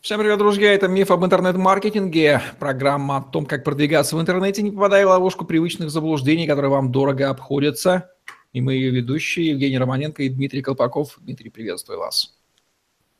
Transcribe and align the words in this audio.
Всем 0.00 0.20
привет, 0.20 0.38
друзья! 0.38 0.72
Это 0.72 0.86
«Миф 0.86 1.10
об 1.10 1.24
интернет-маркетинге», 1.24 2.40
программа 2.60 3.16
о 3.16 3.20
том, 3.20 3.44
как 3.44 3.64
продвигаться 3.64 4.16
в 4.16 4.20
интернете, 4.20 4.62
не 4.62 4.70
попадая 4.70 5.04
в 5.04 5.08
ловушку 5.08 5.44
привычных 5.44 5.90
заблуждений, 5.90 6.46
которые 6.46 6.70
вам 6.70 6.92
дорого 6.92 7.28
обходятся. 7.28 8.08
И 8.52 8.60
мы 8.60 8.74
ее 8.74 8.90
ведущие 8.90 9.48
Евгений 9.48 9.76
Романенко 9.76 10.22
и 10.22 10.28
Дмитрий 10.28 10.62
Колпаков. 10.62 11.18
Дмитрий, 11.20 11.50
приветствую 11.50 11.98
вас. 11.98 12.38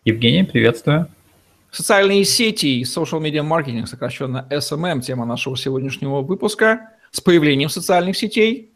Евгений, 0.04 0.45
приветствую. 0.45 1.09
Социальные 1.72 2.24
сети 2.24 2.79
и 2.79 2.85
social 2.85 3.21
media 3.21 3.42
маркетинг, 3.42 3.88
сокращенно 3.88 4.47
SMM, 4.49 5.01
тема 5.01 5.26
нашего 5.26 5.56
сегодняшнего 5.56 6.22
выпуска. 6.22 6.92
С 7.10 7.21
появлением 7.21 7.71
социальных 7.71 8.17
сетей 8.17 8.72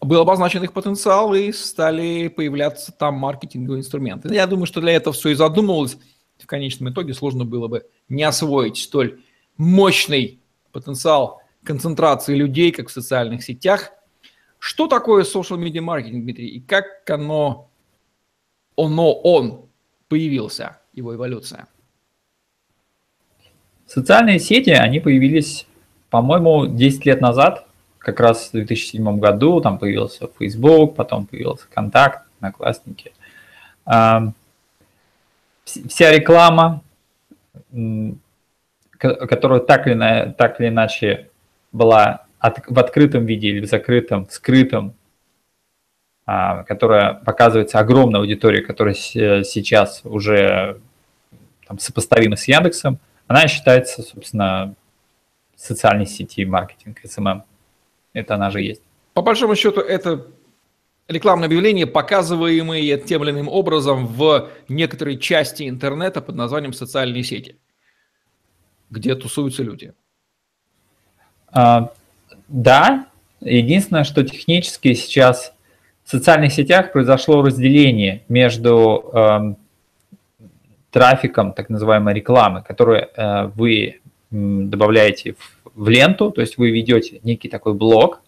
был 0.00 0.20
обозначен 0.20 0.62
их 0.62 0.72
потенциал 0.72 1.34
и 1.34 1.50
стали 1.50 2.28
появляться 2.28 2.92
там 2.92 3.16
маркетинговые 3.16 3.80
инструменты. 3.80 4.32
Я 4.32 4.46
думаю, 4.46 4.66
что 4.66 4.80
для 4.80 4.92
этого 4.92 5.12
все 5.12 5.30
и 5.30 5.34
задумывалось– 5.34 5.98
в 6.38 6.46
конечном 6.46 6.92
итоге 6.92 7.14
сложно 7.14 7.44
было 7.44 7.68
бы 7.68 7.86
не 8.08 8.22
освоить 8.22 8.78
столь 8.78 9.20
мощный 9.56 10.40
потенциал 10.72 11.40
концентрации 11.64 12.34
людей, 12.34 12.72
как 12.72 12.88
в 12.88 12.92
социальных 12.92 13.42
сетях. 13.42 13.92
Что 14.58 14.86
такое 14.86 15.24
social 15.24 15.58
media 15.58 15.80
маркетинг, 15.80 16.24
Дмитрий, 16.24 16.48
и 16.48 16.60
как 16.60 17.08
оно, 17.08 17.68
оно, 18.76 19.12
он 19.12 19.66
появился, 20.08 20.78
его 20.92 21.14
эволюция? 21.14 21.66
Социальные 23.86 24.40
сети, 24.40 24.70
они 24.70 24.98
появились, 24.98 25.66
по-моему, 26.10 26.66
10 26.66 27.06
лет 27.06 27.20
назад, 27.20 27.66
как 27.98 28.20
раз 28.20 28.48
в 28.48 28.52
2007 28.52 29.18
году, 29.18 29.60
там 29.60 29.78
появился 29.78 30.28
Facebook, 30.38 30.96
потом 30.96 31.26
появился 31.26 31.66
Контакт, 31.72 32.26
Одноклассники 32.38 33.12
вся 35.66 36.12
реклама, 36.12 36.82
которая 38.98 39.60
так 39.60 39.86
или, 39.86 40.32
так 40.32 40.60
или 40.60 40.68
иначе 40.68 41.30
была 41.72 42.26
от, 42.38 42.58
в 42.66 42.78
открытом 42.78 43.26
виде 43.26 43.48
или 43.48 43.60
в 43.60 43.68
закрытом, 43.68 44.28
скрытом, 44.30 44.94
а, 46.24 46.62
которая 46.64 47.14
показывается 47.14 47.78
огромной 47.78 48.20
аудитории, 48.20 48.62
которая 48.62 48.94
сейчас 48.94 50.00
уже 50.04 50.80
там, 51.66 51.78
сопоставима 51.78 52.36
с 52.36 52.48
Яндексом, 52.48 52.98
она 53.26 53.48
считается, 53.48 54.02
собственно, 54.02 54.74
социальной 55.56 56.06
сети 56.06 56.44
маркетинг, 56.44 57.00
SMM. 57.04 57.42
Это 58.12 58.34
она 58.34 58.50
же 58.50 58.60
есть. 58.60 58.82
По 59.14 59.22
большому 59.22 59.56
счету, 59.56 59.80
это 59.80 60.26
рекламные 61.08 61.46
объявления, 61.46 61.86
показываемые 61.86 62.98
тем 62.98 63.22
или 63.24 63.30
иным 63.30 63.48
образом 63.48 64.06
в 64.06 64.50
некоторой 64.68 65.18
части 65.18 65.68
интернета 65.68 66.20
под 66.20 66.34
названием 66.34 66.72
социальные 66.72 67.24
сети, 67.24 67.56
где 68.90 69.14
тусуются 69.14 69.62
люди. 69.62 69.92
А, 71.48 71.92
да, 72.48 73.06
единственное, 73.40 74.04
что 74.04 74.24
технически 74.24 74.94
сейчас 74.94 75.52
в 76.04 76.10
социальных 76.10 76.52
сетях 76.52 76.92
произошло 76.92 77.42
разделение 77.42 78.22
между 78.28 79.10
э, 79.12 79.54
трафиком 80.90 81.52
так 81.52 81.68
называемой 81.68 82.14
рекламы, 82.14 82.62
которую 82.62 83.08
э, 83.16 83.46
вы 83.54 84.00
добавляете 84.30 85.32
в, 85.32 85.70
в 85.74 85.88
ленту, 85.88 86.30
то 86.30 86.40
есть 86.40 86.58
вы 86.58 86.70
ведете 86.70 87.20
некий 87.22 87.48
такой 87.48 87.74
блок, 87.74 88.20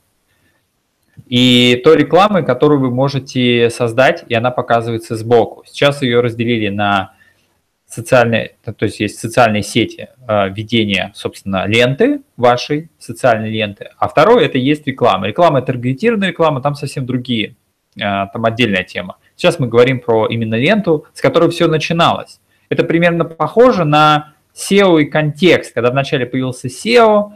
и 1.27 1.81
той 1.85 1.97
рекламы, 1.97 2.43
которую 2.43 2.81
вы 2.81 2.91
можете 2.91 3.71
создать, 3.71 4.25
и 4.29 4.35
она 4.35 4.51
показывается 4.51 5.17
сбоку. 5.17 5.65
Сейчас 5.67 6.03
ее 6.03 6.21
разделили 6.21 6.69
на 6.69 7.15
социальные, 7.87 8.57
то 8.65 8.85
есть 8.85 9.01
есть 9.01 9.19
социальные 9.19 9.63
сети 9.63 10.09
э, 10.29 10.51
ведения, 10.51 11.11
собственно, 11.15 11.67
ленты 11.67 12.21
вашей 12.37 12.91
социальной 12.99 13.51
ленты, 13.51 13.91
а 13.99 14.09
второе 14.09 14.45
это 14.45 14.59
есть 14.59 14.87
реклама. 14.87 15.27
Реклама 15.27 15.59
это 15.59 15.69
таргетированная 15.69 16.29
реклама, 16.29 16.61
там 16.61 16.75
совсем 16.75 17.07
другие, 17.07 17.57
э, 17.97 18.01
там 18.01 18.45
отдельная 18.45 18.85
тема. 18.85 19.17
Сейчас 19.37 19.59
мы 19.59 19.69
говорим 19.69 20.01
про 20.01 20.27
именно 20.27 20.55
ленту, 20.55 21.07
с 21.15 21.23
которой 21.23 21.51
все 21.51 21.67
начиналось. 21.67 22.41
Это 22.69 22.85
примерно 22.85 23.25
похоже 23.25 23.85
на 23.85 24.35
SEO 24.55 25.01
и 25.01 25.07
контекст, 25.07 25.73
когда 25.73 25.91
вначале 25.91 26.27
появился 26.27 26.69
SEO, 26.69 27.33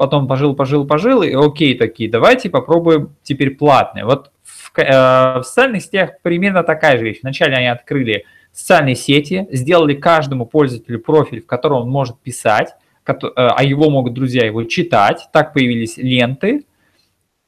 потом 0.00 0.26
пожил, 0.26 0.56
пожил, 0.56 0.86
пожил, 0.86 1.22
и 1.22 1.34
окей, 1.34 1.76
такие, 1.76 2.10
давайте 2.10 2.48
попробуем 2.48 3.14
теперь 3.22 3.50
платные. 3.50 4.06
Вот 4.06 4.30
в, 4.42 4.72
э, 4.78 5.40
в 5.40 5.42
социальных 5.44 5.82
сетях 5.82 6.12
примерно 6.22 6.62
такая 6.62 6.96
же 6.96 7.04
вещь. 7.04 7.18
Вначале 7.22 7.54
они 7.54 7.66
открыли 7.66 8.24
социальные 8.50 8.94
сети, 8.94 9.46
сделали 9.52 9.92
каждому 9.92 10.46
пользователю 10.46 11.00
профиль, 11.00 11.42
в 11.42 11.46
котором 11.46 11.82
он 11.82 11.90
может 11.90 12.18
писать, 12.18 12.76
э, 13.06 13.12
а 13.34 13.62
его 13.62 13.90
могут 13.90 14.14
друзья 14.14 14.46
его 14.46 14.64
читать. 14.64 15.28
Так 15.34 15.52
появились 15.52 15.98
ленты. 15.98 16.64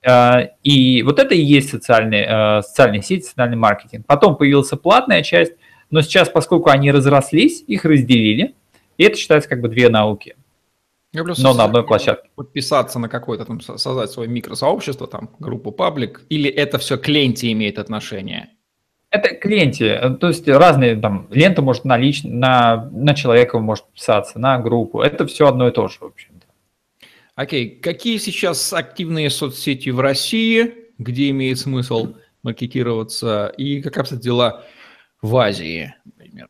Э, 0.07 0.49
и 0.63 1.03
вот 1.05 1.21
это 1.21 1.35
и 1.35 1.41
есть 1.41 1.71
социальные, 1.71 2.27
э, 2.29 2.63
социальные 2.65 3.01
сети, 3.01 3.25
социальный 3.25 3.57
маркетинг. 3.57 4.05
Потом 4.07 4.37
появилась 4.37 4.69
платная 4.69 5.23
часть, 5.23 5.55
но 5.91 6.03
сейчас, 6.03 6.29
поскольку 6.29 6.69
они 6.69 6.93
разрослись, 6.93 7.65
их 7.67 7.87
разделили, 7.87 8.55
и 8.99 9.05
это 9.05 9.17
считается 9.17 9.49
как 9.49 9.63
бы 9.63 9.69
две 9.69 9.89
науки. 9.89 10.37
Я 11.13 11.25
Но 11.39 11.53
на 11.53 11.65
одной 11.65 11.85
площадке. 11.85 12.31
Подписаться 12.35 12.99
на 12.99 13.09
какой-то 13.09 13.45
там, 13.45 13.61
создать 13.61 14.11
свое 14.11 14.31
микросообщество, 14.31 15.07
там, 15.07 15.31
группу 15.39 15.71
паблик, 15.71 16.23
или 16.31 16.49
это 16.49 16.79
все 16.79 16.97
к 16.97 17.07
ленте 17.07 17.53
имеет 17.53 17.79
отношение? 17.79 18.51
Это 19.11 19.35
к 19.35 19.45
ленте, 19.45 20.17
то 20.19 20.29
есть 20.29 20.49
разные 20.49 20.97
там, 20.97 21.29
лента 21.31 21.61
может 21.61 21.85
на, 21.85 21.99
лич... 21.99 22.23
на, 22.25 22.89
на 22.93 23.15
человека 23.15 23.59
может 23.59 23.85
писаться, 23.93 24.39
на 24.39 24.59
группу, 24.59 25.03
это 25.03 25.27
все 25.27 25.49
одно 25.49 25.69
и 25.69 25.71
то 25.71 25.87
же, 25.89 25.99
в 26.01 26.05
общем-то. 26.05 26.47
Окей, 27.35 27.69
какие 27.69 28.17
сейчас 28.17 28.73
активные 28.73 29.29
соцсети 29.29 29.91
в 29.91 30.01
России, 30.01 30.75
где 30.97 31.29
имеет 31.29 31.59
смысл 31.59 32.15
маркетироваться, 32.43 33.53
и 33.59 33.83
как 33.83 33.99
обстоят 33.99 34.23
дела 34.23 34.65
в 35.21 35.37
Азии, 35.37 35.95
например? 36.07 36.49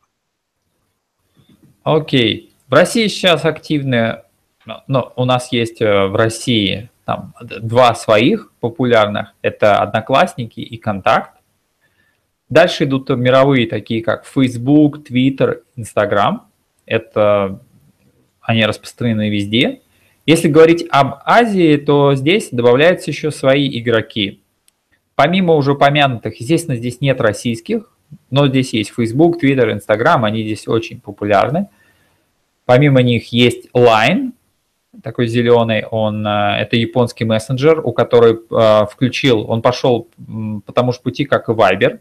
Окей, 1.83 2.55
в 2.69 2.73
России 2.73 3.09
сейчас 3.09 3.45
активные 3.45 4.25
но 4.87 5.13
у 5.17 5.25
нас 5.25 5.53
есть 5.53 5.81
э, 5.81 6.07
в 6.07 6.15
России 6.15 6.91
там, 7.05 7.35
два 7.41 7.95
своих 7.95 8.53
популярных, 8.61 9.35
это 9.43 9.81
Одноклассники 9.81 10.61
и 10.61 10.77
Контакт. 10.77 11.41
Дальше 12.49 12.85
идут 12.85 13.09
мировые, 13.11 13.67
такие 13.67 14.03
как 14.03 14.27
Facebook, 14.27 14.99
Twitter, 15.09 15.63
Instagram. 15.77 16.43
Это 16.87 17.61
они 18.41 18.67
распространены 18.67 19.31
везде. 19.31 19.81
Если 20.27 20.49
говорить 20.49 20.87
об 20.91 21.21
Азии, 21.25 21.77
то 21.77 22.15
здесь 22.15 22.51
добавляются 22.53 23.11
еще 23.11 23.31
свои 23.31 23.69
игроки. 23.81 24.43
Помимо 25.15 25.55
уже 25.55 25.73
упомянутых, 25.73 26.39
естественно, 26.41 26.77
здесь 26.77 27.01
нет 27.01 27.21
российских, 27.21 27.93
но 28.31 28.47
здесь 28.49 28.73
есть 28.73 28.93
Facebook, 28.95 29.43
Twitter, 29.43 29.73
Instagram, 29.73 30.25
они 30.25 30.43
здесь 30.43 30.69
очень 30.69 31.01
популярны. 31.01 31.69
Помимо 32.65 33.03
них 33.03 33.33
есть 33.33 33.69
Line, 33.75 34.33
такой 35.03 35.27
зеленый, 35.27 35.85
он, 35.85 36.27
э, 36.27 36.57
это 36.61 36.77
японский 36.77 37.25
мессенджер, 37.25 37.81
у 37.85 37.93
которого 37.93 38.33
э, 38.33 38.87
включил, 38.87 39.51
он 39.51 39.63
пошел 39.63 40.09
по 40.67 40.73
тому 40.73 40.93
же 40.93 41.01
пути, 41.01 41.25
как 41.25 41.49
и 41.49 41.53
Viber, 41.53 41.99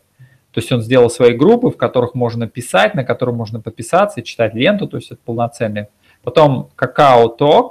то 0.51 0.59
есть 0.59 0.71
он 0.71 0.81
сделал 0.81 1.09
свои 1.09 1.33
группы, 1.33 1.69
в 1.69 1.77
которых 1.77 2.13
можно 2.13 2.47
писать, 2.47 2.93
на 2.93 3.03
которых 3.03 3.35
можно 3.35 3.61
подписаться 3.61 4.19
и 4.19 4.23
читать 4.23 4.53
ленту, 4.53 4.87
то 4.87 4.97
есть 4.97 5.11
это 5.11 5.19
полноценный. 5.23 5.87
Потом 6.23 6.69
Kakao 6.77 7.37
Talk, 7.37 7.69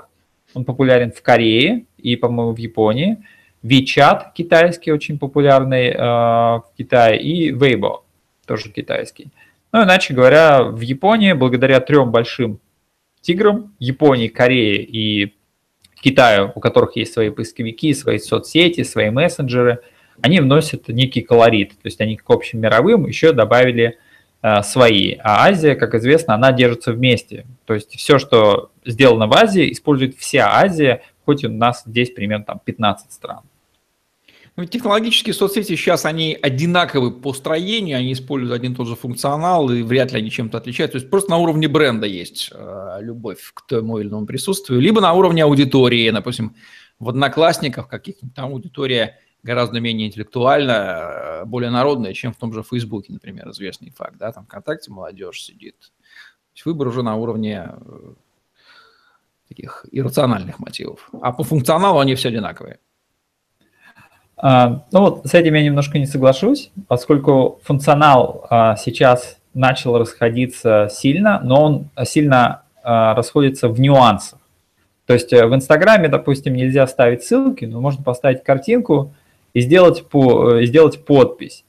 он 0.54 0.64
популярен 0.64 1.12
в 1.12 1.22
Корее 1.22 1.84
и, 1.98 2.16
по-моему, 2.16 2.52
в 2.54 2.58
Японии. 2.58 3.18
WeChat 3.62 4.32
китайский, 4.34 4.90
очень 4.90 5.18
популярный 5.18 5.90
э, 5.90 5.98
в 5.98 6.64
Китае, 6.78 7.20
и 7.20 7.52
Weibo, 7.52 7.98
тоже 8.46 8.70
китайский. 8.70 9.28
Ну, 9.72 9.84
иначе 9.84 10.14
говоря, 10.14 10.62
в 10.62 10.80
Японии, 10.80 11.34
благодаря 11.34 11.80
трем 11.80 12.10
большим 12.10 12.58
тиграм, 13.20 13.74
Японии, 13.78 14.28
Корее 14.28 14.82
и 14.82 15.34
Китаю, 16.00 16.52
у 16.54 16.60
которых 16.60 16.96
есть 16.96 17.12
свои 17.12 17.30
поисковики, 17.30 17.92
свои 17.94 18.18
соцсети, 18.18 18.82
свои 18.82 19.10
мессенджеры, 19.10 19.80
они 20.22 20.40
вносят 20.40 20.88
некий 20.88 21.22
колорит, 21.22 21.70
то 21.70 21.86
есть 21.86 22.00
они 22.00 22.16
к 22.16 22.28
общим 22.28 22.60
мировым 22.60 23.06
еще 23.06 23.32
добавили 23.32 23.98
э, 24.42 24.62
свои. 24.62 25.16
А 25.22 25.46
Азия, 25.46 25.74
как 25.74 25.94
известно, 25.94 26.34
она 26.34 26.52
держится 26.52 26.92
вместе. 26.92 27.46
То 27.66 27.74
есть 27.74 27.96
все, 27.96 28.18
что 28.18 28.70
сделано 28.84 29.26
в 29.26 29.34
Азии, 29.34 29.72
использует 29.72 30.16
вся 30.16 30.50
Азия, 30.52 31.02
хоть 31.24 31.44
у 31.44 31.48
нас 31.48 31.84
здесь 31.86 32.10
примерно 32.10 32.44
там 32.44 32.60
15 32.64 33.12
стран. 33.12 33.42
Ну, 34.56 34.64
технологические 34.64 35.32
соцсети 35.32 35.76
сейчас, 35.76 36.04
они 36.04 36.36
одинаковы 36.40 37.12
по 37.12 37.32
строению, 37.32 37.98
они 37.98 38.12
используют 38.12 38.52
один 38.52 38.72
и 38.72 38.76
тот 38.76 38.88
же 38.88 38.96
функционал, 38.96 39.70
и 39.70 39.82
вряд 39.82 40.12
ли 40.12 40.18
они 40.18 40.30
чем-то 40.30 40.58
отличаются. 40.58 40.98
То 40.98 41.02
есть 41.02 41.10
просто 41.10 41.30
на 41.30 41.38
уровне 41.38 41.68
бренда 41.68 42.06
есть 42.06 42.50
э, 42.52 42.98
любовь 43.00 43.52
к 43.54 43.66
тому 43.66 43.98
или 43.98 44.08
иному 44.08 44.26
присутствию, 44.26 44.80
либо 44.80 45.00
на 45.00 45.12
уровне 45.12 45.44
аудитории, 45.44 46.10
допустим, 46.10 46.56
в 46.98 47.08
Одноклассниках 47.08 47.88
каких-нибудь 47.88 48.34
там 48.34 48.50
аудитория 48.50 49.18
гораздо 49.42 49.80
менее 49.80 50.08
интеллектуальная, 50.08 51.42
э, 51.42 51.44
более 51.44 51.70
народная, 51.70 52.12
чем 52.12 52.32
в 52.32 52.36
том 52.36 52.52
же 52.52 52.62
Фейсбуке, 52.62 53.12
например, 53.12 53.48
известный 53.50 53.90
факт, 53.90 54.16
да, 54.18 54.32
там 54.32 54.44
ВКонтакте 54.44 54.90
молодежь 54.90 55.42
сидит, 55.42 55.76
есть 56.54 56.66
выбор 56.66 56.88
уже 56.88 57.02
на 57.02 57.16
уровне 57.16 57.70
э, 57.70 58.14
таких 59.48 59.86
иррациональных 59.90 60.58
мотивов. 60.58 61.08
А 61.22 61.32
по 61.32 61.44
функционалу 61.44 62.00
они 62.00 62.14
все 62.14 62.28
одинаковые. 62.28 62.78
А, 64.42 64.84
ну 64.90 65.00
вот 65.00 65.26
с 65.26 65.34
этим 65.34 65.54
я 65.54 65.62
немножко 65.62 65.98
не 65.98 66.06
соглашусь, 66.06 66.70
поскольку 66.88 67.60
функционал 67.62 68.46
а, 68.48 68.76
сейчас 68.76 69.36
начал 69.52 69.98
расходиться 69.98 70.88
сильно, 70.90 71.40
но 71.44 71.62
он 71.62 71.90
сильно 72.04 72.62
а, 72.82 73.14
расходится 73.14 73.68
в 73.68 73.78
нюансах. 73.78 74.38
То 75.06 75.14
есть 75.14 75.32
э, 75.32 75.44
в 75.44 75.54
Инстаграме, 75.54 76.08
допустим, 76.08 76.54
нельзя 76.54 76.86
ставить 76.86 77.24
ссылки, 77.24 77.64
но 77.64 77.80
можно 77.80 78.04
поставить 78.04 78.44
картинку 78.44 79.12
и 79.52 79.60
сделать, 79.60 80.06
по, 80.06 80.58
и 80.58 80.66
сделать 80.66 81.04
подпись. 81.04 81.64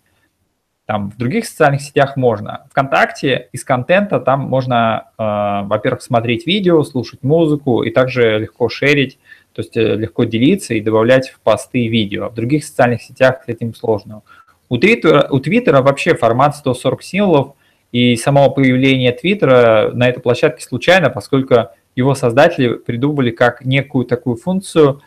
Там 0.86 1.10
в 1.10 1.18
других 1.18 1.48
социальных 1.48 1.82
сетях 1.82 2.18
можно. 2.18 2.68
Вконтакте 2.70 3.50
из 3.52 3.64
контента 3.64 4.20
там 4.20 4.42
можно, 4.42 5.06
э, 5.18 5.24
во-первых, 5.66 6.04
смотреть 6.04 6.46
видео, 6.46 6.84
слушать 6.84 7.24
музыку 7.24 7.82
и 7.82 7.90
также 7.90 8.38
легко 8.38 8.70
шерить, 8.70 9.18
то 9.54 9.62
есть 9.62 9.76
э, 9.78 9.96
легко 9.96 10.24
делиться 10.24 10.74
и 10.74 10.82
добавлять 10.82 11.30
в 11.30 11.40
посты 11.40 11.88
видео. 11.88 12.26
А 12.26 12.30
в 12.30 12.34
других 12.36 12.64
социальных 12.64 13.02
сетях 13.02 13.44
с 13.46 13.48
этим 13.48 13.74
сложно. 13.74 14.22
У 14.70 14.78
Твиттера, 14.78 15.28
у 15.30 15.40
Твиттера 15.40 15.82
вообще 15.82 16.16
формат 16.16 16.56
140 16.56 17.04
символов, 17.04 17.56
и 17.92 18.16
само 18.16 18.50
появление 18.52 19.12
Твиттера 19.12 19.92
на 19.94 20.08
этой 20.08 20.22
площадке 20.22 20.64
случайно, 20.64 21.10
поскольку 21.10 21.70
его 21.96 22.16
создатели 22.16 22.76
придумали 22.76 23.32
как 23.32 23.66
некую 23.66 24.06
такую 24.06 24.38
функцию, 24.38 25.02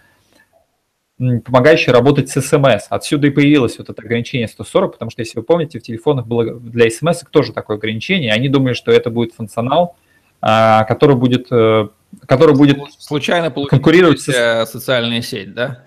помогающую 1.17 1.95
работать 1.95 2.29
с 2.29 2.41
смс. 2.41 2.87
Отсюда 2.91 3.29
и 3.29 3.31
появилось 3.31 3.79
вот 3.79 3.89
это 3.89 4.03
ограничение 4.03 4.49
140, 4.49 4.93
потому 4.93 5.11
что, 5.11 5.23
если 5.23 5.39
вы 5.39 5.45
помните, 5.45 5.79
в 5.79 5.83
телефонах 5.83 6.27
было 6.27 6.59
для 6.59 6.91
смс 6.91 7.23
тоже 7.31 7.53
такое 7.53 7.77
ограничение. 7.77 8.33
Они 8.33 8.49
думали, 8.49 8.75
что 8.75 8.91
это 8.91 9.11
будет 9.11 9.33
функционал, 9.33 9.97
а, 10.41 10.85
который 10.85 11.17
будет, 11.17 11.47
э, 11.51 11.89
который 12.27 12.55
будет 12.55 12.79
случайно 12.99 13.51
конкурировать 13.51 14.21
с 14.21 14.67
социальной 14.67 15.23
сеть, 15.23 15.55
да? 15.55 15.85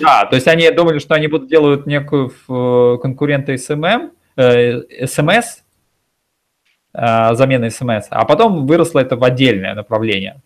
Да, 0.00 0.26
то 0.26 0.36
есть 0.36 0.46
они 0.46 0.70
думали, 0.70 0.98
что 0.98 1.14
они 1.14 1.26
будут 1.26 1.48
делать 1.48 1.86
некую 1.86 2.30
конкурента 3.00 3.54
SMM, 3.54 4.10
э, 4.36 5.06
СМС, 5.06 5.62
Э, 6.98 7.34
замены 7.34 7.70
смс, 7.70 8.06
а 8.08 8.24
потом 8.24 8.66
выросло 8.66 9.00
это 9.00 9.16
в 9.16 9.24
отдельное 9.24 9.74
направление. 9.74 10.40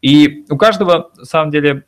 И 0.00 0.44
у 0.50 0.56
каждого, 0.56 1.12
на 1.16 1.24
самом 1.24 1.52
деле, 1.52 1.84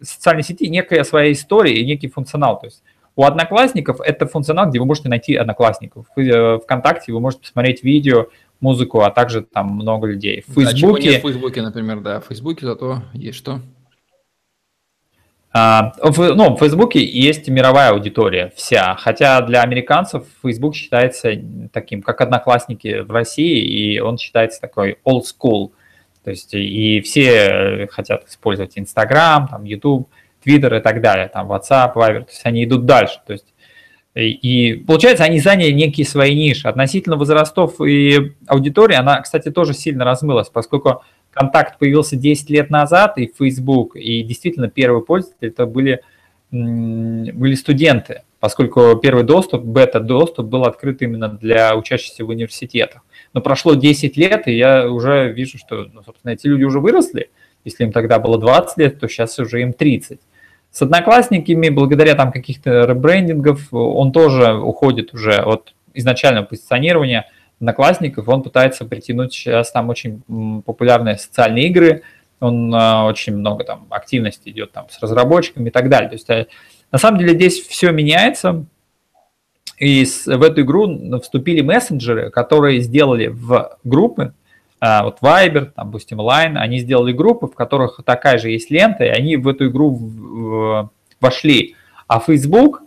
социальной 0.00 0.42
сети 0.42 0.70
некая 0.70 1.04
своя 1.04 1.30
история 1.30 1.74
и 1.74 1.84
некий 1.84 2.08
функционал. 2.08 2.58
То 2.58 2.68
есть 2.68 2.82
у 3.16 3.24
одноклассников 3.24 4.00
это 4.00 4.26
функционал, 4.26 4.70
где 4.70 4.78
вы 4.78 4.86
можете 4.86 5.10
найти 5.10 5.34
одноклассников. 5.36 6.06
В 6.16 6.20
э, 6.20 6.58
ВКонтакте 6.60 7.12
вы 7.12 7.20
можете 7.20 7.42
посмотреть 7.42 7.82
видео, 7.82 8.28
музыку, 8.64 9.02
а 9.02 9.10
также 9.10 9.42
там 9.42 9.68
много 9.68 10.06
людей. 10.06 10.42
В 10.48 10.54
Фейсбуке... 10.54 11.12
Да, 11.12 11.18
в 11.18 11.22
Фейсбуке, 11.22 11.62
например, 11.62 12.00
да. 12.00 12.20
В 12.20 12.26
Фейсбуке 12.26 12.66
зато 12.66 13.02
есть 13.12 13.36
что? 13.38 13.60
А, 15.52 15.92
в, 16.02 16.34
ну, 16.34 16.56
в 16.56 16.58
Фейсбуке 16.58 17.04
есть 17.04 17.46
мировая 17.48 17.90
аудитория 17.90 18.52
вся, 18.56 18.96
хотя 18.96 19.40
для 19.42 19.62
американцев 19.62 20.24
Facebook 20.42 20.74
считается 20.74 21.30
таким, 21.72 22.02
как 22.02 22.20
Одноклассники 22.22 23.02
в 23.02 23.10
России, 23.12 23.60
и 23.60 24.00
он 24.00 24.18
считается 24.18 24.60
такой 24.60 24.98
old 25.04 25.22
school. 25.22 25.70
То 26.24 26.30
есть 26.30 26.54
и 26.54 27.00
все 27.02 27.86
хотят 27.92 28.26
использовать 28.26 28.76
Instagram, 28.76 29.46
там, 29.48 29.64
YouTube, 29.64 30.08
Twitter 30.44 30.78
и 30.78 30.80
так 30.80 31.00
далее, 31.00 31.28
там, 31.28 31.52
WhatsApp, 31.52 31.94
Viber, 31.94 32.24
то 32.24 32.30
есть 32.30 32.44
они 32.44 32.64
идут 32.64 32.86
дальше. 32.86 33.20
То 33.26 33.34
есть 33.34 33.53
и, 34.14 34.74
получается, 34.86 35.24
они 35.24 35.40
заняли 35.40 35.72
некие 35.72 36.06
свои 36.06 36.34
ниши. 36.36 36.68
Относительно 36.68 37.16
возрастов 37.16 37.80
и 37.80 38.32
аудитории, 38.46 38.94
она, 38.94 39.20
кстати, 39.20 39.50
тоже 39.50 39.74
сильно 39.74 40.04
размылась, 40.04 40.48
поскольку 40.48 41.02
Контакт 41.32 41.78
появился 41.78 42.14
10 42.14 42.48
лет 42.50 42.70
назад, 42.70 43.18
и 43.18 43.32
Facebook, 43.36 43.96
и 43.96 44.22
действительно 44.22 44.68
первые 44.68 45.02
пользователи 45.04 45.48
это 45.48 45.66
были, 45.66 46.00
были 46.52 47.54
студенты, 47.56 48.22
поскольку 48.38 48.94
первый 48.96 49.24
доступ, 49.24 49.64
бета-доступ 49.64 50.46
был 50.46 50.62
открыт 50.62 51.02
именно 51.02 51.28
для 51.28 51.74
учащихся 51.74 52.24
в 52.24 52.28
университетах. 52.28 53.02
Но 53.32 53.40
прошло 53.40 53.74
10 53.74 54.16
лет, 54.16 54.46
и 54.46 54.56
я 54.56 54.88
уже 54.88 55.32
вижу, 55.32 55.58
что, 55.58 55.88
ну, 55.92 56.04
собственно, 56.04 56.30
эти 56.30 56.46
люди 56.46 56.62
уже 56.62 56.78
выросли. 56.78 57.30
Если 57.64 57.82
им 57.82 57.90
тогда 57.90 58.20
было 58.20 58.38
20 58.38 58.78
лет, 58.78 59.00
то 59.00 59.08
сейчас 59.08 59.36
уже 59.40 59.60
им 59.62 59.72
30. 59.72 60.20
С 60.74 60.82
одноклассниками, 60.82 61.70
благодаря 61.70 62.14
там 62.16 62.32
каких-то 62.32 62.84
ребрендингов, 62.84 63.72
он 63.72 64.12
тоже 64.12 64.52
уходит 64.54 65.14
уже 65.14 65.36
от 65.36 65.72
изначального 65.94 66.44
позиционирования– 66.44 67.26
Одноклассников, 67.60 68.28
он 68.28 68.42
пытается 68.42 68.84
притянуть 68.84 69.32
сейчас 69.32 69.70
там 69.70 69.88
очень 69.88 70.22
популярные 70.62 71.16
социальные 71.16 71.68
игры, 71.68 72.02
он 72.40 72.74
а, 72.74 73.06
очень 73.06 73.36
много 73.36 73.64
там 73.64 73.86
активности 73.90 74.50
идет 74.50 74.72
там 74.72 74.88
с 74.90 75.00
разработчиками 75.00 75.68
и 75.68 75.72
так 75.72 75.88
далее. 75.88 76.10
То 76.10 76.14
есть 76.14 76.28
э, 76.30 76.46
на 76.90 76.98
самом 76.98 77.18
деле 77.18 77.34
здесь 77.34 77.60
все 77.60 77.92
меняется, 77.92 78.66
и 79.78 80.04
в 80.04 80.42
эту 80.42 80.62
игру 80.62 81.20
вступили 81.20 81.62
мессенджеры, 81.62 82.30
которые 82.30 82.80
сделали 82.80 83.28
в 83.28 83.78
группы, 83.84 84.34
вот 85.04 85.20
Viber, 85.20 85.66
там, 85.66 85.86
допустим, 85.86 86.20
Line, 86.20 86.56
они 86.56 86.78
сделали 86.78 87.12
группы, 87.12 87.46
в 87.46 87.54
которых 87.54 88.00
такая 88.04 88.38
же 88.38 88.50
есть 88.50 88.70
лента, 88.70 89.04
и 89.04 89.08
они 89.08 89.36
в 89.36 89.48
эту 89.48 89.68
игру 89.68 90.90
вошли. 91.20 91.76
А 92.06 92.20
Facebook 92.20 92.82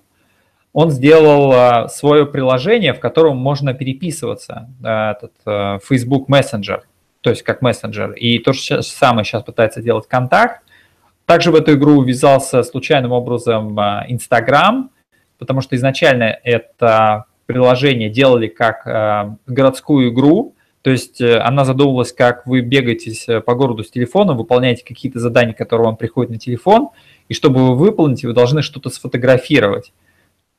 он 0.80 0.92
сделал 0.92 1.52
а, 1.54 1.88
свое 1.88 2.28
приложение, 2.28 2.94
в 2.94 3.00
котором 3.00 3.38
можно 3.38 3.74
переписываться, 3.74 4.70
этот 4.80 5.34
а, 5.44 5.80
Facebook 5.80 6.30
Messenger, 6.30 6.82
то 7.22 7.32
есть 7.32 7.42
как 7.42 7.64
мессенджер. 7.64 8.12
И 8.12 8.38
то 8.38 8.54
же 8.54 8.84
самое 8.84 9.26
сейчас 9.26 9.42
пытается 9.42 9.82
делать 9.82 10.08
Контакт. 10.08 10.62
Также 11.26 11.50
в 11.50 11.56
эту 11.56 11.74
игру 11.74 12.04
ввязался 12.04 12.62
случайным 12.62 13.12
образом 13.12 13.76
а, 13.80 14.06
Instagram, 14.08 14.92
потому 15.40 15.62
что 15.62 15.76
изначально 15.76 16.38
это 16.44 17.26
приложение 17.48 18.12
делали 18.12 18.48
как 18.48 18.86
городскую 19.48 20.10
игру, 20.10 20.57
то 20.88 20.92
есть 20.92 21.20
э, 21.20 21.38
она 21.40 21.66
задумывалась, 21.66 22.14
как 22.14 22.48
вы 22.48 22.62
бегаете 22.62 23.42
по 23.42 23.56
городу 23.56 23.84
с 23.84 23.92
телефоном, 23.92 24.38
выполняете 24.38 24.86
какие-то 24.86 25.20
задания, 25.20 25.54
которые 25.54 25.88
вам 25.88 25.98
приходят 25.98 26.32
на 26.32 26.40
телефон, 26.40 26.92
и 27.28 27.34
чтобы 27.34 27.68
вы 27.68 27.76
выполните, 27.76 28.26
вы 28.26 28.32
должны 28.32 28.62
что-то 28.62 28.90
сфотографировать. 28.90 29.92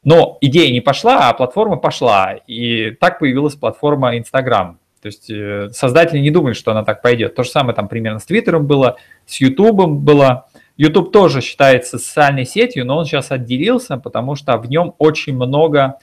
Но 0.05 0.37
идея 0.43 0.71
не 0.71 0.83
пошла, 0.83 1.31
а 1.31 1.33
платформа 1.33 1.77
пошла. 1.77 2.35
И 2.47 2.91
так 3.01 3.21
появилась 3.21 3.55
платформа 3.55 4.19
Instagram. 4.19 4.79
То 5.01 5.07
есть 5.07 5.31
э, 5.31 5.71
создатели 5.73 6.19
не 6.19 6.31
думали, 6.31 6.53
что 6.53 6.73
она 6.73 6.85
так 6.85 7.01
пойдет. 7.01 7.35
То 7.35 7.43
же 7.43 7.49
самое 7.49 7.75
там 7.75 7.89
примерно 7.89 8.19
с 8.19 8.27
Твиттером 8.27 8.67
было, 8.67 8.99
с 9.25 9.41
Ютубом 9.41 10.01
было. 10.01 10.45
YouTube 10.77 11.11
тоже 11.11 11.41
считается 11.41 11.99
социальной 11.99 12.45
сетью, 12.45 12.85
но 12.85 12.99
он 12.99 13.07
сейчас 13.07 13.31
отделился, 13.31 13.97
потому 13.97 14.35
что 14.35 14.59
в 14.59 14.69
нем 14.69 14.93
очень 14.99 15.35
много 15.35 16.01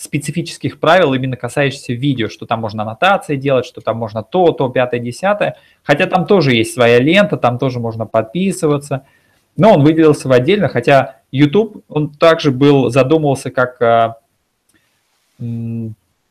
специфических 0.00 0.80
правил, 0.80 1.12
именно 1.12 1.36
касающихся 1.36 1.92
видео, 1.92 2.28
что 2.30 2.46
там 2.46 2.60
можно 2.60 2.84
аннотации 2.84 3.36
делать, 3.36 3.66
что 3.66 3.82
там 3.82 3.98
можно 3.98 4.22
то, 4.22 4.50
то, 4.52 4.70
пятое, 4.70 4.98
десятое. 4.98 5.56
Хотя 5.82 6.06
там 6.06 6.26
тоже 6.26 6.54
есть 6.54 6.72
своя 6.72 6.98
лента, 7.00 7.36
там 7.36 7.58
тоже 7.58 7.80
можно 7.80 8.06
подписываться. 8.06 9.04
Но 9.58 9.74
он 9.74 9.82
выделился 9.82 10.26
в 10.26 10.32
отдельно, 10.32 10.68
хотя 10.68 11.16
YouTube, 11.30 11.84
он 11.88 12.08
также 12.14 12.50
был, 12.50 12.88
задумывался 12.88 13.50
как 13.50 13.82
а, 13.82 14.16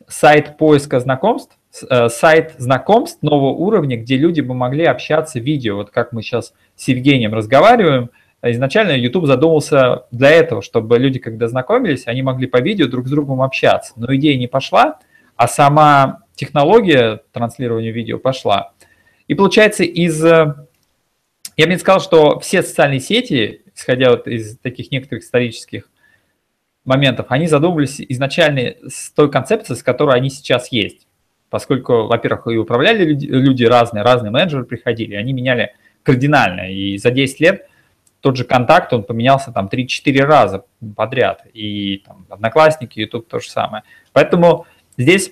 сайт 0.07 0.57
поиска 0.57 0.99
знакомств, 0.99 1.55
а, 1.89 2.09
сайт 2.09 2.55
знакомств 2.57 3.21
нового 3.21 3.51
уровня, 3.51 3.97
где 3.97 4.17
люди 4.17 4.41
бы 4.41 4.55
могли 4.55 4.85
общаться 4.85 5.39
видео, 5.39 5.75
вот 5.75 5.91
как 5.91 6.11
мы 6.11 6.23
сейчас 6.23 6.53
с 6.75 6.87
Евгением 6.87 7.35
разговариваем. 7.35 8.09
Изначально 8.41 8.91
YouTube 8.91 9.25
задумался 9.25 10.05
для 10.11 10.29
этого, 10.29 10.61
чтобы 10.61 10.97
люди, 10.97 11.19
когда 11.19 11.47
знакомились, 11.47 12.07
они 12.07 12.21
могли 12.21 12.47
по 12.47 12.61
видео 12.61 12.87
друг 12.87 13.07
с 13.07 13.11
другом 13.11 13.41
общаться. 13.41 13.93
Но 13.97 14.13
идея 14.15 14.37
не 14.37 14.47
пошла, 14.47 14.99
а 15.35 15.47
сама 15.47 16.23
технология 16.35 17.21
транслирования 17.33 17.91
видео 17.91 18.17
пошла. 18.17 18.71
И 19.27 19.35
получается, 19.35 19.83
из... 19.83 20.23
Я 20.23 21.65
бы 21.65 21.73
не 21.73 21.77
сказал, 21.77 21.99
что 21.99 22.39
все 22.39 22.63
социальные 22.63 23.01
сети 23.01 23.63
исходя 23.79 24.11
вот 24.11 24.27
из 24.27 24.57
таких 24.57 24.91
некоторых 24.91 25.23
исторических 25.23 25.89
моментов, 26.85 27.27
они 27.29 27.47
задумывались 27.47 28.01
изначально 28.01 28.75
с 28.87 29.11
той 29.11 29.31
концепцией, 29.31 29.77
с 29.77 29.83
которой 29.83 30.15
они 30.15 30.29
сейчас 30.29 30.71
есть. 30.71 31.07
Поскольку, 31.49 32.07
во-первых, 32.07 32.47
и 32.47 32.57
управляли 32.57 33.05
люди, 33.05 33.25
люди 33.25 33.63
разные, 33.63 34.03
разные 34.03 34.31
менеджеры 34.31 34.65
приходили, 34.65 35.15
они 35.15 35.33
меняли 35.33 35.73
кардинально. 36.03 36.71
И 36.71 36.97
за 36.97 37.11
10 37.11 37.39
лет 37.39 37.67
тот 38.21 38.35
же 38.35 38.43
контакт, 38.43 38.91
он 38.93 39.03
поменялся 39.03 39.51
там 39.51 39.69
3-4 39.71 40.21
раза 40.21 40.65
подряд. 40.95 41.43
И 41.53 42.03
там, 42.05 42.25
Одноклассники, 42.29 42.99
YouTube 42.99 43.27
то 43.27 43.39
же 43.39 43.49
самое. 43.49 43.83
Поэтому 44.13 44.65
здесь 44.97 45.31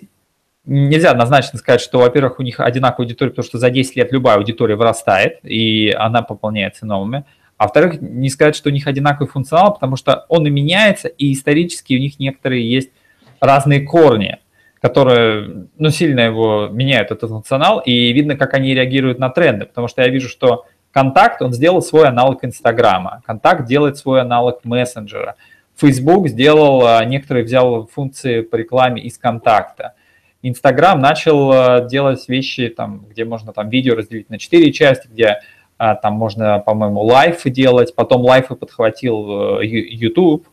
нельзя 0.66 1.12
однозначно 1.12 1.58
сказать, 1.60 1.82
что, 1.82 2.00
во-первых, 2.00 2.40
у 2.40 2.44
них 2.44 2.60
одинаковая 2.60 3.06
аудитория, 3.06 3.32
потому 3.32 3.46
что 3.46 3.58
за 3.58 3.70
10 3.70 3.96
лет 3.96 4.12
любая 4.12 4.38
аудитория 4.38 4.76
вырастает, 4.76 5.40
и 5.44 5.92
она 5.98 6.22
пополняется 6.22 6.86
новыми. 6.86 7.26
А 7.58 7.64
во-вторых, 7.64 8.02
не 8.02 8.30
сказать, 8.30 8.56
что 8.56 8.70
у 8.70 8.72
них 8.72 8.86
одинаковый 8.86 9.30
функционал, 9.30 9.74
потому 9.74 9.96
что 9.96 10.26
он 10.30 10.46
и 10.46 10.50
меняется, 10.50 11.08
и 11.08 11.34
исторически 11.34 11.96
у 11.96 12.00
них 12.00 12.20
некоторые 12.20 12.70
есть 12.70 12.92
разные 13.40 13.82
корни, 13.82 14.38
которые 14.82 15.68
ну, 15.78 15.90
сильно 15.90 16.20
его 16.20 16.68
меняют, 16.68 17.12
этот 17.12 17.30
функционал, 17.30 17.80
и 17.80 18.12
видно, 18.14 18.36
как 18.36 18.54
они 18.54 18.76
реагируют 18.76 19.18
на 19.20 19.30
тренды, 19.30 19.66
потому 19.66 19.88
что 19.88 20.04
я 20.04 20.10
вижу, 20.10 20.30
что 20.30 20.66
Контакт, 20.98 21.44
он 21.44 21.54
сделал 21.54 21.84
свой 21.84 22.08
аналог 22.08 22.44
Инстаграма, 22.44 23.22
Контакт 23.24 23.68
делает 23.68 24.00
свой 24.00 24.22
аналог 24.22 24.66
мессенджера, 24.66 25.36
Facebook 25.76 26.28
сделал, 26.28 26.88
а, 26.88 27.06
некоторые 27.06 27.46
взял 27.46 27.86
функции 27.86 28.42
по 28.42 28.56
рекламе 28.56 29.04
из 29.04 29.20
Контакта, 29.20 29.94
Инстаграм 30.42 31.00
начал 31.00 31.52
а, 31.52 31.82
делать 31.82 32.28
вещи, 32.28 32.70
там, 32.70 33.06
где 33.12 33.26
можно 33.26 33.54
там 33.54 33.70
видео 33.70 33.94
разделить 33.94 34.32
на 34.32 34.40
четыре 34.40 34.74
части, 34.74 35.08
где 35.08 35.42
а, 35.78 35.94
там 35.94 36.14
можно, 36.14 36.58
по-моему, 36.58 37.04
live 37.04 37.42
ы 37.42 37.52
делать, 37.52 37.94
потом 37.94 38.24
live 38.24 38.50
ы 38.50 38.56
подхватил 38.56 39.62
YouTube, 39.62 40.48
э, 40.48 40.50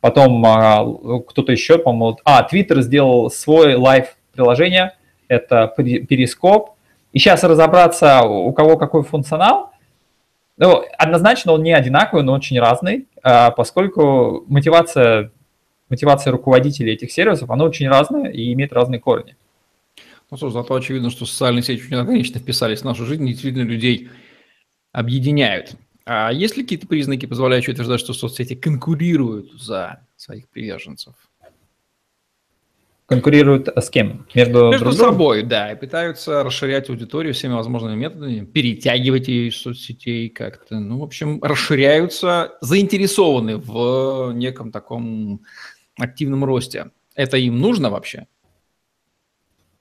потом 0.00 1.24
кто-то 1.26 1.50
еще, 1.50 1.76
по-моему, 1.78 2.18
а, 2.24 2.46
Twitter 2.48 2.82
сделал 2.82 3.32
свой 3.32 3.74
live 3.74 4.16
приложение, 4.32 4.92
это 5.26 5.74
Перископ. 5.76 6.76
И 7.12 7.18
сейчас 7.18 7.42
разобраться, 7.42 8.22
у 8.22 8.52
кого 8.52 8.76
какой 8.76 9.02
функционал, 9.02 9.72
ну, 10.58 10.84
однозначно 10.98 11.52
он 11.52 11.62
не 11.62 11.72
одинаковый, 11.72 12.24
но 12.24 12.32
очень 12.32 12.58
разный, 12.58 13.06
а, 13.22 13.50
поскольку 13.52 14.44
мотивация, 14.48 15.30
мотивация 15.88 16.32
руководителей 16.32 16.92
этих 16.92 17.12
сервисов, 17.12 17.50
она 17.50 17.64
очень 17.64 17.88
разная 17.88 18.30
и 18.30 18.52
имеет 18.52 18.72
разные 18.72 19.00
корни. 19.00 19.36
Ну, 20.30 20.36
что, 20.36 20.50
зато 20.50 20.74
очевидно, 20.74 21.10
что 21.10 21.26
социальные 21.26 21.62
сети 21.62 21.82
очень 21.84 21.96
органично 21.96 22.40
вписались 22.40 22.80
в 22.80 22.84
нашу 22.84 23.06
жизнь, 23.06 23.26
действительно 23.26 23.62
людей 23.62 24.10
объединяют. 24.92 25.76
А 26.04 26.32
есть 26.32 26.56
ли 26.56 26.64
какие-то 26.64 26.86
признаки, 26.86 27.26
позволяющие 27.26 27.72
утверждать, 27.72 28.00
что 28.00 28.12
соцсети 28.12 28.54
конкурируют 28.54 29.52
за 29.52 30.00
своих 30.16 30.48
приверженцев? 30.48 31.14
Конкурируют 33.08 33.70
с 33.74 33.88
кем? 33.88 34.26
Между, 34.34 34.68
Между 34.68 34.84
друг 34.84 34.94
собой, 34.94 35.42
да, 35.42 35.72
и 35.72 35.76
пытаются 35.76 36.42
расширять 36.42 36.90
аудиторию 36.90 37.32
всеми 37.32 37.54
возможными 37.54 37.96
методами, 37.96 38.44
перетягивать 38.44 39.28
ее 39.28 39.48
из 39.48 39.56
соцсетей 39.56 40.28
как-то. 40.28 40.78
Ну, 40.78 40.98
в 40.98 41.02
общем, 41.02 41.42
расширяются, 41.42 42.58
заинтересованы 42.60 43.56
в 43.56 44.32
неком 44.34 44.70
таком 44.70 45.40
активном 45.98 46.44
росте. 46.44 46.90
Это 47.14 47.38
им 47.38 47.58
нужно 47.58 47.88
вообще? 47.88 48.26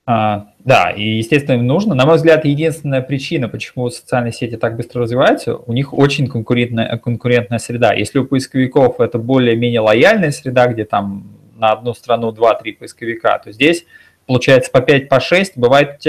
А, 0.05 0.53
да, 0.59 0.91
и, 0.91 1.17
естественно, 1.17 1.57
им 1.57 1.67
нужно. 1.67 1.95
На 1.95 2.05
мой 2.05 2.15
взгляд, 2.15 2.45
единственная 2.45 3.01
причина, 3.01 3.49
почему 3.49 3.89
социальные 3.89 4.31
сети 4.31 4.55
так 4.55 4.77
быстро 4.77 5.01
развиваются, 5.01 5.57
у 5.57 5.73
них 5.73 5.93
очень 5.93 6.27
конкурентная, 6.27 6.97
конкурентная 6.97 7.59
среда. 7.59 7.93
Если 7.93 8.19
у 8.19 8.25
поисковиков 8.25 9.01
это 9.01 9.17
более-менее 9.19 9.81
лояльная 9.81 10.31
среда, 10.31 10.67
где 10.67 10.85
там 10.85 11.36
на 11.57 11.71
одну 11.71 11.93
страну 11.93 12.31
2-3 12.31 12.77
поисковика, 12.77 13.39
то 13.43 13.51
здесь 13.51 13.85
получается 14.25 14.71
по 14.71 14.81
5, 14.81 15.09
по 15.09 15.19
6. 15.19 15.57
Бывает 15.57 16.01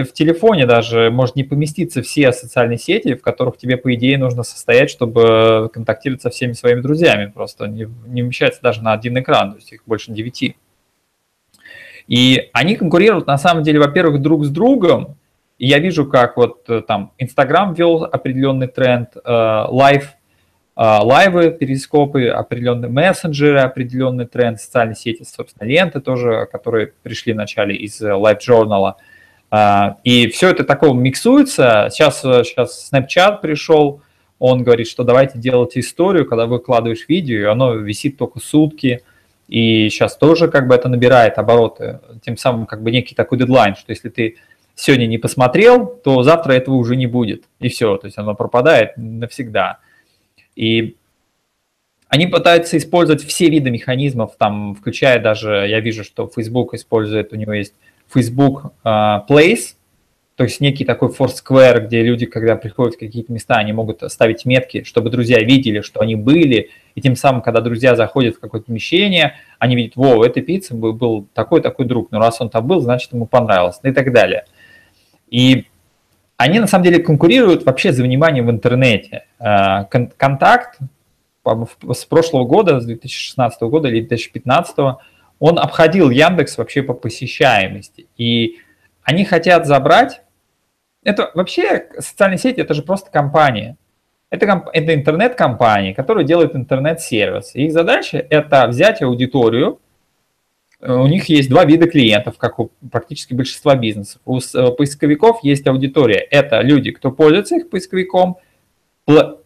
в 0.00 0.12
телефоне 0.12 0.66
даже 0.66 1.10
может 1.10 1.36
не 1.36 1.44
поместиться 1.44 2.00
все 2.00 2.32
социальные 2.32 2.78
сети, 2.78 3.14
в 3.14 3.20
которых 3.20 3.58
тебе, 3.58 3.76
по 3.76 3.94
идее, 3.94 4.16
нужно 4.16 4.42
состоять, 4.42 4.88
чтобы 4.88 5.68
контактировать 5.72 6.22
со 6.22 6.30
всеми 6.30 6.52
своими 6.52 6.80
друзьями. 6.80 7.30
Просто 7.30 7.66
не, 7.66 7.86
не 8.06 8.22
вмещается 8.22 8.62
даже 8.62 8.82
на 8.82 8.94
один 8.94 9.18
экран, 9.18 9.52
то 9.52 9.58
есть 9.58 9.72
их 9.72 9.82
больше 9.84 10.12
9. 10.12 10.56
И 12.08 12.50
они 12.52 12.76
конкурируют, 12.76 13.26
на 13.26 13.38
самом 13.38 13.62
деле, 13.62 13.80
во-первых, 13.80 14.22
друг 14.22 14.44
с 14.44 14.48
другом. 14.48 15.16
Я 15.58 15.78
вижу, 15.78 16.06
как 16.06 16.36
вот 16.36 16.68
э, 16.68 16.80
там 16.80 17.12
Инстаграм 17.18 17.72
ввел 17.74 18.04
определенный 18.04 18.66
тренд, 18.66 19.10
э, 19.16 19.20
э, 19.24 19.64
лайвы, 20.76 21.50
перископы, 21.50 22.28
определенные 22.28 22.90
мессенджеры, 22.90 23.60
определенный 23.60 24.26
тренд, 24.26 24.60
социальные 24.60 24.96
сети, 24.96 25.24
собственно, 25.24 25.68
ленты 25.68 26.00
тоже, 26.00 26.48
которые 26.50 26.92
пришли 27.02 27.32
вначале 27.32 27.76
из 27.76 28.00
Live 28.00 28.38
Journal. 28.46 28.94
И 30.02 30.28
все 30.28 30.48
это 30.48 30.64
такого 30.64 30.94
миксуется. 30.94 31.88
Сейчас, 31.90 32.22
сейчас 32.22 32.90
Snapchat 32.90 33.42
пришел, 33.42 34.00
он 34.38 34.62
говорит, 34.62 34.88
что 34.88 35.04
давайте 35.04 35.38
делать 35.38 35.76
историю, 35.76 36.26
когда 36.26 36.46
выкладываешь 36.46 37.06
видео, 37.06 37.38
и 37.38 37.44
оно 37.44 37.74
висит 37.74 38.16
только 38.16 38.40
сутки– 38.40 39.02
и 39.52 39.90
сейчас 39.90 40.16
тоже 40.16 40.48
как 40.48 40.66
бы 40.66 40.74
это 40.74 40.88
набирает 40.88 41.36
обороты, 41.36 42.00
тем 42.24 42.38
самым 42.38 42.64
как 42.64 42.82
бы 42.82 42.90
некий 42.90 43.14
такой 43.14 43.36
дедлайн, 43.36 43.74
что 43.74 43.90
если 43.90 44.08
ты 44.08 44.36
сегодня 44.74 45.06
не 45.06 45.18
посмотрел, 45.18 45.86
то 45.86 46.22
завтра 46.22 46.54
этого 46.54 46.76
уже 46.76 46.96
не 46.96 47.06
будет. 47.06 47.44
И 47.60 47.68
все, 47.68 47.98
то 47.98 48.06
есть 48.06 48.16
оно 48.16 48.34
пропадает 48.34 48.92
навсегда. 48.96 49.80
И 50.56 50.96
они 52.08 52.26
пытаются 52.26 52.76
использовать 52.76 53.22
все 53.22 53.48
виды 53.48 53.70
механизмов, 53.70 54.36
там, 54.38 54.74
включая 54.74 55.18
даже, 55.18 55.66
я 55.68 55.80
вижу, 55.80 56.04
что 56.04 56.28
Facebook 56.28 56.74
использует, 56.74 57.32
у 57.32 57.36
него 57.36 57.54
есть 57.54 57.74
Facebook 58.12 58.72
uh, 58.84 59.26
Place, 59.26 59.76
то 60.36 60.44
есть 60.44 60.60
некий 60.60 60.84
такой 60.84 61.08
Foursquare, 61.08 61.86
где 61.86 62.02
люди, 62.02 62.26
когда 62.26 62.56
приходят 62.56 62.96
в 62.96 62.98
какие-то 62.98 63.32
места, 63.32 63.56
они 63.56 63.72
могут 63.72 64.02
ставить 64.10 64.44
метки, 64.44 64.82
чтобы 64.84 65.08
друзья 65.08 65.38
видели, 65.38 65.80
что 65.80 66.00
они 66.00 66.16
были, 66.16 66.70
и 66.94 67.00
тем 67.00 67.16
самым, 67.16 67.42
когда 67.42 67.60
друзья 67.60 67.96
заходят 67.96 68.36
в 68.36 68.40
какое-то 68.40 68.66
помещение, 68.66 69.36
они 69.58 69.76
видят, 69.76 69.96
во, 69.96 70.16
в 70.16 70.22
этой 70.22 70.42
пицце 70.42 70.74
был 70.74 71.26
такой-такой 71.32 71.86
друг, 71.86 72.10
но 72.10 72.18
раз 72.18 72.40
он 72.40 72.50
там 72.50 72.66
был, 72.66 72.80
значит, 72.80 73.12
ему 73.12 73.26
понравилось, 73.26 73.78
и 73.82 73.92
так 73.92 74.12
далее. 74.12 74.44
И 75.30 75.66
они, 76.42 76.58
на 76.58 76.66
самом 76.66 76.84
деле, 76.84 76.98
конкурируют 76.98 77.64
вообще 77.64 77.92
за 77.92 78.02
внимание 78.02 78.42
в 78.42 78.50
интернете. 78.50 79.26
А, 79.38 79.84
контакт 79.84 80.78
с 81.44 82.04
прошлого 82.04 82.44
года, 82.44 82.80
с 82.80 82.84
2016 82.86 83.62
года 83.62 83.88
или 83.88 84.00
2015, 84.00 84.76
он 85.38 85.58
обходил 85.58 86.10
Яндекс 86.10 86.58
вообще 86.58 86.82
по 86.82 86.94
посещаемости. 86.94 88.06
И 88.16 88.58
они 89.02 89.24
хотят 89.24 89.66
забрать 89.66 90.22
это 91.04 91.30
вообще 91.34 91.88
социальные 91.98 92.38
сети 92.38 92.60
это 92.60 92.74
же 92.74 92.82
просто 92.82 93.10
компания. 93.10 93.76
Это, 94.30 94.64
это 94.72 94.94
интернет-компании, 94.94 95.92
которые 95.92 96.26
делают 96.26 96.56
интернет-сервис. 96.56 97.54
Их 97.54 97.72
задача 97.72 98.24
это 98.30 98.66
взять 98.66 99.02
аудиторию. 99.02 99.78
У 100.84 101.06
них 101.06 101.28
есть 101.28 101.48
два 101.48 101.64
вида 101.64 101.86
клиентов, 101.86 102.38
как 102.38 102.58
у 102.58 102.72
практически 102.90 103.34
большинства 103.34 103.76
бизнесов. 103.76 104.20
У 104.24 104.38
э, 104.38 104.70
поисковиков 104.72 105.38
есть 105.44 105.64
аудитория. 105.68 106.18
Это 106.18 106.60
люди, 106.60 106.90
кто 106.90 107.12
пользуется 107.12 107.56
их 107.56 107.70
поисковиком, 107.70 108.38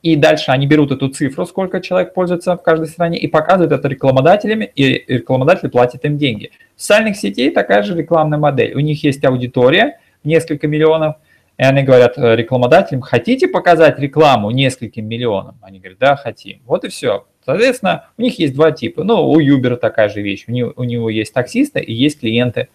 и 0.02 0.16
дальше 0.16 0.50
они 0.50 0.66
берут 0.66 0.92
эту 0.92 1.08
цифру, 1.08 1.44
сколько 1.46 1.80
человек 1.80 2.14
пользуется 2.14 2.56
в 2.56 2.62
каждой 2.62 2.88
стране, 2.88 3.18
и 3.18 3.26
показывают 3.26 3.72
это 3.72 3.88
рекламодателями, 3.88 4.70
и 4.74 5.04
рекламодатели 5.08 5.68
платят 5.68 6.04
им 6.04 6.16
деньги. 6.16 6.52
В 6.74 6.80
социальных 6.80 7.16
сетей 7.16 7.50
такая 7.50 7.82
же 7.82 7.94
рекламная 7.94 8.38
модель. 8.38 8.74
У 8.74 8.80
них 8.80 9.02
есть 9.04 9.24
аудитория, 9.24 9.98
несколько 10.24 10.68
миллионов, 10.68 11.16
и 11.58 11.62
они 11.62 11.82
говорят 11.82 12.18
э, 12.18 12.36
рекламодателям, 12.36 13.02
хотите 13.02 13.48
показать 13.48 13.98
рекламу 13.98 14.50
нескольким 14.50 15.06
миллионам? 15.06 15.58
Они 15.62 15.78
говорят, 15.78 15.98
да, 15.98 16.16
хотим. 16.16 16.60
Вот 16.66 16.84
и 16.84 16.88
все. 16.88 17.26
Соответственно, 17.46 18.08
у 18.18 18.22
них 18.22 18.38
есть 18.38 18.54
два 18.54 18.72
типа. 18.72 19.04
Ну, 19.04 19.30
у 19.30 19.40
Uber 19.40 19.76
такая 19.76 20.10
же 20.10 20.20
вещь. 20.20 20.44
У 20.48 20.52
него, 20.52 20.72
у 20.76 20.84
него 20.84 21.08
есть 21.08 21.32
таксисты 21.32 21.80
и 21.80 21.94
есть 21.94 22.20
клиенты, 22.20 22.68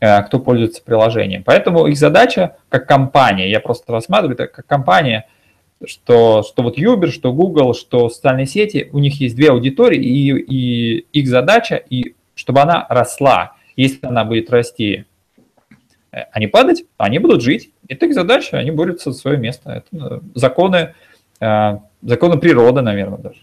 э, 0.00 0.22
кто 0.24 0.38
пользуется 0.38 0.82
приложением. 0.82 1.42
Поэтому 1.44 1.86
их 1.86 1.96
задача 1.96 2.56
как 2.68 2.86
компания, 2.86 3.50
я 3.50 3.60
просто 3.60 3.92
рассматриваю 3.92 4.34
это 4.34 4.48
как 4.48 4.66
компания, 4.66 5.26
что, 5.84 6.42
что 6.42 6.62
вот 6.62 6.78
Uber, 6.78 7.08
что 7.08 7.32
Google, 7.32 7.72
что 7.72 8.08
социальные 8.08 8.46
сети, 8.46 8.90
у 8.92 8.98
них 8.98 9.20
есть 9.20 9.36
две 9.36 9.50
аудитории, 9.50 10.02
и, 10.02 10.30
и 10.36 11.06
их 11.12 11.28
задача, 11.28 11.76
и 11.76 12.14
чтобы 12.34 12.60
она 12.60 12.86
росла. 12.88 13.52
Если 13.76 14.04
она 14.06 14.24
будет 14.24 14.50
расти 14.50 15.04
Э, 16.16 16.24
а 16.32 16.40
не 16.40 16.46
падать, 16.46 16.84
они 16.96 17.18
будут 17.18 17.42
жить. 17.42 17.70
Это 17.88 18.06
их 18.06 18.14
задача, 18.14 18.56
они 18.56 18.70
борются 18.70 19.12
за 19.12 19.18
свое 19.18 19.36
место. 19.36 19.70
Это 19.70 19.86
э, 19.92 20.20
законы, 20.34 20.94
э, 21.40 21.78
законы 22.02 22.38
природы, 22.38 22.80
наверное, 22.80 23.18
даже. 23.18 23.40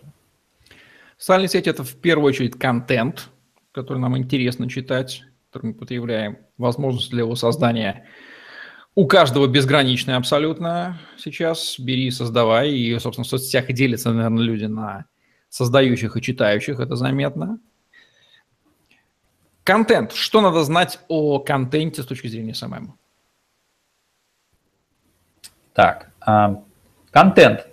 Социальные 1.24 1.48
сети– 1.48 1.70
это 1.70 1.86
в 1.86 1.96
первую 1.96 2.28
очередь 2.28 2.60
контент, 2.60 3.30
который 3.72 4.00
нам 4.00 4.18
интересно 4.18 4.70
читать, 4.70 5.24
который 5.50 5.68
мы 5.68 5.74
потребляем, 5.74 6.40
возможность 6.58 7.12
для 7.12 7.22
его 7.22 7.36
создания 7.36 8.06
у 8.94 9.08
каждого 9.08 9.48
безграничная 9.48 10.18
абсолютно 10.18 11.00
сейчас. 11.18 11.80
Бери, 11.80 12.12
создавай. 12.12 12.72
И, 12.72 13.00
собственно, 13.00 13.24
в 13.24 13.30
соцсетях 13.30 13.72
делятся, 13.72 14.12
наверное, 14.12 14.44
люди 14.44 14.66
на 14.66 15.06
создающих 15.48 16.18
и 16.18 16.22
читающих, 16.22 16.82
это 16.82 16.98
заметно. 16.98 17.58
Контент. 19.64 20.12
Что 20.12 20.42
надо 20.42 20.66
знать 20.66 21.00
о 21.08 21.40
контенте 21.40 22.04
с 22.04 22.06
точки 22.06 22.28
зрения 22.28 22.52
SMM? 22.52 22.90
Так, 25.74 26.12
а, 26.20 26.62
контент. 27.12 27.73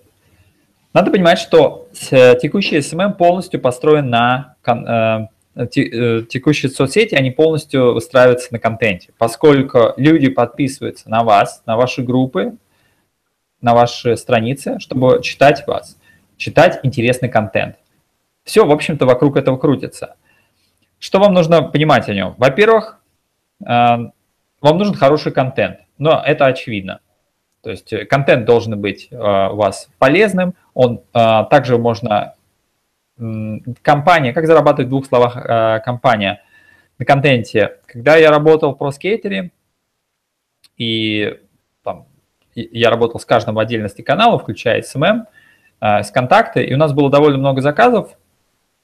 Надо 0.92 1.12
понимать, 1.12 1.38
что 1.38 1.88
текущий 1.92 2.78
SMM 2.78 3.14
полностью 3.14 3.61
построен 3.61 4.11
на 4.11 4.56
э, 4.66 5.26
э, 5.54 6.23
текущие 6.28 6.70
соцсети, 6.70 7.14
они 7.14 7.30
полностью 7.30 7.94
выстраиваются 7.94 8.52
на 8.52 8.59
контенте, 8.59 9.12
поскольку 9.16 9.94
люди 9.97 10.28
подписываются 10.28 11.09
на 11.09 11.23
вас, 11.23 11.62
на 11.64 11.76
ваши 11.76 12.02
группы, 12.02 12.56
на 13.61 13.75
ваши 13.75 14.16
страницы, 14.16 14.80
чтобы 14.80 15.20
читать 15.23 15.64
вас, 15.68 15.97
читать 16.37 16.80
интересный 16.82 17.28
контент. 17.28 17.76
Все, 18.42 18.66
в 18.66 18.73
общем-то, 18.73 19.06
вокруг 19.06 19.37
этого 19.37 19.59
крутится. 19.59 20.16
Что 20.99 21.20
вам 21.20 21.35
нужно 21.35 21.62
понимать 21.62 22.09
о 22.09 22.14
нем? 22.14 22.35
Во-первых, 22.37 22.99
вам 23.61 24.12
нужен 24.62 24.94
хороший 24.94 25.30
контент, 25.30 25.80
но 25.99 26.20
это 26.25 26.47
очевидно. 26.47 27.00
То 27.62 27.70
есть 27.70 27.92
контент 28.09 28.47
должен 28.47 28.80
быть 28.80 29.09
у 29.12 29.16
вас 29.16 29.88
полезным, 29.99 30.54
он 30.74 31.02
также 31.12 31.78
можно 31.78 32.34
компания, 33.82 34.32
как 34.32 34.46
зарабатывать 34.46 34.86
в 34.86 34.90
двух 34.90 35.06
словах 35.06 35.82
компания 35.84 36.42
на 36.98 37.04
контенте. 37.04 37.78
Когда 37.86 38.16
я 38.16 38.30
работал 38.30 38.74
в 38.74 38.78
проскейтере, 38.78 39.50
и 40.76 41.38
там, 41.82 42.06
я 42.54 42.90
работал 42.90 43.20
с 43.20 43.24
каждым 43.24 43.54
в 43.54 43.58
отдельности 43.58 44.02
канала, 44.02 44.38
включая 44.38 44.82
SMM, 44.82 45.26
с 45.80 46.10
контакты, 46.10 46.64
и 46.64 46.74
у 46.74 46.76
нас 46.76 46.92
было 46.92 47.10
довольно 47.10 47.38
много 47.38 47.60
заказов, 47.60 48.16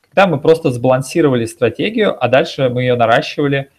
когда 0.01 0.27
мы 0.27 0.41
просто 0.41 0.71
сбалансировали 0.71 1.45
стратегию, 1.45 2.17
а 2.23 2.29
дальше 2.29 2.71
мы 2.71 2.83
ее 2.83 2.97
наращивали 2.97 3.71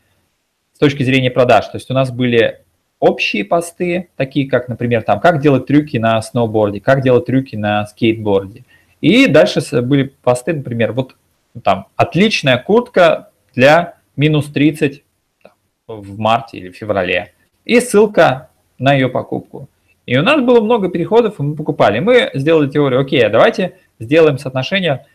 с 0.74 0.80
точки 0.80 1.02
зрения 1.02 1.32
продаж. 1.32 1.68
То 1.68 1.78
есть 1.78 1.90
у 1.90 1.96
нас 1.96 2.12
были 2.12 2.64
общие 3.00 3.46
посты, 3.46 4.10
такие 4.16 4.50
как, 4.50 4.68
например, 4.68 5.04
там, 5.04 5.20
как 5.20 5.42
делать 5.42 5.68
трюки 5.68 5.98
на 5.98 6.22
сноуборде, 6.22 6.80
как 6.80 7.02
делать 7.02 7.26
трюки 7.26 7.56
на 7.56 7.86
скейтборде. 7.86 8.64
И 9.02 9.28
дальше 9.28 9.62
были 9.82 10.14
посты, 10.24 10.54
например, 10.54 10.94
вот 10.94 11.16
там, 11.64 11.88
отличная 11.96 12.58
куртка 12.58 13.30
для 13.54 13.96
минус 14.16 14.48
30 14.48 15.04
в 15.88 16.20
марте 16.20 16.58
или 16.58 16.72
феврале. 16.72 17.34
И 17.66 17.80
ссылка 17.80 18.50
на 18.78 18.94
ее 18.94 19.10
покупку. 19.10 19.70
И 20.06 20.18
у 20.18 20.24
нас 20.24 20.42
было 20.42 20.62
много 20.62 20.90
переходов, 20.90 21.40
и 21.40 21.44
мы 21.44 21.56
покупали. 21.56 22.00
Мы 22.00 22.32
сделали 22.34 22.70
теорию, 22.70 23.02
окей, 23.02 23.26
а 23.26 23.30
давайте 23.30 23.78
сделаем 24.00 24.38
соотношение 24.38 25.06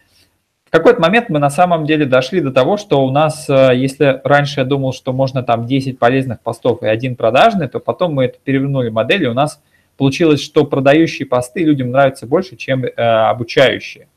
какой-то 0.73 1.03
момент 1.03 1.29
мы 1.29 1.39
на 1.39 1.51
самом 1.51 1.85
деле 1.85 2.07
дошли 2.07 2.41
до 2.41 2.51
того, 2.51 2.79
что 2.79 3.05
у 3.05 3.11
нас, 3.11 3.49
э, 3.51 3.73
если 3.75 4.23
раньше 4.25 4.61
я 4.61 4.65
думал, 4.65 4.95
что 4.95 5.13
можно 5.13 5.43
там 5.43 5.67
10 5.67 5.99
полезных 5.99 6.41
постов 6.41 6.83
и 6.83 6.87
один 6.87 7.15
продажный, 7.15 7.69
то 7.69 7.79
потом 7.79 8.15
мы 8.15 8.25
это 8.25 8.39
перевернули 8.43 8.89
модель, 8.89 9.25
и 9.25 9.29
у 9.29 9.35
нас 9.35 9.61
получилось, 9.99 10.43
что 10.43 10.65
продающие 10.65 11.27
посты 11.27 11.63
людям 11.63 11.91
нравятся 11.91 12.27
больше, 12.27 12.57
чем 12.57 12.85
э, 12.85 12.89
обучающие 12.89 14.09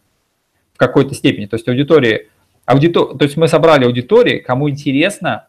в 0.74 0.78
какой-то 0.78 1.14
степени. 1.14 1.46
То 1.46 1.58
есть 1.58 1.68
аудитории, 1.68 2.30
аудитор, 2.66 3.18
то 3.18 3.26
есть 3.26 3.36
мы 3.36 3.50
собрали 3.50 3.84
аудитории, 3.84 4.40
кому 4.40 4.70
интересно 4.70 5.48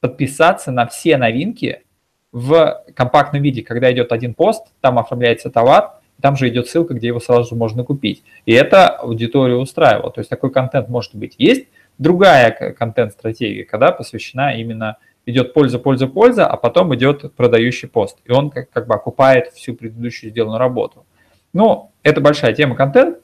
подписаться 0.00 0.70
на 0.70 0.86
все 0.86 1.16
новинки 1.16 1.82
в 2.30 2.84
компактном 2.94 3.40
виде, 3.40 3.62
когда 3.62 3.90
идет 3.90 4.12
один 4.12 4.34
пост, 4.34 4.66
там 4.82 4.98
оформляется 4.98 5.48
товар, 5.48 5.94
там 6.20 6.36
же 6.36 6.48
идет 6.48 6.68
ссылка, 6.68 6.94
где 6.94 7.08
его 7.08 7.20
сразу 7.20 7.50
же 7.50 7.54
можно 7.54 7.84
купить. 7.84 8.22
И 8.46 8.52
это 8.52 8.88
аудиторию 8.88 9.58
устраивало. 9.58 10.10
То 10.10 10.20
есть 10.20 10.30
такой 10.30 10.50
контент 10.50 10.88
может 10.88 11.14
быть. 11.14 11.34
Есть 11.38 11.66
другая 11.98 12.50
контент-стратегия, 12.50 13.64
когда 13.64 13.92
посвящена 13.92 14.54
именно 14.56 14.96
идет 15.26 15.54
польза, 15.54 15.78
польза, 15.78 16.06
польза, 16.06 16.46
а 16.46 16.56
потом 16.56 16.94
идет 16.94 17.34
продающий 17.34 17.88
пост. 17.88 18.18
И 18.24 18.32
он 18.32 18.50
как, 18.50 18.70
как 18.70 18.86
бы 18.86 18.94
окупает 18.94 19.48
всю 19.52 19.74
предыдущую 19.74 20.30
сделанную 20.30 20.58
работу. 20.58 21.06
Ну, 21.52 21.92
это 22.02 22.20
большая 22.20 22.52
тема 22.52 22.74
контент. 22.74 23.18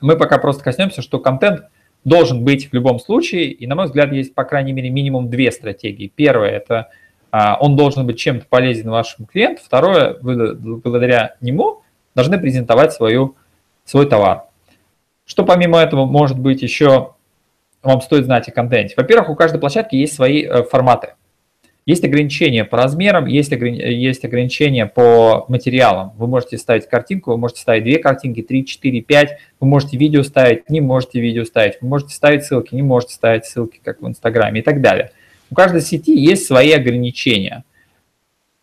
Мы 0.00 0.16
пока 0.16 0.38
просто 0.38 0.62
коснемся, 0.62 1.02
что 1.02 1.18
контент 1.18 1.64
должен 2.04 2.44
быть 2.44 2.70
в 2.70 2.72
любом 2.74 2.98
случае. 3.00 3.50
И, 3.52 3.66
на 3.66 3.74
мой 3.74 3.86
взгляд, 3.86 4.12
есть, 4.12 4.34
по 4.34 4.44
крайней 4.44 4.72
мере, 4.72 4.90
минимум 4.90 5.30
две 5.30 5.50
стратегии. 5.50 6.12
Первая– 6.14 6.50
это 6.52 6.90
он 7.60 7.76
должен 7.76 8.06
быть 8.06 8.18
чем-то 8.18 8.46
полезен 8.48 8.90
вашему 8.90 9.26
клиенту. 9.26 9.62
Второе, 9.64 10.16
вы 10.20 10.54
благодаря 10.54 11.36
нему 11.40 11.82
должны 12.14 12.38
презентовать 12.38 12.92
свою, 12.92 13.36
свой 13.84 14.06
товар. 14.06 14.44
Что 15.24 15.44
помимо 15.44 15.78
этого 15.78 16.06
может 16.06 16.38
быть 16.38 16.62
еще, 16.62 17.14
вам 17.82 18.00
стоит 18.00 18.24
знать 18.24 18.48
о 18.48 18.52
контенте? 18.52 18.94
Во-первых, 18.96 19.30
у 19.30 19.34
каждой 19.34 19.58
площадки 19.58 19.96
есть 19.96 20.14
свои 20.14 20.44
э, 20.44 20.62
форматы. 20.62 21.14
Есть 21.84 22.04
ограничения 22.04 22.64
по 22.64 22.76
размерам, 22.76 23.26
есть, 23.26 23.52
есть 23.52 24.24
ограничения 24.24 24.86
по 24.86 25.44
материалам. 25.46 26.12
Вы 26.16 26.26
можете 26.26 26.58
ставить 26.58 26.88
картинку, 26.88 27.30
вы 27.30 27.38
можете 27.38 27.60
ставить 27.60 27.84
две 27.84 27.98
картинки, 27.98 28.42
три, 28.42 28.66
четыре, 28.66 29.02
пять. 29.02 29.38
Вы 29.60 29.68
можете 29.68 29.96
видео 29.96 30.24
ставить, 30.24 30.68
не 30.68 30.80
можете 30.80 31.20
видео 31.20 31.44
ставить. 31.44 31.74
Вы 31.80 31.86
можете 31.86 32.12
ставить 32.12 32.44
ссылки, 32.44 32.74
не 32.74 32.82
можете 32.82 33.14
ставить 33.14 33.46
ссылки, 33.46 33.80
как 33.84 34.02
в 34.02 34.08
Инстаграме 34.08 34.60
и 34.60 34.62
так 34.64 34.80
далее. 34.80 35.12
У 35.50 35.54
каждой 35.54 35.80
сети 35.80 36.18
есть 36.18 36.46
свои 36.46 36.72
ограничения 36.72 37.64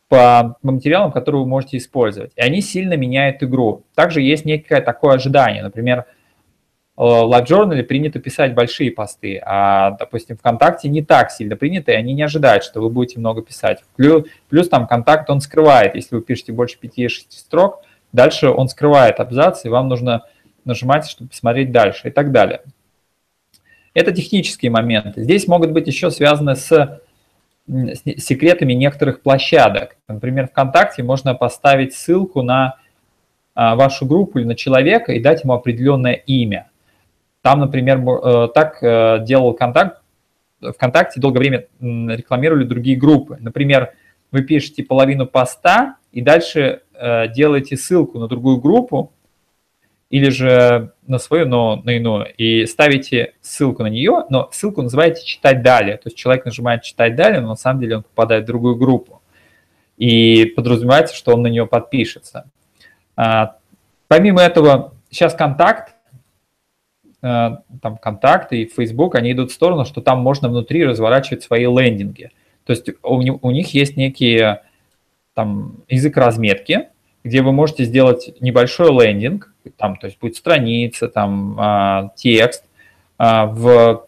по 0.09 0.57
материалам, 0.61 1.11
которые 1.11 1.41
вы 1.41 1.47
можете 1.47 1.77
использовать. 1.77 2.31
И 2.35 2.41
они 2.41 2.61
сильно 2.61 2.93
меняют 2.93 3.41
игру. 3.41 3.83
Также 3.95 4.21
есть 4.21 4.45
некое 4.45 4.81
такое 4.81 5.15
ожидание. 5.15 5.63
Например, 5.63 6.05
в 6.95 7.01
LiveJournal 7.01 7.81
принято 7.83 8.19
писать 8.19 8.53
большие 8.53 8.91
посты, 8.91 9.41
а, 9.43 9.91
допустим, 9.97 10.37
ВКонтакте 10.37 10.89
не 10.89 11.01
так 11.01 11.31
сильно 11.31 11.55
принято, 11.55 11.91
и 11.91 11.95
они 11.95 12.13
не 12.13 12.21
ожидают, 12.21 12.63
что 12.63 12.81
вы 12.81 12.89
будете 12.89 13.19
много 13.19 13.41
писать. 13.41 13.83
Плюс, 13.95 14.27
плюс 14.49 14.69
там 14.69 14.85
контакт 14.85 15.29
он 15.31 15.41
скрывает, 15.41 15.95
если 15.95 16.15
вы 16.15 16.21
пишете 16.21 16.51
больше 16.51 16.77
5-6 16.79 17.25
строк, 17.29 17.81
дальше 18.11 18.49
он 18.49 18.67
скрывает 18.67 19.19
абзац, 19.19 19.65
и 19.65 19.69
вам 19.69 19.87
нужно 19.89 20.23
нажимать, 20.65 21.09
чтобы 21.09 21.31
посмотреть 21.31 21.71
дальше 21.71 22.09
и 22.09 22.11
так 22.11 22.31
далее. 22.31 22.61
Это 23.93 24.11
технические 24.11 24.71
моменты. 24.71 25.21
Здесь 25.23 25.47
могут 25.47 25.71
быть 25.71 25.87
еще 25.87 26.09
связаны 26.11 26.55
с 26.55 27.01
секретами 27.67 28.73
некоторых 28.73 29.21
площадок. 29.21 29.97
Например, 30.07 30.47
ВКонтакте 30.47 31.03
можно 31.03 31.33
поставить 31.33 31.93
ссылку 31.93 32.41
на 32.41 32.75
а, 33.55 33.75
вашу 33.75 34.05
группу 34.05 34.39
или 34.39 34.45
на 34.45 34.55
человека 34.55 35.13
и 35.13 35.21
дать 35.21 35.43
ему 35.43 35.53
определенное 35.53 36.13
имя. 36.13 36.69
Там, 37.41 37.59
например, 37.59 37.99
э, 37.99 38.47
так 38.53 38.81
э, 38.81 39.19
делал 39.25 39.53
контакт, 39.53 40.01
ВКонтакте 40.61 41.19
долгое 41.19 41.39
время 41.39 41.65
рекламировали 41.81 42.63
другие 42.63 42.97
группы. 42.97 43.37
Например, 43.41 43.93
вы 44.31 44.43
пишете 44.43 44.81
половину 44.83 45.27
поста 45.27 45.97
и 46.13 46.21
дальше 46.21 46.83
э, 46.93 47.27
делаете 47.33 47.75
ссылку 47.75 48.17
на 48.17 48.29
другую 48.29 48.61
группу, 48.61 49.11
или 50.09 50.29
же 50.29 50.92
на 51.07 51.19
свою, 51.19 51.47
но 51.47 51.81
на 51.83 51.91
иную, 51.91 52.33
и 52.35 52.65
ставите 52.65 53.33
ссылку 53.41 53.83
на 53.83 53.87
нее, 53.87 54.25
но 54.29 54.49
ссылку 54.51 54.81
называете 54.81 55.25
«читать 55.25 55.61
далее». 55.61 55.97
То 55.97 56.07
есть 56.07 56.17
человек 56.17 56.45
нажимает 56.45 56.83
«читать 56.83 57.15
далее», 57.15 57.41
но 57.41 57.49
на 57.49 57.55
самом 57.55 57.81
деле 57.81 57.97
он 57.97 58.03
попадает 58.03 58.43
в 58.43 58.47
другую 58.47 58.75
группу. 58.75 59.21
И 59.97 60.45
подразумевается, 60.45 61.15
что 61.15 61.33
он 61.33 61.41
на 61.41 61.47
нее 61.47 61.67
подпишется. 61.67 62.49
А, 63.15 63.57
помимо 64.07 64.41
этого, 64.41 64.93
сейчас 65.09 65.35
контакт, 65.35 65.93
а, 67.21 67.59
там 67.81 67.97
контакты 67.97 68.63
и 68.63 68.65
Facebook, 68.65 69.15
они 69.15 69.31
идут 69.33 69.51
в 69.51 69.53
сторону, 69.53 69.85
что 69.85 70.01
там 70.01 70.19
можно 70.19 70.49
внутри 70.49 70.85
разворачивать 70.85 71.43
свои 71.43 71.65
лендинги. 71.65 72.31
То 72.65 72.71
есть 72.71 72.89
у, 73.03 73.15
у 73.15 73.51
них 73.51 73.73
есть 73.73 73.97
некий 73.97 74.57
там 75.33 75.83
язык 75.89 76.17
разметки, 76.17 76.89
где 77.23 77.41
вы 77.41 77.51
можете 77.51 77.83
сделать 77.85 78.35
небольшой 78.41 78.91
лендинг, 78.91 79.52
там, 79.69 79.97
то 79.97 80.07
есть 80.07 80.19
будет 80.19 80.35
страница, 80.35 81.07
там, 81.07 81.57
а, 81.59 82.11
текст. 82.15 82.65
А, 83.17 83.45
в 83.45 84.07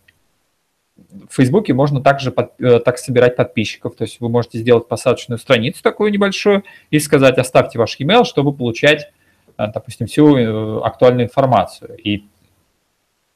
Фейсбуке 1.30 1.74
можно 1.74 2.02
также 2.02 2.32
под, 2.32 2.60
э, 2.60 2.80
так 2.80 2.98
собирать 2.98 3.36
подписчиков, 3.36 3.96
то 3.96 4.04
есть 4.04 4.20
вы 4.20 4.30
можете 4.30 4.60
сделать 4.60 4.88
посадочную 4.88 5.40
страницу 5.40 5.82
такую 5.82 6.12
небольшую 6.12 6.64
и 6.90 7.00
сказать, 7.00 7.38
оставьте 7.38 7.80
ваш 7.80 8.00
email, 8.00 8.24
чтобы 8.24 8.54
получать, 8.54 9.12
э, 9.58 9.68
допустим, 9.74 10.08
всю 10.08 10.36
э, 10.36 10.82
актуальную 10.84 11.26
информацию. 11.26 11.98
И 11.98 12.26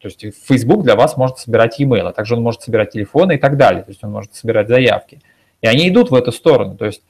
то 0.01 0.07
есть 0.07 0.25
Facebook 0.45 0.83
для 0.83 0.95
вас 0.95 1.17
может 1.17 1.39
собирать 1.39 1.79
email, 1.79 2.07
а 2.07 2.13
также 2.13 2.35
он 2.35 2.41
может 2.41 2.61
собирать 2.61 2.91
телефоны 2.91 3.35
и 3.35 3.37
так 3.37 3.57
далее, 3.57 3.83
то 3.83 3.91
есть 3.91 4.03
он 4.03 4.11
может 4.11 4.33
собирать 4.33 4.69
заявки. 4.69 5.21
И 5.61 5.67
они 5.67 5.89
идут 5.89 6.09
в 6.09 6.15
эту 6.15 6.31
сторону. 6.31 6.77
То 6.77 6.85
есть 6.85 7.03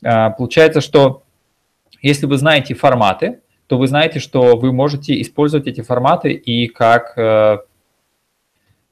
получается, 0.00 0.80
что 0.80 1.24
если 2.00 2.24
вы 2.24 2.38
знаете 2.38 2.74
форматы, 2.74 3.40
то 3.66 3.78
вы 3.78 3.86
знаете, 3.86 4.18
что 4.18 4.56
вы 4.56 4.72
можете 4.72 5.20
использовать 5.20 5.66
эти 5.66 5.80
форматы 5.80 6.32
и 6.32 6.66
как... 6.66 7.16
Э, 7.16 7.58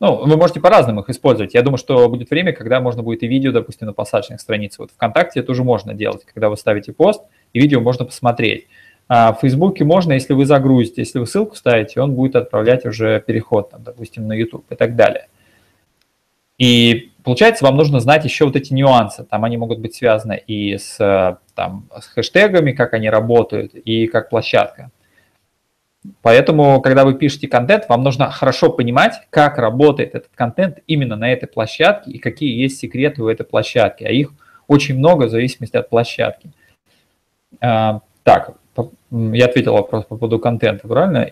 ну, 0.00 0.24
вы 0.24 0.36
можете 0.36 0.60
по-разному 0.60 1.02
их 1.02 1.10
использовать. 1.10 1.54
Я 1.54 1.62
думаю, 1.62 1.78
что 1.78 2.08
будет 2.08 2.30
время, 2.30 2.52
когда 2.52 2.80
можно 2.80 3.02
будет 3.02 3.22
и 3.22 3.28
видео, 3.28 3.52
допустим, 3.52 3.86
на 3.86 3.92
посадочных 3.92 4.40
страницах. 4.40 4.80
Вот 4.80 4.90
ВКонтакте 4.90 5.40
это 5.40 5.52
уже 5.52 5.62
можно 5.62 5.94
делать, 5.94 6.24
когда 6.24 6.48
вы 6.48 6.56
ставите 6.56 6.92
пост, 6.92 7.22
и 7.52 7.60
видео 7.60 7.80
можно 7.80 8.04
посмотреть. 8.04 8.66
А 9.08 9.32
в 9.32 9.40
Фейсбуке 9.40 9.84
можно, 9.84 10.14
если 10.14 10.32
вы 10.32 10.46
загрузите, 10.46 11.02
если 11.02 11.18
вы 11.18 11.26
ссылку 11.26 11.54
ставите, 11.54 12.00
он 12.00 12.14
будет 12.14 12.34
отправлять 12.34 12.86
уже 12.86 13.20
переход, 13.20 13.70
там, 13.70 13.82
допустим, 13.82 14.26
на 14.26 14.32
YouTube 14.32 14.64
и 14.70 14.74
так 14.74 14.96
далее. 14.96 15.26
И 16.62 17.10
получается, 17.24 17.64
вам 17.64 17.76
нужно 17.76 17.98
знать 17.98 18.24
еще 18.24 18.44
вот 18.44 18.54
эти 18.54 18.72
нюансы. 18.72 19.24
Там 19.24 19.42
они 19.42 19.56
могут 19.56 19.80
быть 19.80 19.96
связаны 19.96 20.40
и 20.46 20.78
с, 20.78 20.96
там, 21.56 21.88
с 22.00 22.06
хэштегами, 22.06 22.70
как 22.70 22.94
они 22.94 23.10
работают, 23.10 23.74
и 23.74 24.06
как 24.06 24.30
площадка. 24.30 24.92
Поэтому, 26.20 26.80
когда 26.80 27.04
вы 27.04 27.14
пишете 27.14 27.48
контент, 27.48 27.88
вам 27.88 28.04
нужно 28.04 28.30
хорошо 28.30 28.70
понимать, 28.70 29.22
как 29.30 29.58
работает 29.58 30.14
этот 30.14 30.30
контент 30.36 30.78
именно 30.86 31.16
на 31.16 31.32
этой 31.32 31.48
площадке 31.48 32.12
и 32.12 32.18
какие 32.18 32.56
есть 32.62 32.78
секреты 32.78 33.24
у 33.24 33.28
этой 33.28 33.44
площадки. 33.44 34.04
А 34.04 34.10
их 34.10 34.30
очень 34.68 34.96
много 34.96 35.24
в 35.24 35.30
зависимости 35.30 35.76
от 35.76 35.88
площадки. 35.88 36.52
А, 37.60 38.02
так, 38.22 38.54
я 39.10 39.46
ответил 39.46 39.72
вопрос 39.72 40.04
по 40.04 40.16
поводу 40.16 40.38
контента, 40.38 40.86
правильно? 40.86 41.30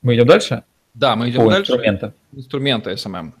Мы 0.00 0.14
идем 0.14 0.28
дальше? 0.28 0.62
Да, 0.94 1.16
мы 1.16 1.28
идем 1.28 1.42
по 1.42 1.50
дальше. 1.50 1.72
Инструменты. 1.72 2.12
Инструменты 2.32 2.90
SMM. 2.92 3.32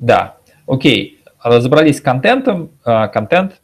Да. 0.00 0.38
Окей, 0.66 1.22
разобрались 1.42 1.98
с 1.98 2.00
контентом, 2.00 2.70
а, 2.84 3.08
контент. 3.08 3.60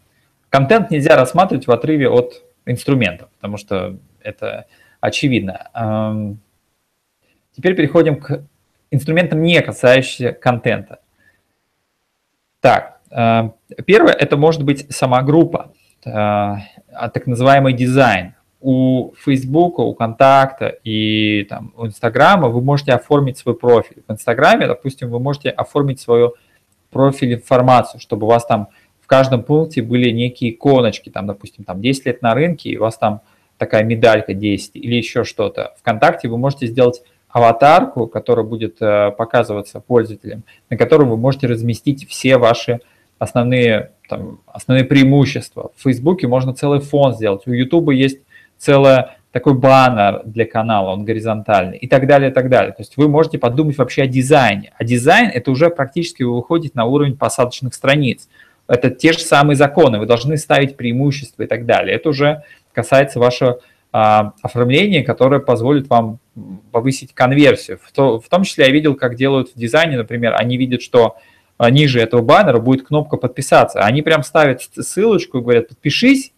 Контент 0.51 0.91
нельзя 0.91 1.17
рассматривать 1.17 1.67
в 1.67 1.73
отрыве 1.73 2.09
от 2.09 2.45
инструментов, 2.67 3.29
потому 3.37 3.57
что 3.57 3.97
это 4.23 4.67
очевидно. 5.01 6.39
Теперь 7.53 7.75
переходим 7.75 8.21
к 8.21 8.45
инструментам, 8.91 9.43
не 9.43 9.61
касающимся 9.61 10.33
контента. 10.33 11.01
Так, 12.61 13.01
а, 13.11 13.53
первое, 13.87 14.13
это 14.13 14.37
может 14.37 14.63
быть 14.63 14.87
сама 14.95 15.23
группа, 15.23 15.73
а, 16.05 16.61
так 17.13 17.27
называемый 17.27 17.73
дизайн. 17.73 18.35
У 18.61 19.13
Facebook, 19.19 19.79
у 19.79 19.95
Контакта 19.95 20.69
и 20.83 21.45
там, 21.45 21.73
у 21.77 21.87
Инстаграма 21.87 22.49
вы 22.49 22.61
можете 22.63 22.93
оформить 22.93 23.39
свой 23.39 23.55
профиль. 23.55 24.03
В 24.09 24.13
Инстаграме, 24.13 24.67
допустим, 24.67 25.11
вы 25.11 25.21
можете 25.21 25.51
оформить 25.51 26.01
свою 26.01 26.35
профиль 26.91 27.35
информацию, 27.35 28.01
чтобы 28.01 28.27
у 28.27 28.31
вас 28.31 28.47
там 28.47 28.69
в 29.01 29.07
каждом 29.07 29.43
пункте 29.45 29.83
были 29.83 30.11
некие 30.11 30.51
иконочки, 30.51 31.11
там, 31.11 31.27
допустим, 31.27 31.65
там 31.65 31.81
10 31.81 32.07
лет 32.07 32.23
на 32.23 32.35
рынке, 32.35 32.71
и 32.71 32.77
у 32.77 32.81
вас 32.81 32.99
там 32.99 33.21
такая 33.59 33.85
медалька 33.85 34.35
10 34.35 34.73
или 34.75 34.95
еще 34.97 35.25
что-то. 35.25 35.75
Вконтакте 35.79 36.29
вы 36.29 36.39
можете 36.39 36.67
сделать 36.67 37.03
аватарку, 37.29 38.07
которая 38.07 38.45
будет 38.45 38.81
э, 38.81 39.11
показываться 39.11 39.81
пользователям, 39.81 40.43
на 40.71 40.77
которой 40.77 41.07
вы 41.07 41.17
можете 41.17 41.47
разместить 41.47 42.09
все 42.09 42.39
ваши 42.39 42.81
основные, 43.19 43.93
там, 44.09 44.41
основные 44.47 44.85
преимущества. 44.85 45.71
В 45.77 45.83
Фейсбуке 45.83 46.27
можно 46.29 46.55
целый 46.55 46.81
фон 46.81 47.15
сделать. 47.15 47.47
У 47.47 47.53
Ютуба 47.53 47.93
есть 47.93 48.21
целый 48.59 49.05
такой 49.37 49.53
баннер 49.53 50.23
для 50.25 50.47
канала, 50.47 50.93
он 50.93 51.05
горизонтальный 51.05 51.77
и 51.77 51.87
так 51.87 52.07
далее, 52.07 52.31
и 52.31 52.33
так 52.33 52.49
далее. 52.49 52.73
То 52.73 52.81
есть 52.81 52.97
вы 52.97 53.07
можете 53.07 53.39
подумать 53.39 53.77
вообще 53.77 54.05
о 54.05 54.07
дизайне. 54.07 54.73
А 54.79 54.85
дизайн 54.85 55.29
это 55.29 55.51
уже 55.51 55.69
практически 55.69 56.23
выходит 56.23 56.75
на 56.75 56.87
уровень 56.87 57.19
посадочных 57.19 57.75
страниц. 57.75 58.29
Это 58.67 58.89
те 58.89 59.13
же 59.13 59.19
самые 59.19 59.57
законы, 59.57 59.99
вы 59.99 60.07
должны 60.07 60.39
ставить 60.39 60.77
преимущества 60.77 61.43
и 61.43 61.47
так 61.47 61.67
далее. 61.67 61.95
Это 61.97 62.09
уже 62.09 62.45
касается 62.73 63.21
вашего 63.21 63.61
а, 63.93 64.33
оформления, 64.43 65.03
которое 65.03 65.41
позволит 65.41 65.89
вам 65.89 66.19
повысить 66.73 67.13
конверсию. 67.13 67.79
В, 67.83 67.93
то, 67.93 68.21
в 68.21 68.29
том 68.29 68.43
числе 68.43 68.67
я 68.67 68.71
видел, 68.71 68.95
как 68.95 69.17
делают 69.17 69.51
в 69.55 69.59
дизайне, 69.59 69.99
например, 69.99 70.35
они 70.35 70.57
видят, 70.57 70.81
что 70.81 71.17
а, 71.59 71.71
ниже 71.71 72.01
этого 72.01 72.23
баннера 72.23 72.59
будет 72.59 72.87
кнопка 72.87 73.17
подписаться. 73.17 73.81
Они 73.81 74.03
прям 74.03 74.23
ставят 74.23 74.63
ссылочку 74.63 75.39
и 75.39 75.41
говорят, 75.43 75.69
подпишись, 75.69 76.33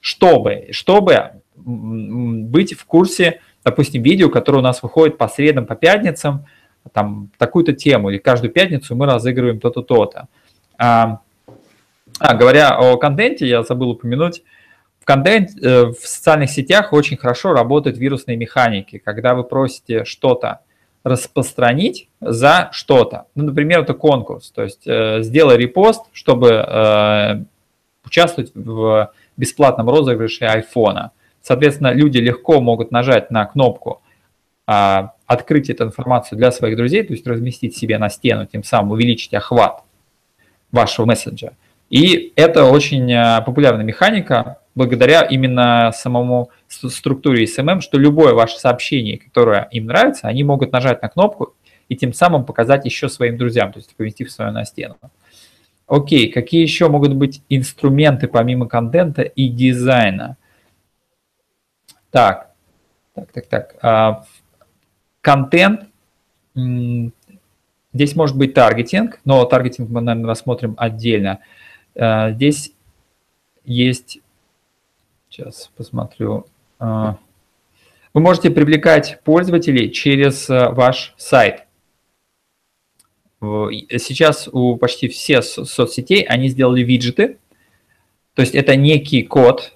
чтобы, 0.00 0.68
чтобы 0.72 1.41
быть 1.64 2.74
в 2.74 2.84
курсе, 2.84 3.40
допустим, 3.64 4.02
видео, 4.02 4.28
которое 4.28 4.58
у 4.58 4.62
нас 4.62 4.82
выходит 4.82 5.18
по 5.18 5.28
средам, 5.28 5.66
по 5.66 5.74
пятницам, 5.74 6.46
там 6.92 7.30
такую-то 7.38 7.72
тему, 7.72 8.10
или 8.10 8.18
каждую 8.18 8.52
пятницу 8.52 8.96
мы 8.96 9.06
разыгрываем 9.06 9.60
то-то, 9.60 9.82
то-то. 9.82 10.28
А, 10.78 11.20
а, 12.18 12.34
говоря 12.34 12.76
о 12.76 12.96
контенте, 12.96 13.46
я 13.46 13.62
забыл 13.62 13.90
упомянуть, 13.90 14.42
в 15.02 15.04
контент, 15.04 15.50
э, 15.60 15.86
в 15.86 16.06
социальных 16.06 16.50
сетях 16.50 16.92
очень 16.92 17.16
хорошо 17.16 17.52
работают 17.52 17.98
вирусные 17.98 18.36
механики, 18.36 18.98
когда 18.98 19.34
вы 19.34 19.42
просите 19.42 20.04
что-то 20.04 20.60
распространить 21.02 22.08
за 22.20 22.68
что-то. 22.70 23.26
Ну, 23.34 23.42
например, 23.42 23.80
это 23.80 23.94
конкурс, 23.94 24.52
то 24.52 24.62
есть 24.62 24.86
э, 24.86 25.22
сделай 25.22 25.56
репост, 25.56 26.04
чтобы 26.12 26.50
э, 26.50 27.42
участвовать 28.04 28.52
в 28.54 29.12
бесплатном 29.36 29.88
розыгрыше 29.90 30.44
айфона. 30.44 31.10
Соответственно, 31.42 31.92
люди 31.92 32.18
легко 32.18 32.60
могут 32.60 32.90
нажать 32.92 33.30
на 33.30 33.44
кнопку 33.44 34.00
а, 34.66 35.14
«Открыть 35.26 35.70
эту 35.70 35.84
информацию 35.84 36.38
для 36.38 36.52
своих 36.52 36.76
друзей», 36.76 37.02
то 37.02 37.12
есть 37.12 37.26
разместить 37.26 37.76
себе 37.76 37.98
на 37.98 38.08
стену, 38.08 38.46
тем 38.46 38.62
самым 38.62 38.92
увеличить 38.92 39.34
охват 39.34 39.82
вашего 40.70 41.06
мессенджера. 41.06 41.54
И 41.90 42.32
это 42.36 42.64
очень 42.64 43.12
а, 43.12 43.40
популярная 43.42 43.84
механика, 43.84 44.58
благодаря 44.74 45.22
именно 45.22 45.92
самому 45.94 46.50
структуре 46.68 47.44
SMM, 47.44 47.80
что 47.80 47.98
любое 47.98 48.34
ваше 48.34 48.58
сообщение, 48.58 49.18
которое 49.18 49.68
им 49.70 49.86
нравится, 49.86 50.28
они 50.28 50.44
могут 50.44 50.72
нажать 50.72 51.02
на 51.02 51.08
кнопку 51.08 51.54
и 51.88 51.96
тем 51.96 52.12
самым 52.12 52.44
показать 52.44 52.84
еще 52.86 53.08
своим 53.08 53.36
друзьям, 53.36 53.72
то 53.72 53.78
есть 53.78 53.94
поместив 53.96 54.30
свое 54.30 54.50
на 54.50 54.64
стену. 54.64 54.96
Окей, 55.86 56.32
какие 56.32 56.62
еще 56.62 56.88
могут 56.88 57.14
быть 57.14 57.42
инструменты 57.50 58.28
помимо 58.28 58.66
контента 58.66 59.22
и 59.22 59.48
дизайна? 59.48 60.38
Так, 62.12 62.50
так, 63.14 63.32
так, 63.32 63.46
так. 63.46 63.76
А, 63.80 64.24
контент. 65.22 65.88
Здесь 66.54 68.14
может 68.14 68.36
быть 68.36 68.52
таргетинг, 68.52 69.18
но 69.24 69.44
таргетинг 69.46 69.88
мы, 69.88 70.02
наверное, 70.02 70.28
рассмотрим 70.28 70.74
отдельно. 70.76 71.40
А, 71.96 72.30
здесь 72.32 72.74
есть, 73.64 74.20
сейчас 75.30 75.70
посмотрю, 75.74 76.46
а, 76.78 77.16
вы 78.12 78.20
можете 78.20 78.50
привлекать 78.50 79.20
пользователей 79.24 79.90
через 79.90 80.50
ваш 80.50 81.14
сайт. 81.16 81.66
Сейчас 83.40 84.48
у 84.52 84.76
почти 84.76 85.08
всех 85.08 85.44
соцсетей 85.44 86.22
они 86.24 86.48
сделали 86.48 86.82
виджеты, 86.82 87.38
то 88.34 88.42
есть 88.42 88.54
это 88.54 88.76
некий 88.76 89.22
код, 89.22 89.72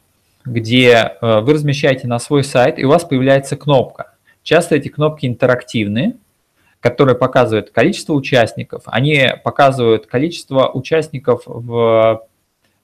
где 0.47 1.17
э, 1.21 1.41
вы 1.41 1.55
размещаете 1.55 2.07
на 2.07 2.19
свой 2.19 2.45
сайт, 2.45 2.79
и 2.79 2.85
у 2.85 2.89
вас 2.89 3.05
появляется 3.05 3.57
кнопка. 3.57 4.15
Часто 4.43 4.77
эти 4.77 4.89
кнопки 4.89 5.27
интерактивные, 5.27 6.17
которые 6.81 7.17
показывают 7.17 7.71
количество 7.71 8.15
участников. 8.15 8.85
Они 8.87 9.29
показывают 9.43 10.07
количество 10.07 10.69
участников 10.69 11.43
в, 11.47 12.23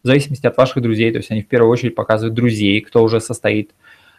в 0.03 0.07
зависимости 0.07 0.47
от 0.47 0.57
ваших 0.57 0.83
друзей, 0.83 1.13
то 1.13 1.19
есть 1.19 1.31
они 1.31 1.43
в 1.43 1.49
первую 1.49 1.71
очередь 1.71 1.95
показывают 1.95 2.35
друзей, 2.35 2.81
кто 2.81 3.03
уже 3.03 3.21
состоит. 3.21 3.73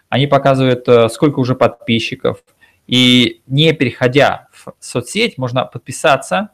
Они 0.08 0.26
показывают, 0.26 0.88
э, 0.88 1.10
сколько 1.10 1.40
уже 1.40 1.54
подписчиков. 1.54 2.44
И 2.88 3.42
не 3.48 3.74
переходя 3.74 4.48
в 4.52 4.74
соцсеть, 4.80 5.38
можно 5.38 5.66
подписаться, 5.66 6.50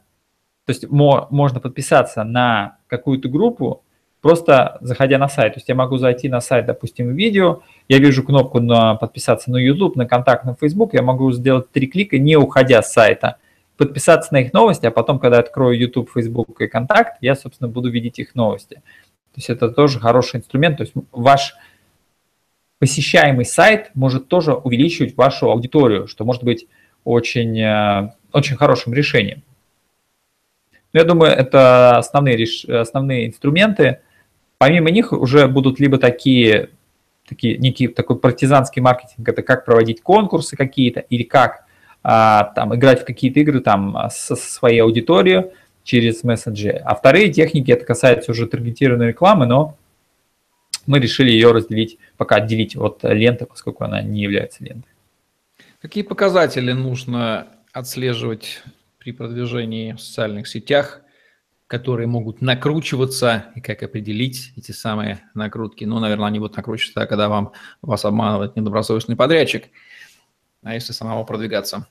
то 0.64 0.72
есть 0.72 0.88
можно 0.88 1.60
подписаться 1.60 2.22
на 2.24 2.78
какую-то 2.86 3.28
группу, 3.28 3.84
просто 4.20 4.78
заходя 4.80 5.18
на 5.18 5.28
сайт. 5.28 5.54
То 5.54 5.58
есть 5.58 5.68
я 5.68 5.74
могу 5.74 5.96
зайти 5.96 6.28
на 6.28 6.40
сайт, 6.40 6.66
допустим, 6.66 7.14
видео, 7.14 7.62
я 7.88 7.98
вижу 7.98 8.22
кнопку 8.22 8.60
на 8.60 8.94
подписаться 8.94 9.50
на 9.50 9.56
YouTube, 9.56 9.96
на 9.96 10.06
контакт 10.06 10.44
на 10.44 10.54
Facebook, 10.54 10.94
я 10.94 11.02
могу 11.02 11.32
сделать 11.32 11.70
три 11.70 11.86
клика, 11.86 12.18
не 12.18 12.36
уходя 12.36 12.82
с 12.82 12.92
сайта, 12.92 13.36
подписаться 13.76 14.32
на 14.32 14.40
их 14.40 14.52
новости, 14.52 14.86
а 14.86 14.90
потом, 14.90 15.18
когда 15.18 15.38
открою 15.38 15.78
YouTube, 15.78 16.10
Facebook 16.12 16.60
и 16.60 16.66
контакт, 16.66 17.16
я, 17.20 17.34
собственно, 17.34 17.68
буду 17.68 17.90
видеть 17.90 18.18
их 18.18 18.34
новости. 18.34 18.74
То 18.74 19.36
есть 19.36 19.50
это 19.50 19.70
тоже 19.70 20.00
хороший 20.00 20.38
инструмент. 20.38 20.78
То 20.78 20.82
есть 20.82 20.92
ваш 21.12 21.54
посещаемый 22.78 23.44
сайт 23.44 23.90
может 23.94 24.28
тоже 24.28 24.54
увеличивать 24.54 25.16
вашу 25.16 25.50
аудиторию, 25.50 26.08
что 26.08 26.24
может 26.24 26.44
быть 26.44 26.66
очень, 27.04 27.58
э, 27.60 28.12
очень 28.32 28.56
хорошим 28.56 28.92
решением. 28.92 29.42
Но 30.92 31.00
я 31.00 31.04
думаю, 31.04 31.32
это 31.32 31.98
основные, 31.98 32.46
основные 32.68 33.28
инструменты, 33.28 34.00
Помимо 34.60 34.90
них 34.90 35.14
уже 35.14 35.48
будут 35.48 35.80
либо 35.80 35.96
такие, 35.96 36.68
такие 37.26 37.56
некий 37.56 37.88
такой 37.88 38.18
партизанский 38.18 38.82
маркетинг, 38.82 39.26
это 39.26 39.40
как 39.40 39.64
проводить 39.64 40.02
конкурсы 40.02 40.54
какие-то, 40.54 41.00
или 41.00 41.22
как 41.22 41.64
а, 42.02 42.52
там 42.54 42.74
играть 42.74 43.00
в 43.00 43.06
какие-то 43.06 43.40
игры 43.40 43.60
там 43.60 43.96
со 44.10 44.36
своей 44.36 44.80
аудиторией 44.80 45.46
через 45.82 46.22
мессенджеры. 46.24 46.76
А 46.84 46.94
вторые 46.94 47.32
техники, 47.32 47.70
это 47.70 47.86
касается 47.86 48.32
уже 48.32 48.46
таргетированной 48.46 49.08
рекламы, 49.08 49.46
но 49.46 49.78
мы 50.84 50.98
решили 50.98 51.30
ее 51.30 51.52
разделить, 51.52 51.96
пока 52.18 52.36
отделить 52.36 52.76
от 52.76 53.02
ленты, 53.02 53.46
поскольку 53.46 53.84
она 53.84 54.02
не 54.02 54.20
является 54.20 54.62
лентой. 54.62 54.92
Какие 55.80 56.04
показатели 56.04 56.72
нужно 56.72 57.46
отслеживать 57.72 58.62
при 58.98 59.12
продвижении 59.12 59.92
в 59.94 60.02
социальных 60.02 60.46
сетях 60.48 61.00
которые 61.70 62.08
могут 62.08 62.42
накручиваться, 62.42 63.44
и 63.54 63.60
как 63.60 63.84
определить 63.84 64.52
эти 64.56 64.72
самые 64.72 65.20
накрутки. 65.34 65.84
Ну, 65.84 66.00
наверное, 66.00 66.26
они 66.26 66.40
будут 66.40 66.56
накручиваться, 66.56 67.06
когда 67.06 67.28
вам, 67.28 67.52
вас 67.80 68.04
обманывает 68.04 68.56
недобросовестный 68.56 69.14
подрядчик, 69.14 69.68
а 70.64 70.74
если 70.74 70.92
самому 70.92 71.24
продвигаться. 71.24 71.86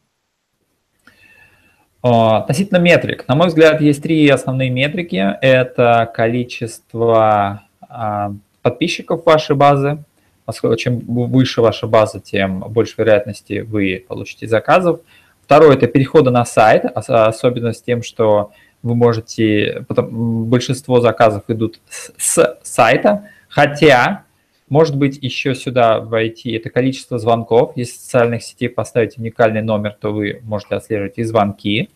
А, 2.03 2.39
относительно 2.39 2.79
метрик. 2.79 3.25
На 3.29 3.35
мой 3.35 3.47
взгляд, 3.47 3.79
есть 3.79 4.03
три 4.03 4.27
основные 4.27 4.69
метрики. 4.69 5.15
Это 5.41 6.11
количество 6.13 7.63
а, 7.79 8.33
подписчиков 8.61 9.25
вашей 9.25 9.55
базы. 9.55 10.03
Поскольку 10.43 10.75
чем 10.75 10.99
выше 10.99 11.61
ваша 11.61 11.87
база, 11.87 12.19
тем 12.19 12.59
больше 12.59 12.95
вероятности 12.97 13.61
вы 13.61 14.03
получите 14.05 14.45
заказов. 14.45 14.99
Второе– 15.41 15.75
это 15.77 15.87
переходы 15.87 16.31
на 16.31 16.43
сайт, 16.43 16.83
особенно 16.93 17.71
с 17.71 17.81
тем, 17.81 18.03
что 18.03 18.51
вы 18.81 18.95
можете, 18.95 19.85
потом, 19.87 20.45
большинство 20.45 21.01
заказов 21.01 21.43
идут 21.47 21.79
с, 21.89 22.11
с 22.17 22.57
сайта, 22.63 23.29
хотя, 23.47 24.23
может 24.69 24.95
быть, 24.95 25.17
еще 25.21 25.55
сюда 25.55 25.99
войти 25.99 26.51
это 26.51 26.69
количество 26.69 27.19
звонков. 27.19 27.73
Если 27.75 27.97
в 27.97 28.01
социальных 28.01 28.43
сетей 28.43 28.69
поставить 28.69 29.17
уникальный 29.17 29.61
номер, 29.61 29.97
то 29.99 30.11
вы 30.11 30.41
можете 30.43 30.75
отслеживать 30.75 31.17
и 31.17 31.23
звонки. 31.23 31.89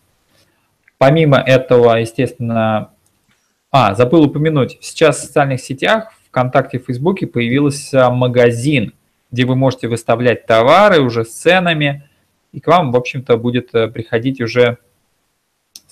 Помимо 0.98 1.38
этого, 1.38 1.96
естественно, 1.96 2.92
а, 3.72 3.96
забыл 3.96 4.24
упомянуть, 4.24 4.78
сейчас 4.82 5.18
в 5.18 5.22
социальных 5.26 5.62
сетях, 5.62 6.14
ВКонтакте, 6.28 6.80
в 6.80 6.86
Фейсбуке 6.86 7.28
появился 7.28 8.10
магазин, 8.10 8.94
где 9.32 9.46
вы 9.46 9.56
можете 9.56 9.88
выставлять 9.88 10.46
товары 10.46 11.02
уже 11.02 11.26
с 11.26 11.34
ценами, 11.34 12.08
и 12.52 12.60
к 12.60 12.68
вам, 12.68 12.92
в 12.92 12.96
общем-то, 12.96 13.36
будет 13.38 13.74
э, 13.74 13.88
приходить 13.88 14.42
уже 14.42 14.78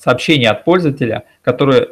сообщение 0.01 0.49
от 0.49 0.63
пользователя, 0.65 1.25
который 1.41 1.89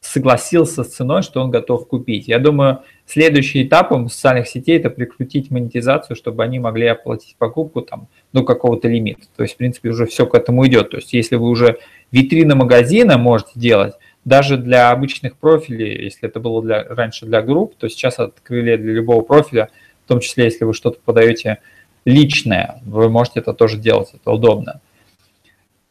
согласился 0.00 0.84
с 0.84 0.94
ценой, 0.94 1.22
что 1.22 1.40
он 1.40 1.50
готов 1.50 1.88
купить. 1.88 2.28
Я 2.28 2.38
думаю, 2.38 2.82
следующим 3.06 3.66
этапом 3.66 4.10
социальных 4.10 4.46
сетей 4.48 4.78
это 4.78 4.90
прикрутить 4.90 5.50
монетизацию, 5.50 6.14
чтобы 6.14 6.44
они 6.44 6.58
могли 6.58 6.86
оплатить 6.86 7.36
покупку 7.36 7.80
там 7.80 8.06
до 8.32 8.44
какого-то 8.44 8.86
лимита. 8.86 9.22
То 9.34 9.42
есть, 9.42 9.54
в 9.54 9.56
принципе, 9.56 9.88
уже 9.88 10.06
все 10.06 10.26
к 10.26 10.34
этому 10.34 10.66
идет. 10.66 10.90
То 10.90 10.98
есть, 10.98 11.12
если 11.14 11.36
вы 11.36 11.48
уже 11.48 11.78
витрины 12.12 12.54
магазина 12.54 13.16
можете 13.16 13.52
делать, 13.56 13.94
даже 14.24 14.56
для 14.56 14.90
обычных 14.90 15.36
профилей, 15.36 16.04
если 16.04 16.28
это 16.28 16.38
было 16.38 16.62
для, 16.62 16.84
раньше 16.84 17.26
для 17.26 17.42
групп, 17.42 17.74
то 17.76 17.88
сейчас 17.88 18.18
открыли 18.18 18.76
для 18.76 18.92
любого 18.92 19.22
профиля, 19.22 19.70
в 20.04 20.08
том 20.08 20.20
числе, 20.20 20.44
если 20.44 20.64
вы 20.64 20.74
что-то 20.74 20.98
подаете 21.02 21.58
личное, 22.04 22.80
вы 22.84 23.08
можете 23.08 23.40
это 23.40 23.54
тоже 23.54 23.78
делать, 23.78 24.10
это 24.14 24.30
удобно. 24.30 24.80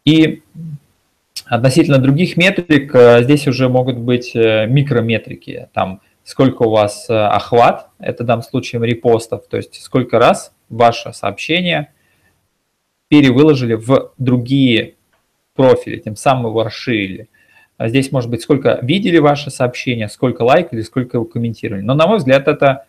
И 0.06 0.44
относительно 1.46 1.98
других 1.98 2.38
метрик, 2.38 2.94
э, 2.96 3.24
здесь 3.24 3.48
уже 3.48 3.70
могут 3.70 3.98
быть 3.98 4.36
э, 4.36 4.66
микрометрики, 4.68 5.70
там 5.74 6.02
сколько 6.24 6.64
у 6.64 6.70
вас 6.70 7.10
э, 7.10 7.14
охват, 7.14 7.90
это 8.00 8.24
в 8.24 8.28
данном 8.28 8.44
случае 8.44 8.86
репостов, 8.86 9.48
то 9.48 9.58
есть 9.58 9.82
сколько 9.82 10.20
раз 10.20 10.54
ваше 10.70 11.14
сообщение 11.14 11.94
перевыложили 13.10 13.76
в 13.76 14.14
другие 14.18 14.96
профили, 15.56 15.98
тем 15.98 16.16
самым 16.16 16.48
его 16.48 16.64
расширили. 16.64 17.30
А 17.78 17.90
здесь 17.90 18.12
может 18.12 18.30
быть 18.30 18.42
сколько 18.42 18.80
видели 18.82 19.18
ваше 19.18 19.52
сообщение, 19.52 20.08
сколько 20.08 20.44
лайкали, 20.44 20.82
сколько 20.82 21.18
его 21.18 21.26
комментировали. 21.26 21.82
Но 21.82 21.94
на 21.94 22.08
мой 22.08 22.18
взгляд 22.18 22.48
это 22.48 22.86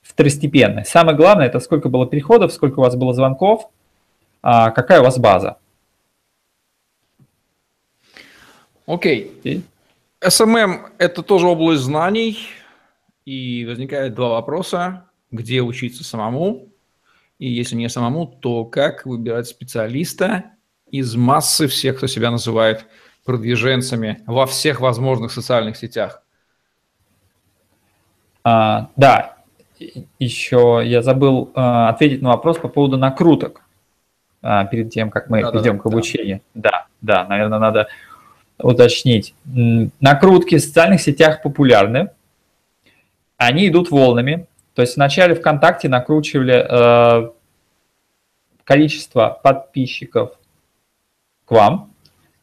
второстепенно. 0.00 0.84
Самое 0.84 1.16
главное 1.16 1.46
это 1.46 1.60
сколько 1.60 1.88
было 1.88 2.06
переходов, 2.06 2.52
сколько 2.52 2.80
у 2.80 2.82
вас 2.82 2.96
было 2.96 3.12
звонков, 3.12 3.70
а 4.42 4.70
какая 4.70 5.00
у 5.00 5.04
вас 5.04 5.18
база. 5.18 5.58
Окей. 8.90 9.40
Okay. 9.44 9.62
SMM– 10.20 10.90
это 10.98 11.22
тоже 11.22 11.46
область 11.46 11.82
знаний, 11.82 12.38
и 13.24 13.64
возникает 13.64 14.14
два 14.14 14.30
вопроса. 14.30 15.04
Где 15.30 15.62
учиться 15.62 16.02
самому? 16.02 16.68
И 17.38 17.48
если 17.48 17.76
не 17.76 17.88
самому, 17.88 18.26
то 18.26 18.64
как 18.64 19.06
выбирать 19.06 19.46
специалиста 19.46 20.44
из 20.90 21.14
массы 21.14 21.68
всех, 21.68 21.98
кто 21.98 22.08
себя 22.08 22.32
называет 22.32 22.84
продвиженцами 23.24 24.22
во 24.26 24.46
всех 24.46 24.80
возможных 24.80 25.30
социальных 25.30 25.76
сетях? 25.76 26.24
А, 28.42 28.90
да, 28.96 29.36
еще 30.18 30.82
я 30.84 31.02
забыл 31.02 31.52
а, 31.54 31.90
ответить 31.90 32.22
на 32.22 32.30
вопрос 32.30 32.58
по 32.58 32.68
поводу 32.68 32.96
накруток 32.96 33.62
а, 34.42 34.64
перед 34.64 34.90
тем, 34.90 35.10
как 35.10 35.30
мы 35.30 35.42
да, 35.42 35.52
перейдем 35.52 35.76
да, 35.76 35.82
к 35.82 35.86
обучению. 35.86 36.40
Да. 36.54 36.86
да, 37.00 37.22
да, 37.22 37.28
наверное, 37.28 37.60
надо 37.60 37.88
уточнить. 38.62 39.34
Накрутки 39.44 40.56
в 40.56 40.60
социальных 40.60 41.00
сетях 41.00 41.42
популярны. 41.42 42.10
Они 43.36 43.68
идут 43.68 43.90
волнами. 43.90 44.46
То 44.74 44.82
есть 44.82 44.96
вначале 44.96 45.34
ВКонтакте 45.34 45.88
накручивали 45.88 46.66
э, 46.68 47.30
количество 48.64 49.40
подписчиков 49.42 50.38
к 51.44 51.50
вам, 51.50 51.92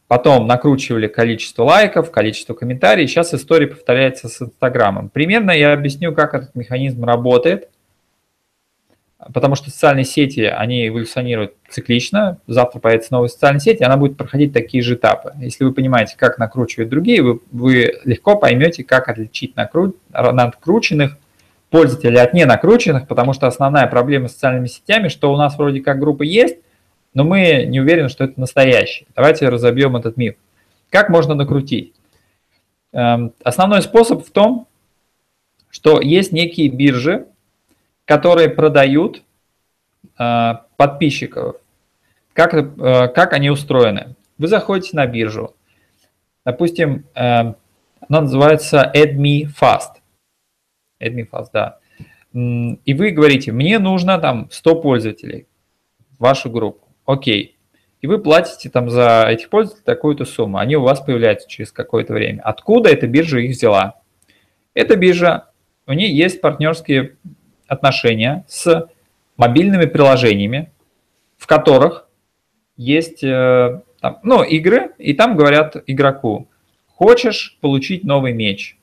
потом 0.07 0.45
накручивали 0.45 1.07
количество 1.07 1.63
лайков, 1.63 2.11
количество 2.11 2.53
комментариев. 2.53 3.09
Сейчас 3.09 3.33
история 3.33 3.67
повторяется 3.67 4.27
с 4.27 4.41
Инстаграмом. 4.41 5.09
Примерно 5.09 5.51
я 5.51 5.73
объясню, 5.73 6.13
как 6.13 6.33
этот 6.33 6.55
механизм 6.55 7.05
работает– 7.05 7.69
потому 9.33 9.55
что 9.55 9.69
социальные 9.69 10.05
сети, 10.05 10.41
они 10.41 10.87
эволюционируют 10.87 11.53
циклично, 11.69 12.37
завтра 12.47 12.79
появится 12.79 13.13
новая 13.13 13.29
социальная 13.29 13.59
сеть, 13.59 13.81
и 13.81 13.83
она 13.83 13.97
будет 13.97 14.15
проходить 14.15 14.53
такие 14.53 14.83
же 14.83 14.95
этапы. 14.95 15.33
Если 15.39 15.63
вы 15.63 15.73
понимаете, 15.73 16.15
как 16.17 16.37
накручивать 16.37 16.89
другие, 16.89 17.23
вы, 17.23 17.39
вы 17.51 17.99
легко 18.03 18.35
поймете, 18.37 18.83
как 18.83 19.09
отличить 19.09 19.55
накру... 19.55 19.95
накрученных 20.11 21.17
пользователей 21.69 22.21
от 22.21 22.33
не 22.33 22.45
накрученных, 22.45 23.07
потому 23.07 23.33
что 23.33 23.47
основная 23.47 23.87
проблема 23.87 24.27
с 24.27 24.33
социальными 24.33 24.67
сетями, 24.67 25.07
что 25.09 25.33
у 25.33 25.37
нас 25.37 25.57
вроде 25.57 25.81
как 25.81 25.99
группа 25.99 26.23
есть, 26.23 26.57
но 27.13 27.23
мы 27.23 27.65
не 27.65 27.81
уверены, 27.81 28.09
что 28.09 28.25
это 28.25 28.39
настоящий. 28.39 29.07
Давайте 29.15 29.49
разобьем 29.49 29.97
этот 29.97 30.17
миф. 30.17 30.35
Как 30.89 31.09
можно 31.09 31.33
накрутить? 31.33 31.93
Эм, 32.93 33.33
основной 33.43 33.81
способ 33.81 34.25
в 34.25 34.31
том, 34.31 34.67
что 35.69 35.99
есть 35.99 36.31
некие 36.31 36.69
биржи, 36.69 37.25
которые 38.07 38.49
продают 38.49 39.21
э, 40.17 40.53
подписчиков. 40.77 41.57
Как, 42.33 42.53
э, 42.53 43.07
как 43.09 43.33
они 43.33 43.49
устроены? 43.49 44.15
Вы 44.37 44.47
заходите 44.47 44.95
на 44.95 45.05
биржу. 45.05 45.55
Допустим, 46.45 47.05
э, 47.13 47.53
она 48.09 48.21
называется 48.21 48.89
AdMeFast. 48.95 49.99
AdMeFast, 51.03 51.47
да. 51.51 51.79
И 52.33 52.93
вы 52.93 53.11
говорите, 53.11 53.51
мне 53.51 53.77
нужно 53.77 54.19
там 54.19 54.47
100 54.51 54.81
пользователей 54.81 55.47
в 56.17 56.21
вашу 56.21 56.49
группу. 56.49 56.87
Окей. 57.05 57.57
И 57.99 58.07
вы 58.07 58.19
платите 58.19 58.69
там 58.69 58.89
за 58.89 59.25
этих 59.27 59.49
пользователей 59.49 59.83
такую-то 59.83 60.23
сумму. 60.23 60.59
Они 60.59 60.77
у 60.77 60.81
вас 60.81 61.01
появляются 61.01 61.49
через 61.49 61.73
какое-то 61.73 62.13
время. 62.13 62.41
Откуда 62.43 62.89
эта 62.89 63.07
биржа 63.07 63.39
их 63.39 63.51
взяла? 63.51 63.99
Эта 64.73 64.95
биржа, 64.95 65.49
у 65.87 65.93
нее 65.93 66.15
есть 66.15 66.39
партнерские 66.39 67.17
отношения 67.67 68.45
с 68.47 68.89
мобильными 69.37 69.85
приложениями, 69.85 70.71
в 71.37 71.47
которых 71.47 72.07
есть 72.75 73.23
э, 73.23 73.81
там, 74.01 74.19
ну, 74.23 74.43
игры, 74.43 74.91
и 74.97 75.13
там 75.13 75.35
говорят 75.35 75.75
игроку, 75.87 76.47
хочешь 76.87 77.57
получить 77.61 78.03
новый 78.03 78.33
меч? 78.33 78.77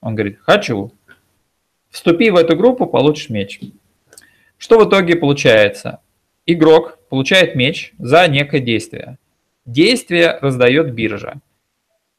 Он 0.00 0.14
говорит, 0.14 0.38
хочу. 0.40 0.92
Вступи 1.90 2.30
в 2.30 2.36
эту 2.36 2.56
группу, 2.56 2.86
получишь 2.86 3.30
меч. 3.30 3.60
Что 4.56 4.78
в 4.78 4.88
итоге 4.88 5.16
получается? 5.16 6.00
Игрок 6.46 6.98
получает 7.08 7.54
меч 7.54 7.94
за 7.98 8.26
некое 8.28 8.60
действие. 8.60 9.18
Действие 9.64 10.38
раздает 10.40 10.94
биржа, 10.94 11.40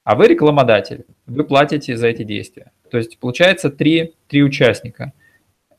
а 0.03 0.15
вы 0.15 0.27
рекламодатель, 0.27 1.05
вы 1.25 1.43
платите 1.43 1.97
за 1.97 2.07
эти 2.07 2.23
действия. 2.23 2.71
То 2.89 2.97
есть 2.97 3.17
получается 3.19 3.69
три, 3.69 4.15
три 4.27 4.43
участника 4.43 5.13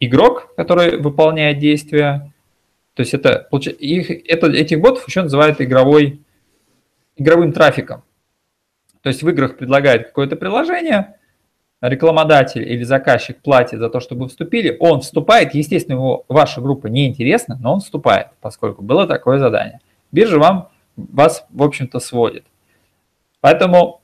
игрок, 0.00 0.54
который 0.56 0.98
выполняет 0.98 1.58
действия. 1.58 2.32
То 2.94 3.02
есть 3.02 3.14
это, 3.14 3.48
их, 3.78 4.10
это, 4.10 4.50
этих 4.50 4.80
ботов 4.80 5.06
еще 5.06 5.22
называют 5.22 5.60
игровой, 5.60 6.20
игровым 7.16 7.52
трафиком. 7.52 8.02
То 9.02 9.08
есть 9.08 9.22
в 9.22 9.28
играх 9.28 9.56
предлагают 9.56 10.08
какое-то 10.08 10.36
приложение, 10.36 11.14
рекламодатель 11.80 12.62
или 12.62 12.82
заказчик 12.82 13.40
платит 13.40 13.78
за 13.78 13.88
то, 13.88 14.00
чтобы 14.00 14.28
вступили, 14.28 14.76
он 14.80 15.00
вступает, 15.00 15.54
естественно, 15.54 15.96
его 15.96 16.24
ваша 16.28 16.60
группа 16.60 16.88
не 16.88 17.06
интересна, 17.06 17.58
но 17.60 17.74
он 17.74 17.80
вступает, 17.80 18.28
поскольку 18.40 18.82
было 18.82 19.06
такое 19.06 19.38
задание. 19.38 19.80
Биржа 20.12 20.38
вам, 20.38 20.68
вас, 20.96 21.46
в 21.50 21.62
общем-то, 21.62 22.00
сводит. 22.00 22.44
Поэтому, 23.40 24.02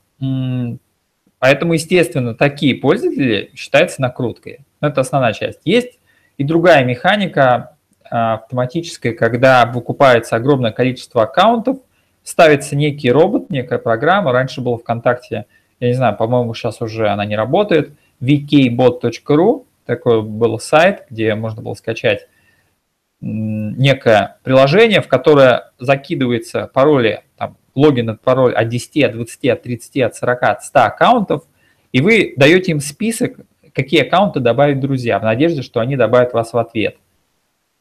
поэтому, 1.38 1.74
естественно, 1.74 2.34
такие 2.34 2.74
пользователи 2.74 3.50
считаются 3.54 4.00
накруткой. 4.00 4.60
Это 4.80 5.00
основная 5.00 5.32
часть. 5.32 5.60
Есть 5.64 5.98
и 6.36 6.44
другая 6.44 6.84
механика 6.84 7.76
а, 8.10 8.34
автоматическая, 8.34 9.12
когда 9.12 9.64
выкупается 9.66 10.36
огромное 10.36 10.72
количество 10.72 11.22
аккаунтов, 11.22 11.78
ставится 12.22 12.76
некий 12.76 13.10
робот, 13.10 13.50
некая 13.50 13.78
программа. 13.78 14.32
Раньше 14.32 14.60
было 14.60 14.78
ВКонтакте, 14.78 15.46
я 15.80 15.88
не 15.88 15.94
знаю, 15.94 16.16
по-моему, 16.16 16.54
сейчас 16.54 16.80
уже 16.80 17.08
она 17.08 17.24
не 17.24 17.36
работает, 17.36 17.92
vkbot.ru, 18.20 19.64
такой 19.84 20.22
был 20.22 20.58
сайт, 20.58 21.04
где 21.10 21.34
можно 21.34 21.62
было 21.62 21.74
скачать 21.74 22.28
некое 23.20 24.36
приложение, 24.42 25.00
в 25.00 25.08
которое 25.08 25.72
закидывается 25.78 26.70
пароли, 26.72 27.22
там, 27.36 27.56
логин 27.74 28.10
от 28.10 28.20
пароль 28.20 28.54
от 28.54 28.68
10, 28.68 29.04
от 29.04 29.12
20, 29.12 29.48
от 29.48 29.62
30, 29.62 30.02
от 30.02 30.16
40, 30.16 30.42
от 30.42 30.64
100 30.64 30.80
аккаунтов, 30.80 31.44
и 31.92 32.00
вы 32.00 32.34
даете 32.36 32.72
им 32.72 32.80
список 32.80 33.38
какие 33.76 34.00
аккаунты 34.00 34.40
добавить 34.40 34.80
друзья, 34.80 35.18
в 35.18 35.22
надежде, 35.22 35.60
что 35.60 35.80
они 35.80 35.96
добавят 35.96 36.32
вас 36.32 36.54
в 36.54 36.58
ответ. 36.58 36.96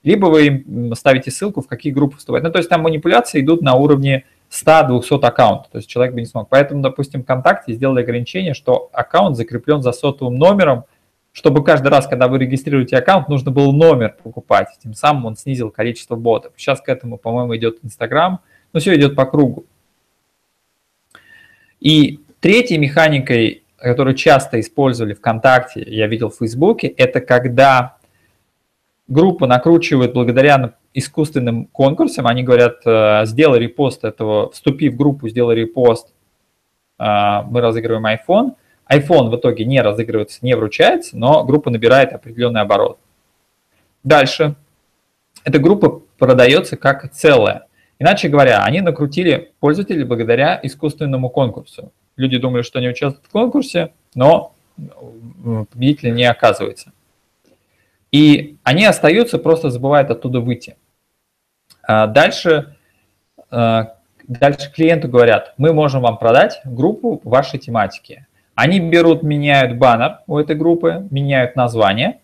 Либо 0.03 0.25
вы 0.25 0.45
им 0.47 0.93
ставите 0.93 1.31
ссылку, 1.31 1.61
в 1.61 1.67
какие 1.67 1.93
группы 1.93 2.17
вступать. 2.17 2.43
Ну, 2.43 2.51
то 2.51 2.59
есть 2.59 2.69
там 2.69 2.81
манипуляции 2.81 3.39
идут 3.39 3.61
на 3.61 3.75
уровне 3.75 4.25
100-200 4.51 5.25
аккаунтов, 5.25 5.71
то 5.71 5.77
есть 5.77 5.89
человек 5.89 6.13
бы 6.13 6.19
не 6.19 6.27
смог. 6.27 6.49
Поэтому, 6.49 6.81
допустим, 6.81 7.23
ВКонтакте 7.23 7.73
сделали 7.73 8.03
ограничение, 8.03 8.53
что 8.53 8.89
аккаунт 8.91 9.37
закреплен 9.37 9.81
за 9.81 9.93
сотовым 9.93 10.35
номером, 10.35 10.83
чтобы 11.31 11.63
каждый 11.63 11.87
раз, 11.87 12.07
когда 12.07 12.27
вы 12.27 12.39
регистрируете 12.39 12.97
аккаунт, 12.97 13.29
нужно 13.29 13.51
было 13.51 13.71
номер 13.71 14.15
покупать. 14.21 14.67
Тем 14.83 14.93
самым 14.93 15.25
он 15.25 15.37
снизил 15.37 15.71
количество 15.71 16.15
ботов. 16.15 16.51
Сейчас 16.57 16.81
к 16.81 16.89
этому, 16.89 17.17
по-моему, 17.17 17.55
идет 17.55 17.79
Инстаграм. 17.83 18.41
Но 18.73 18.81
все 18.81 18.95
идет 18.95 19.15
по 19.15 19.25
кругу. 19.25 19.65
И 21.79 22.19
третьей 22.41 22.77
механикой, 22.77 23.63
которую 23.77 24.15
часто 24.15 24.59
использовали 24.59 25.13
ВКонтакте, 25.13 25.83
я 25.85 26.07
видел 26.07 26.29
в 26.29 26.37
Фейсбуке, 26.37 26.87
это 26.87 27.21
когда 27.21 27.97
группа 29.07 29.47
накручивает 29.47 30.13
благодаря 30.13 30.73
искусственным 30.93 31.65
конкурсам, 31.67 32.27
они 32.27 32.43
говорят, 32.43 32.77
э, 32.85 33.25
сделай 33.25 33.59
репост 33.59 34.03
этого, 34.03 34.51
вступи 34.51 34.89
в 34.89 34.95
группу, 34.95 35.27
сделай 35.27 35.55
репост, 35.55 36.13
э, 36.99 37.03
мы 37.03 37.61
разыгрываем 37.61 38.05
iPhone. 38.05 38.55
iPhone 38.89 39.29
в 39.29 39.35
итоге 39.35 39.65
не 39.65 39.81
разыгрывается, 39.81 40.39
не 40.41 40.55
вручается, 40.55 41.17
но 41.17 41.43
группа 41.43 41.69
набирает 41.69 42.13
определенный 42.13 42.61
оборот. 42.61 42.99
Дальше. 44.03 44.55
Эта 45.43 45.59
группа 45.59 46.01
продается 46.17 46.77
как 46.77 47.11
целая. 47.11 47.67
Иначе 47.99 48.29
говоря, 48.29 48.63
они 48.63 48.81
накрутили 48.81 49.53
пользователей 49.59 50.03
благодаря 50.03 50.59
искусственному 50.61 51.29
конкурсу. 51.29 51.91
Люди 52.17 52.37
думали, 52.37 52.61
что 52.61 52.79
они 52.79 52.89
участвуют 52.89 53.27
в 53.27 53.31
конкурсе, 53.31 53.93
но 54.13 54.53
победителя 55.71 56.11
не 56.11 56.23
оказывается. 56.23 56.91
И 58.11 58.57
они 58.63 58.85
остаются, 58.85 59.37
просто 59.37 59.69
забывают 59.69 60.09
оттуда 60.09 60.39
выйти. 60.39 60.77
А 61.83 62.07
дальше, 62.07 62.75
а, 63.49 63.97
дальше 64.27 64.71
клиенту 64.71 65.09
говорят, 65.09 65.53
мы 65.57 65.73
можем 65.73 66.01
вам 66.01 66.17
продать 66.17 66.61
группу 66.63 67.21
вашей 67.23 67.59
тематики. 67.59 68.27
Они 68.53 68.79
берут, 68.79 69.21
меняют 69.21 69.77
баннер 69.77 70.19
у 70.27 70.37
этой 70.37 70.55
группы, 70.55 71.05
меняют 71.11 71.57
название, 71.57 72.21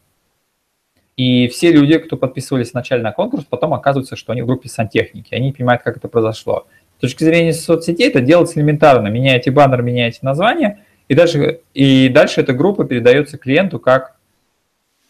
и 1.18 1.50
все 1.50 1.72
люди, 1.72 1.98
кто 1.98 2.16
подписывались 2.16 2.72
вначале 2.72 3.04
на 3.04 3.12
конкурс, 3.12 3.44
потом 3.44 3.74
оказывается, 3.74 4.16
что 4.16 4.32
они 4.32 4.42
в 4.42 4.46
группе 4.46 4.70
сантехники, 4.70 5.36
они 5.36 5.52
понимают, 5.52 5.84
как 5.84 5.98
это 5.98 6.08
произошло. 6.08 6.68
С 7.02 7.10
точки 7.10 7.24
зрения 7.24 7.52
соцсетей 7.52 8.10
это 8.10 8.22
делается 8.22 8.60
элементарно. 8.60 9.08
Меняете 9.08 9.50
баннер, 9.50 9.82
меняете 9.82 10.20
название, 10.22 10.84
и 11.08 11.16
дальше, 11.16 11.62
и 11.74 12.10
дальше 12.10 12.42
эта 12.42 12.54
группа 12.54 12.84
передается 12.84 13.40
клиенту 13.40 13.80
как 13.80 14.18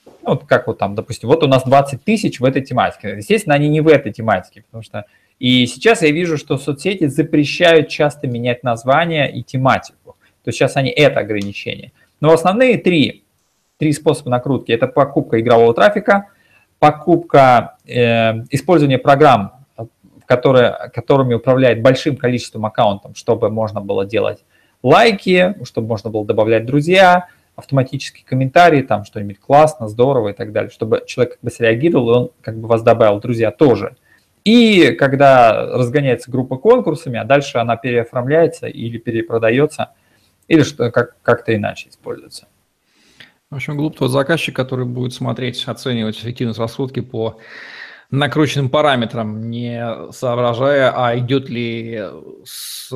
ну, 0.06 0.30
вот 0.30 0.46
как 0.46 0.68
вот 0.68 0.78
там, 0.78 0.96
допустим, 0.96 1.28
вот 1.28 1.44
у 1.44 1.48
нас 1.48 1.66
20 1.66 2.02
тысяч 2.02 2.40
в 2.40 2.46
этой 2.46 2.62
тематике. 2.62 3.18
Естественно, 3.18 3.56
они 3.56 3.68
не 3.68 3.82
в 3.82 3.90
этой 3.90 4.14
тематике, 4.14 4.62
потому 4.62 4.84
что 4.84 5.04
и 5.38 5.66
сейчас 5.66 6.02
я 6.02 6.12
вижу, 6.12 6.38
что 6.38 6.58
соцсети 6.58 7.08
запрещают 7.08 7.90
часто 7.90 8.26
менять 8.26 8.64
название 8.64 9.30
и 9.30 9.44
тематику. 9.44 10.16
То 10.46 10.48
есть 10.48 10.60
сейчас 10.60 10.78
они 10.78 10.92
это 10.92 11.20
ограничение. 11.20 11.92
Но 12.22 12.32
основные 12.32 12.78
три, 12.78 13.26
три 13.78 13.92
способа 13.92 14.30
накрутки– 14.30 14.72
это 14.72 14.88
покупка 14.88 15.42
игрового 15.42 15.74
трафика, 15.74 16.30
покупка, 16.80 17.76
э, 17.86 18.46
использование 18.50 18.98
программ, 18.98 19.61
которые, 20.32 20.92
которыми 20.94 21.34
управляет 21.34 21.82
большим 21.82 22.16
количеством 22.16 22.66
аккаунтов, 22.66 23.18
чтобы 23.18 23.50
можно 23.50 23.82
было 23.82 24.06
делать 24.06 24.46
лайки, 24.82 25.56
чтобы 25.64 25.88
можно 25.88 26.10
было 26.10 26.26
добавлять 26.26 26.66
друзья– 26.66 27.28
автоматические 27.56 28.26
комментарии, 28.26 28.82
там 28.82 29.06
что-нибудь 29.06 29.40
классно, 29.40 29.88
здорово 29.88 30.30
и 30.30 30.34
так 30.34 30.52
далее, 30.52 30.72
чтобы 30.72 31.04
человек 31.06 31.34
как 31.34 31.42
бы 31.44 31.52
среагировал, 31.52 32.10
и 32.10 32.18
он 32.18 32.32
как 32.42 32.58
бы 32.58 32.68
вас 32.68 32.82
добавил, 32.82 33.20
друзья, 33.20 33.52
тоже. 33.52 33.96
И 34.44 34.92
когда 34.98 35.68
разгоняется 35.68 36.32
группа 36.32 36.58
конкурсами, 36.58 37.20
а 37.20 37.26
дальше 37.26 37.60
она 37.60 37.76
переоформляется 37.76 38.68
или 38.68 38.98
перепродается, 38.98 39.92
или 40.48 40.64
что 40.64 40.92
как, 40.92 41.16
как-то 41.22 41.56
иначе 41.56 41.90
используется. 41.90 42.48
В 43.52 43.56
общем, 43.56 43.76
глуп 43.76 43.98
тот 43.98 44.10
заказчик, 44.10 44.56
который 44.56 44.86
будет 44.86 45.14
смотреть, 45.14 45.64
оценивать 45.68 46.18
эффективность 46.18 46.58
раскрутки 46.58 47.02
по 47.02 47.38
накрученным 48.12 48.70
параметрам, 48.70 49.50
не 49.50 50.12
соображая, 50.12 50.94
а 50.96 51.18
идет 51.18 51.50
ли 51.50 52.04
с 52.46 52.92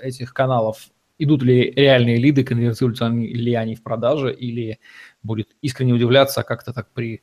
этих 0.00 0.32
каналов 0.32 0.88
идут 1.18 1.42
ли 1.42 1.70
реальные 1.70 2.18
лиды, 2.18 2.44
конвертируются 2.44 3.08
ли 3.08 3.54
они 3.54 3.74
в 3.74 3.82
продажи, 3.82 4.32
или 4.32 4.80
будет 5.22 5.48
искренне 5.62 5.92
удивляться 5.92 6.42
как-то 6.42 6.72
так 6.72 6.88
при 6.90 7.22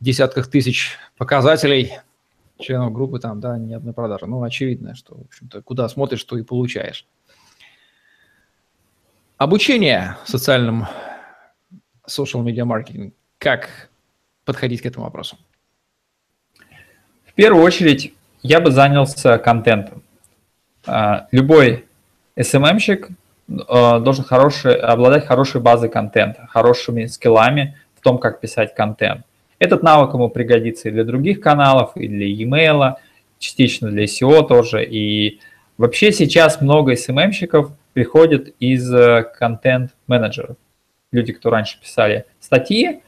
десятках 0.00 0.48
тысяч 0.48 0.96
показателей 1.16 1.92
членов 2.58 2.92
группы 2.92 3.18
там, 3.18 3.40
да, 3.40 3.58
ни 3.58 3.74
одной 3.74 3.92
продажи. 3.92 4.26
Ну, 4.26 4.42
очевидно, 4.42 4.94
что, 4.94 5.16
в 5.16 5.26
общем-то, 5.26 5.62
куда 5.62 5.88
смотришь, 5.88 6.24
то 6.24 6.38
и 6.38 6.42
получаешь. 6.42 7.06
Обучение 9.36 10.16
социальным 10.24 10.86
social 12.08 12.42
media 12.42 12.64
маркетинг. 12.64 13.14
Как 13.38 13.90
подходить 14.44 14.80
к 14.80 14.86
этому 14.86 15.04
вопросу? 15.04 15.36
В 17.34 17.36
первую 17.36 17.62
очередь 17.62 18.14
я 18.42 18.60
бы 18.60 18.70
занялся 18.70 19.38
контентом. 19.38 20.02
А, 20.86 21.26
любой 21.30 21.84
SMM-щик 22.36 23.10
Э, 23.48 24.00
должен 24.00 24.24
хороший, 24.24 24.74
обладать 24.74 25.26
хорошей 25.26 25.60
базой 25.60 25.90
контента, 25.90 26.46
хорошими 26.46 27.06
скиллами 27.06 27.76
в 27.94 28.00
том, 28.00 28.18
как 28.18 28.40
писать 28.40 28.74
контент. 28.74 29.24
Этот 29.58 29.82
навык 29.82 30.14
ему 30.14 30.30
пригодится 30.30 30.88
и 30.88 30.92
для 30.92 31.04
других 31.04 31.40
каналов, 31.40 31.96
и 31.96 32.08
для 32.08 32.26
e-mail, 32.26 32.94
частично 33.38 33.90
для 33.90 34.04
SEO 34.04 34.46
тоже. 34.46 34.84
И 34.84 35.40
вообще 35.76 36.10
сейчас 36.10 36.60
много 36.60 36.94
SMM-щиков 36.94 37.72
приходят 37.92 38.48
из 38.60 38.92
э, 38.92 39.24
контент-менеджеров. 39.38 40.56
Люди, 41.12 41.32
кто 41.34 41.50
раньше 41.50 41.78
писали 41.80 42.24
статьи, 42.40 43.02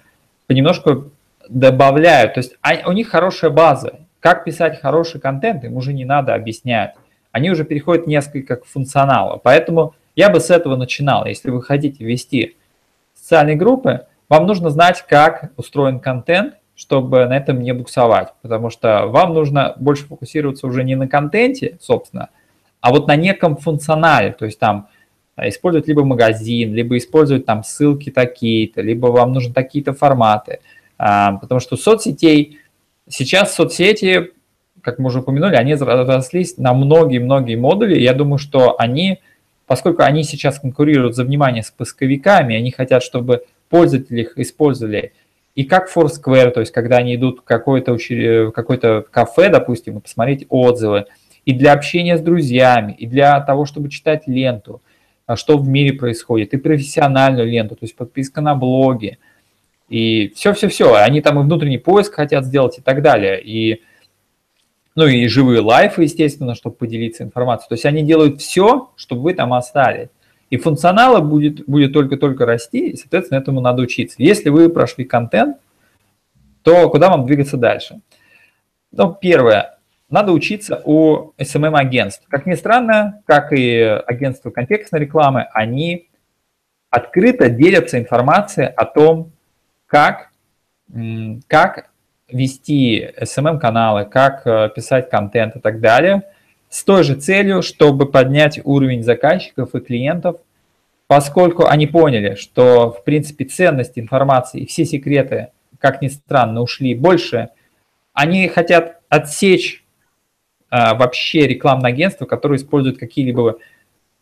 понемножку 0.46 1.10
добавляют. 1.48 2.34
То 2.34 2.40
есть 2.40 2.56
у 2.84 2.92
них 2.92 3.08
хорошая 3.08 3.50
база. 3.50 4.00
Как 4.26 4.42
писать 4.42 4.80
хороший 4.80 5.20
контент, 5.20 5.62
им 5.62 5.76
уже 5.76 5.92
не 5.92 6.04
надо 6.04 6.34
объяснять. 6.34 6.94
Они 7.30 7.48
уже 7.48 7.64
переходят 7.64 8.08
несколько 8.08 8.56
к 8.56 8.64
функционалу. 8.64 9.40
Поэтому 9.40 9.94
я 10.16 10.30
бы 10.30 10.40
с 10.40 10.50
этого 10.50 10.74
начинал. 10.74 11.26
Если 11.26 11.48
вы 11.48 11.62
хотите 11.62 12.04
вести 12.04 12.56
социальные 13.14 13.54
группы, 13.54 14.06
вам 14.28 14.48
нужно 14.48 14.70
знать, 14.70 15.04
как 15.08 15.52
устроен 15.56 16.00
контент, 16.00 16.54
чтобы 16.74 17.24
на 17.26 17.36
этом 17.36 17.60
не 17.60 17.72
буксовать, 17.72 18.32
потому 18.42 18.68
что 18.68 19.06
вам 19.06 19.32
нужно 19.32 19.74
больше 19.76 20.06
фокусироваться 20.06 20.66
уже 20.66 20.82
не 20.82 20.96
на 20.96 21.06
контенте, 21.06 21.78
собственно, 21.80 22.30
а 22.80 22.90
вот 22.90 23.06
на 23.06 23.14
неком 23.14 23.56
функционале, 23.56 24.32
то 24.32 24.44
есть 24.44 24.58
там 24.58 24.88
а, 25.36 25.48
использовать 25.48 25.86
либо 25.86 26.04
магазин, 26.04 26.74
либо 26.74 26.96
использовать 26.96 27.46
там 27.46 27.62
ссылки 27.62 28.10
такие-то, 28.10 28.82
либо 28.82 29.06
вам 29.06 29.34
нужны 29.34 29.54
такие-то 29.54 29.92
форматы, 29.92 30.58
а, 30.98 31.34
потому 31.34 31.60
что 31.60 31.76
соцсетей, 31.76 32.58
сейчас 33.08 33.54
соцсети, 33.54 34.32
как 34.82 34.98
мы 34.98 35.08
уже 35.08 35.20
упомянули, 35.20 35.56
они 35.56 35.74
разрослись 35.74 36.56
на 36.58 36.74
многие-многие 36.74 37.56
модули, 37.56 37.98
я 37.98 38.14
думаю, 38.14 38.38
что 38.38 38.76
они 38.78 39.20
поскольку 39.66 40.02
они 40.02 40.22
сейчас 40.22 40.60
конкурируют 40.60 41.16
за 41.16 41.24
внимание 41.24 41.62
с 41.62 41.70
поисковиками, 41.70 42.56
они 42.56 42.70
хотят, 42.70 43.02
чтобы 43.02 43.44
пользователи 43.68 44.22
их 44.22 44.38
использовали 44.38 45.12
и 45.56 45.64
как 45.64 45.90
Foursquare, 45.90 46.50
то 46.50 46.60
есть 46.60 46.70
когда 46.70 46.98
они 46.98 47.16
идут 47.16 47.40
в 47.40 47.42
какое-то 47.42 47.96
какое 48.50 49.02
кафе, 49.02 49.48
допустим, 49.48 49.98
и 49.98 50.00
посмотреть 50.00 50.46
отзывы, 50.48 51.06
и 51.46 51.52
для 51.52 51.72
общения 51.72 52.18
с 52.18 52.20
друзьями, 52.20 52.92
и 52.92 53.06
для 53.06 53.40
того, 53.40 53.64
чтобы 53.64 53.88
читать 53.88 54.24
ленту, 54.26 54.82
а 55.26 55.34
что 55.36 55.56
в 55.56 55.66
мире 55.66 55.94
происходит, 55.94 56.52
и 56.52 56.58
профессиональную 56.58 57.48
ленту, 57.48 57.74
то 57.74 57.84
есть 57.84 57.96
подписка 57.96 58.42
на 58.42 58.54
блоги, 58.54 59.18
и 59.88 60.32
все-все-все. 60.34 60.94
Они 60.94 61.20
там 61.20 61.38
и 61.38 61.42
внутренний 61.42 61.78
поиск 61.78 62.14
хотят 62.14 62.44
сделать 62.44 62.78
и 62.78 62.82
так 62.82 63.02
далее. 63.02 63.40
И 63.42 63.82
ну 64.96 65.06
и 65.06 65.26
живые 65.28 65.60
лайфы, 65.60 66.04
естественно, 66.04 66.54
чтобы 66.54 66.76
поделиться 66.76 67.22
информацией. 67.22 67.68
То 67.68 67.74
есть 67.74 67.84
они 67.84 68.02
делают 68.02 68.40
все, 68.40 68.90
чтобы 68.96 69.22
вы 69.22 69.34
там 69.34 69.52
остались. 69.52 70.08
И 70.48 70.56
функционала 70.56 71.20
будет, 71.20 71.66
будет 71.66 71.92
только-только 71.92 72.46
расти, 72.46 72.90
и, 72.90 72.96
соответственно, 72.96 73.38
этому 73.38 73.60
надо 73.60 73.82
учиться. 73.82 74.16
Если 74.18 74.48
вы 74.48 74.70
прошли 74.70 75.04
контент, 75.04 75.58
то 76.62 76.88
куда 76.88 77.10
вам 77.10 77.26
двигаться 77.26 77.56
дальше? 77.56 78.00
Ну, 78.92 79.12
первое, 79.12 79.78
надо 80.08 80.32
учиться 80.32 80.80
у 80.84 81.32
SMM-агентств. 81.36 82.24
Как 82.28 82.46
ни 82.46 82.54
странно, 82.54 83.22
как 83.26 83.52
и 83.52 83.80
агентства 83.80 84.50
контекстной 84.50 85.00
рекламы, 85.00 85.46
они 85.52 86.08
открыто 86.90 87.50
делятся 87.50 87.98
информацией 87.98 88.68
о 88.68 88.84
том, 88.84 89.32
как, 89.86 90.30
как 91.48 91.90
вести 92.28 93.08
SMM-каналы, 93.20 94.04
как 94.04 94.46
э, 94.46 94.70
писать 94.74 95.08
контент 95.10 95.56
и 95.56 95.60
так 95.60 95.80
далее, 95.80 96.22
с 96.68 96.82
той 96.82 97.04
же 97.04 97.14
целью, 97.14 97.62
чтобы 97.62 98.10
поднять 98.10 98.60
уровень 98.64 99.02
заказчиков 99.02 99.74
и 99.74 99.80
клиентов, 99.80 100.40
поскольку 101.06 101.66
они 101.66 101.86
поняли, 101.86 102.34
что, 102.34 102.90
в 102.90 103.04
принципе, 103.04 103.44
ценность 103.44 103.98
информации 103.98 104.62
и 104.62 104.66
все 104.66 104.84
секреты, 104.84 105.48
как 105.78 106.02
ни 106.02 106.08
странно, 106.08 106.62
ушли 106.62 106.94
больше, 106.94 107.50
они 108.12 108.48
хотят 108.48 109.00
отсечь 109.08 109.84
а, 110.68 110.94
вообще 110.94 111.46
рекламное 111.46 111.90
агентство, 111.90 112.24
которое 112.26 112.56
использует 112.56 112.98
какие-либо 112.98 113.58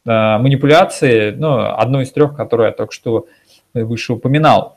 а, 0.07 0.39
манипуляции, 0.39 1.31
ну, 1.31 1.75
одно 1.75 2.03
из 2.03 2.13
трех, 2.13 2.37
которые 2.37 2.69
я 2.69 2.73
только 2.73 2.93
что 2.93 3.27
выше 3.73 4.13
упоминал. 4.13 4.74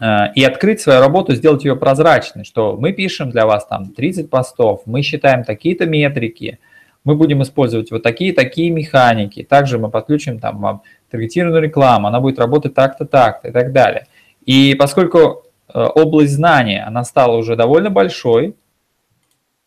Э, 0.00 0.32
и 0.34 0.44
открыть 0.44 0.80
свою 0.80 1.00
работу, 1.00 1.34
сделать 1.34 1.64
ее 1.64 1.76
прозрачной, 1.76 2.44
что 2.44 2.76
мы 2.76 2.92
пишем 2.92 3.30
для 3.30 3.46
вас 3.46 3.66
там 3.66 3.92
30 3.92 4.30
постов, 4.30 4.82
мы 4.86 5.02
считаем 5.02 5.44
такие-то 5.44 5.86
метрики, 5.86 6.58
мы 7.04 7.16
будем 7.16 7.42
использовать 7.42 7.90
вот 7.90 8.02
такие-такие 8.02 8.70
механики. 8.70 9.42
Также 9.44 9.78
мы 9.78 9.90
подключим 9.90 10.40
там 10.40 10.60
вам 10.60 10.82
таргетированную 11.10 11.62
рекламу, 11.62 12.08
она 12.08 12.20
будет 12.20 12.38
работать 12.38 12.74
так-то, 12.74 13.04
так-то 13.04 13.48
и 13.48 13.52
так 13.52 13.72
далее. 13.72 14.06
И 14.46 14.74
поскольку 14.74 15.44
э, 15.72 15.78
область 15.78 16.32
знания, 16.32 16.82
она 16.84 17.04
стала 17.04 17.36
уже 17.36 17.56
довольно 17.56 17.90
большой, 17.90 18.56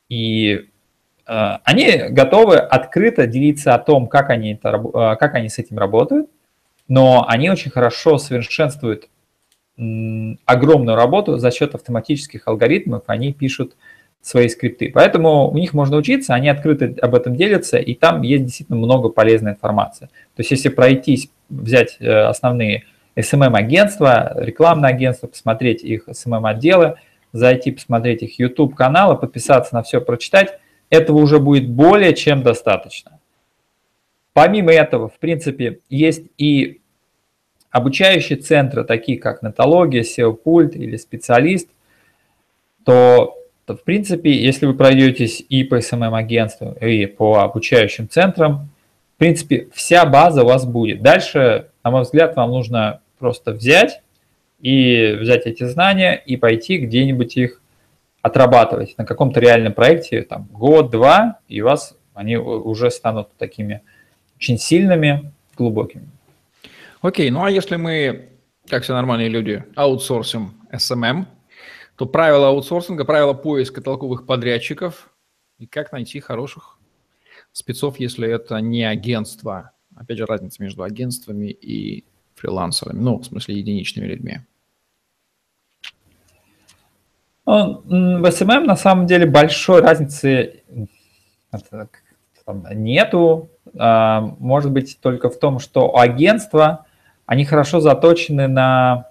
и 0.09 0.65
э, 1.27 1.57
они 1.63 2.09
готовы 2.09 2.57
открыто 2.57 3.27
делиться 3.27 3.75
о 3.75 3.79
том, 3.79 4.07
как 4.07 4.29
они, 4.29 4.53
это, 4.53 5.15
как 5.19 5.35
они 5.35 5.47
с 5.47 5.57
этим 5.59 5.77
работают, 5.77 6.29
но 6.87 7.25
они 7.27 7.49
очень 7.49 7.71
хорошо 7.71 8.17
совершенствуют 8.17 9.09
огромную 9.77 10.95
работу 10.95 11.37
за 11.37 11.51
счет 11.51 11.75
автоматических 11.75 12.47
алгоритмов, 12.47 13.03
они 13.07 13.33
пишут 13.33 13.75
свои 14.21 14.49
скрипты. 14.49 14.91
Поэтому 14.93 15.49
у 15.49 15.57
них 15.57 15.73
можно 15.73 15.97
учиться, 15.97 16.33
они 16.33 16.49
открыто 16.49 16.93
об 17.01 17.15
этом 17.15 17.35
делятся, 17.35 17.77
и 17.77 17.93
там 17.93 18.23
есть 18.23 18.45
действительно 18.45 18.77
много 18.77 19.09
полезной 19.09 19.51
информации. 19.51 20.07
То 20.35 20.39
есть 20.39 20.51
если 20.51 20.69
пройтись, 20.69 21.29
взять 21.49 21.97
э, 21.99 22.11
основные 22.11 22.83
SMM-агентства, 23.15 24.33
рекламные 24.35 24.89
агентства, 24.89 25.27
посмотреть 25.27 25.83
их 25.83 26.07
SMM-отделы, 26.09 26.95
зайти 27.31 27.71
посмотреть 27.71 28.23
их 28.23 28.39
YouTube-каналы, 28.39 29.15
подписаться 29.15 29.75
на 29.75 29.83
все, 29.83 30.01
прочитать, 30.01 30.59
этого 30.89 31.17
уже 31.17 31.39
будет 31.39 31.69
более 31.69 32.13
чем 32.13 32.43
достаточно. 32.43 33.19
Помимо 34.33 34.71
этого, 34.71 35.09
в 35.09 35.17
принципе, 35.19 35.79
есть 35.89 36.25
и 36.37 36.81
обучающие 37.71 38.37
центры, 38.37 38.83
такие 38.83 39.19
как 39.19 39.41
Натология, 39.41 40.03
SEO-пульт 40.03 40.75
или 40.75 40.97
специалист, 40.97 41.69
то 42.83 43.37
то 43.67 43.75
в 43.75 43.83
принципе, 43.83 44.31
если 44.31 44.65
вы 44.65 44.75
пройдетесь 44.75 45.43
и 45.49 45.65
по 45.65 45.79
SMM-агентству, 45.79 46.71
и 46.79 47.05
по 47.05 47.43
обучающим 47.43 48.07
центрам, 48.07 48.69
в 49.15 49.19
принципе, 49.19 49.67
вся 49.73 50.05
база 50.05 50.43
у 50.43 50.47
вас 50.47 50.65
будет. 50.65 51.01
Дальше, 51.01 51.67
на 51.83 51.91
мой 51.91 52.03
взгляд, 52.03 52.37
вам 52.37 52.51
нужно 52.51 53.01
просто 53.19 53.51
взять 53.51 54.01
и 54.61 55.17
взять 55.19 55.47
эти 55.47 55.65
знания 55.65 56.13
и 56.13 56.37
пойти 56.37 56.77
где-нибудь 56.77 57.35
их 57.35 57.61
отрабатывать 58.21 58.97
на 58.97 59.05
каком-то 59.05 59.41
реальном 59.41 59.73
проекте, 59.73 60.21
там, 60.21 60.47
год-два, 60.49 61.39
и 61.49 61.59
у 61.59 61.65
вас 61.65 61.97
они 62.13 62.37
уже 62.37 62.89
станут 62.89 63.35
такими 63.37 63.81
очень 64.37 64.57
сильными, 64.57 65.33
глубокими. 65.57 66.07
Окей, 67.01 67.29
ну 67.29 67.43
а 67.43 67.51
если 67.51 67.75
мы, 67.75 68.29
как 68.67 68.83
все 68.83 68.93
нормальные 68.93 69.29
люди, 69.29 69.63
аутсорсим 69.75 70.53
SMM, 70.71 71.25
то 71.95 72.05
правила 72.05 72.49
аутсорсинга, 72.49 73.05
правила 73.05 73.33
поиска 73.33 73.81
толковых 73.81 74.25
подрядчиков 74.25 75.11
и 75.57 75.67
как 75.67 75.91
найти 75.91 76.19
хороших 76.19 76.77
спецов, 77.51 77.99
если 77.99 78.29
это 78.29 78.59
не 78.59 78.83
агентство. 78.83 79.71
Опять 79.95 80.17
же, 80.19 80.25
разница 80.25 80.61
между 80.61 80.83
агентствами 80.83 81.47
и 81.47 82.05
фрилансерами, 82.35 82.99
ну, 82.99 83.17
в 83.17 83.25
смысле, 83.25 83.55
единичными 83.55 84.05
людьми. 84.05 84.39
Ну, 87.45 87.81
в 87.85 88.25
SMM 88.25 88.65
на 88.65 88.75
самом 88.75 89.07
деле 89.07 89.25
большой 89.25 89.81
разницы 89.81 90.63
нету. 92.73 93.49
А, 93.77 94.21
может 94.39 94.71
быть 94.71 94.99
только 95.01 95.29
в 95.29 95.39
том, 95.39 95.59
что 95.59 95.97
агентства, 95.97 96.85
они 97.27 97.45
хорошо 97.45 97.79
заточены 97.81 98.47
на 98.47 99.09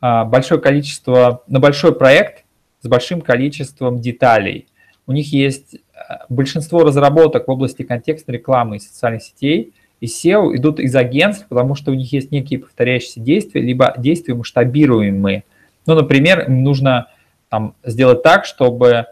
а, 0.00 0.24
большое 0.24 0.60
количество, 0.60 1.42
на 1.48 1.58
большой 1.58 1.96
проект 1.96 2.44
с 2.82 2.86
большим 2.86 3.22
количеством 3.22 4.00
деталей. 4.00 4.68
У 5.06 5.12
них 5.12 5.32
есть 5.32 5.78
а, 5.94 6.26
большинство 6.28 6.84
разработок 6.84 7.48
в 7.48 7.50
области 7.50 7.82
контекстной 7.82 8.36
рекламы 8.36 8.76
и 8.76 8.80
социальных 8.80 9.22
сетей, 9.22 9.72
и 10.00 10.06
SEO 10.06 10.54
идут 10.54 10.78
из 10.78 10.94
агентств, 10.94 11.46
потому 11.48 11.74
что 11.74 11.90
у 11.90 11.94
них 11.94 12.12
есть 12.12 12.30
некие 12.30 12.60
повторяющиеся 12.60 13.20
действия, 13.20 13.62
либо 13.62 13.94
действия 13.96 14.34
масштабируемые. 14.34 15.44
Ну, 15.86 15.94
например, 15.94 16.46
им 16.48 16.62
нужно 16.62 17.08
там, 17.48 17.74
сделать 17.82 18.22
так, 18.22 18.44
чтобы 18.44 19.06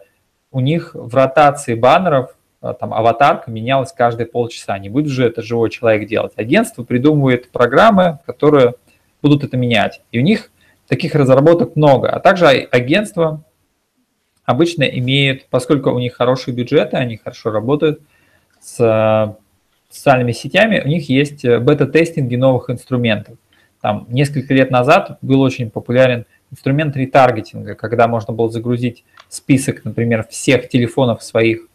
у 0.51 0.59
них 0.59 0.91
в 0.93 1.15
ротации 1.15 1.73
баннеров 1.73 2.35
там, 2.71 2.93
аватарка 2.93 3.51
менялась 3.51 3.91
каждые 3.91 4.27
полчаса. 4.27 4.77
Не 4.79 4.87
будет 4.89 5.11
же 5.11 5.25
это 5.25 5.41
живой 5.41 5.69
человек 5.69 6.07
делать. 6.07 6.31
Агентство 6.37 6.83
придумывает 6.83 7.51
программы, 7.51 8.19
которые 8.25 8.75
будут 9.21 9.43
это 9.43 9.57
менять. 9.57 10.01
И 10.13 10.19
у 10.19 10.21
них 10.21 10.49
Таких 10.87 11.15
разработок 11.15 11.75
много. 11.75 12.09
А 12.09 12.19
также 12.19 12.45
агентства 12.45 13.43
обычно 14.43 14.83
имеют, 14.83 15.47
поскольку 15.49 15.91
у 15.91 15.99
них 15.99 16.13
хорошие 16.13 16.53
бюджеты, 16.53 16.97
они 16.97 17.17
хорошо 17.17 17.51
работают 17.51 18.01
с 18.59 18.79
э, 18.79 19.33
социальными 19.89 20.33
сетями, 20.33 20.81
у 20.83 20.87
них 20.87 21.07
есть 21.09 21.45
э, 21.45 21.59
бета-тестинги 21.59 22.35
новых 22.35 22.69
инструментов. 22.69 23.37
Там 23.79 24.05
несколько 24.09 24.53
лет 24.53 24.71
назад 24.71 25.17
был 25.21 25.41
очень 25.41 25.71
популярен 25.71 26.25
инструмент 26.51 26.95
ретаргетинга, 26.97 27.75
когда 27.75 28.07
можно 28.07 28.33
было 28.33 28.49
загрузить 28.49 29.05
список, 29.29 29.85
например, 29.85 30.27
всех 30.29 30.67
телефонов 30.67 31.23
своих 31.23 31.67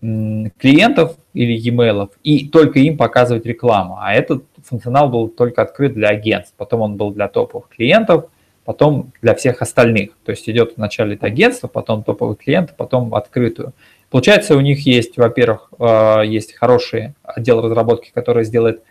клиентов 0.00 1.16
или 1.34 1.58
e-mail 1.58 2.10
и 2.22 2.48
только 2.48 2.78
им 2.78 2.96
показывать 2.96 3.46
рекламу. 3.46 3.98
А 4.00 4.14
этот 4.14 4.44
функционал 4.64 5.08
был 5.08 5.28
только 5.28 5.62
открыт 5.62 5.94
для 5.94 6.08
агентств, 6.08 6.54
потом 6.56 6.82
он 6.82 6.96
был 6.96 7.10
для 7.10 7.26
топовых 7.28 7.68
клиентов, 7.68 8.26
потом 8.64 9.12
для 9.22 9.34
всех 9.34 9.60
остальных. 9.60 10.10
То 10.24 10.30
есть 10.30 10.48
идет 10.48 10.74
вначале 10.76 11.14
это 11.14 11.26
агентство, 11.26 11.68
потом 11.68 12.04
топовый 12.04 12.36
клиент, 12.36 12.76
потом 12.76 13.14
открытую. 13.14 13.72
Получается, 14.10 14.56
у 14.56 14.60
них 14.60 14.86
есть, 14.86 15.16
во-первых, 15.16 15.70
э, 15.78 16.22
есть 16.26 16.54
хороший 16.54 17.14
отдел 17.22 17.60
разработки, 17.60 18.10
который 18.14 18.44
сделает 18.44 18.82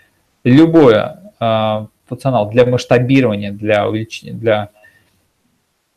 любое 0.44 1.32
э, 1.40 1.86
функционал 2.06 2.50
для 2.50 2.66
масштабирования, 2.66 3.52
для 3.52 3.88
увеличения, 3.88 4.34
для 4.34 4.70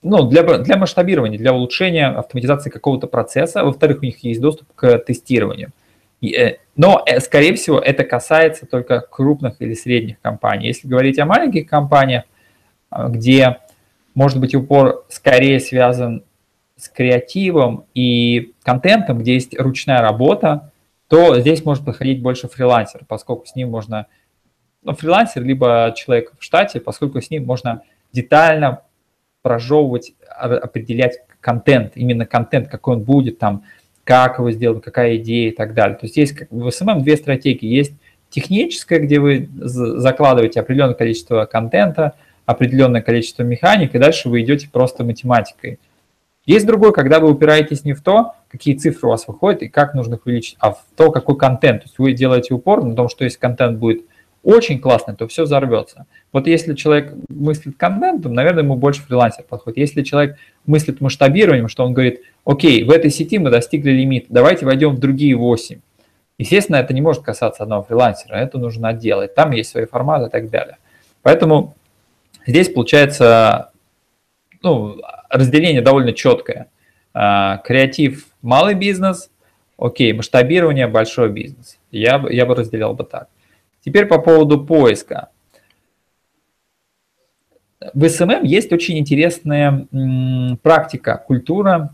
ну, 0.02 0.22
для, 0.24 0.42
для 0.58 0.76
масштабирования, 0.76 1.38
для 1.38 1.52
улучшения 1.52 2.08
автоматизации 2.08 2.70
какого-то 2.70 3.06
процесса. 3.06 3.64
Во-вторых, 3.64 3.98
у 4.00 4.04
них 4.04 4.24
есть 4.24 4.40
доступ 4.40 4.68
к 4.74 4.98
тестированию. 4.98 5.72
Э, 6.22 6.56
но, 6.76 7.02
э, 7.06 7.20
скорее 7.20 7.54
всего, 7.54 7.78
это 7.78 8.04
касается 8.04 8.66
только 8.66 9.00
крупных 9.00 9.60
или 9.60 9.74
средних 9.74 10.20
компаний. 10.20 10.68
Если 10.68 10.88
говорить 10.88 11.18
о 11.18 11.26
маленьких 11.26 11.68
компаниях, 11.68 12.24
э, 12.90 13.08
где, 13.08 13.58
может 14.14 14.40
быть, 14.40 14.54
упор 14.54 15.04
скорее 15.08 15.60
связан 15.60 16.24
с 16.76 16.88
креативом 16.88 17.84
и 17.94 18.54
контентом, 18.62 19.18
где 19.18 19.34
есть 19.34 19.58
ручная 19.58 20.00
работа, 20.00 20.72
то 21.08 21.38
здесь 21.40 21.64
может 21.64 21.84
подходить 21.84 22.22
больше 22.22 22.48
фрилансер, 22.48 23.02
поскольку 23.06 23.44
с 23.44 23.54
ним 23.54 23.70
можно, 23.70 24.06
ну, 24.82 24.94
фрилансер, 24.94 25.42
либо 25.42 25.92
человек 25.94 26.32
в 26.38 26.44
штате, 26.44 26.80
поскольку 26.80 27.20
с 27.20 27.28
ним 27.30 27.44
можно 27.44 27.82
детально 28.12 28.82
прожевывать, 29.42 30.12
определять 30.28 31.20
контент, 31.40 31.92
именно 31.96 32.26
контент, 32.26 32.68
какой 32.68 32.96
он 32.96 33.02
будет, 33.02 33.38
там, 33.38 33.64
как 34.04 34.38
его 34.38 34.50
сделать, 34.50 34.82
какая 34.82 35.16
идея 35.16 35.50
и 35.50 35.54
так 35.54 35.74
далее. 35.74 35.96
То 35.96 36.06
есть 36.06 36.16
есть 36.16 36.34
в 36.50 36.70
SMM 36.70 37.02
две 37.02 37.16
стратегии. 37.16 37.66
Есть 37.66 37.92
техническая, 38.28 38.98
где 38.98 39.20
вы 39.20 39.48
закладываете 39.54 40.60
определенное 40.60 40.94
количество 40.94 41.44
контента, 41.46 42.14
определенное 42.46 43.02
количество 43.02 43.42
механик, 43.42 43.94
и 43.94 43.98
дальше 43.98 44.28
вы 44.28 44.42
идете 44.42 44.68
просто 44.70 45.04
математикой. 45.04 45.78
Есть 46.46 46.66
другой, 46.66 46.92
когда 46.92 47.20
вы 47.20 47.30
упираетесь 47.30 47.84
не 47.84 47.92
в 47.92 48.02
то, 48.02 48.34
какие 48.50 48.74
цифры 48.74 49.08
у 49.08 49.10
вас 49.10 49.28
выходят 49.28 49.62
и 49.62 49.68
как 49.68 49.94
нужно 49.94 50.14
их 50.14 50.26
увеличить, 50.26 50.56
а 50.58 50.72
в 50.72 50.84
то, 50.96 51.12
какой 51.12 51.36
контент. 51.36 51.82
То 51.82 51.86
есть 51.86 51.98
вы 51.98 52.12
делаете 52.12 52.54
упор 52.54 52.82
на 52.82 52.96
том, 52.96 53.08
что 53.08 53.24
если 53.24 53.38
контент 53.38 53.78
будет 53.78 54.02
очень 54.42 54.80
классный, 54.80 55.14
то 55.14 55.28
все 55.28 55.44
взорвется. 55.44 56.06
Вот 56.32 56.46
если 56.46 56.74
человек 56.74 57.12
мыслит 57.28 57.76
контентом, 57.76 58.32
наверное, 58.32 58.62
ему 58.62 58.76
больше 58.76 59.02
фрилансер 59.02 59.44
подходит. 59.44 59.78
Если 59.78 60.02
человек 60.02 60.38
мыслит 60.64 61.00
масштабированием, 61.00 61.68
что 61.68 61.84
он 61.84 61.92
говорит, 61.92 62.22
окей, 62.44 62.84
в 62.84 62.90
этой 62.90 63.10
сети 63.10 63.38
мы 63.38 63.50
достигли 63.50 63.90
лимита, 63.90 64.26
давайте 64.30 64.64
войдем 64.64 64.96
в 64.96 64.98
другие 64.98 65.36
8. 65.36 65.80
Естественно, 66.38 66.76
это 66.76 66.94
не 66.94 67.02
может 67.02 67.22
касаться 67.22 67.62
одного 67.62 67.82
фрилансера, 67.82 68.36
это 68.36 68.58
нужно 68.58 68.88
отделать, 68.88 69.34
там 69.34 69.50
есть 69.50 69.70
свои 69.70 69.84
форматы 69.84 70.28
и 70.28 70.30
так 70.30 70.48
далее. 70.48 70.78
Поэтому 71.22 71.74
здесь 72.46 72.70
получается 72.70 73.72
ну, 74.62 74.96
разделение 75.28 75.82
довольно 75.82 76.12
четкое. 76.12 76.68
А, 77.12 77.58
креатив– 77.58 78.26
малый 78.42 78.74
бизнес, 78.74 79.30
окей, 79.76 80.14
масштабирование– 80.14 80.86
большой 80.88 81.28
бизнес. 81.28 81.78
Я, 81.90 82.24
я 82.30 82.46
бы 82.46 82.54
разделял 82.54 82.94
бы 82.94 83.04
так. 83.04 83.28
Теперь 83.84 84.06
по 84.06 84.18
поводу 84.18 84.64
поиска. 84.64 85.28
В 87.94 88.04
SMM 88.04 88.46
есть 88.46 88.72
очень 88.72 88.98
интересная 88.98 89.86
практика, 90.62 91.24
культура, 91.26 91.92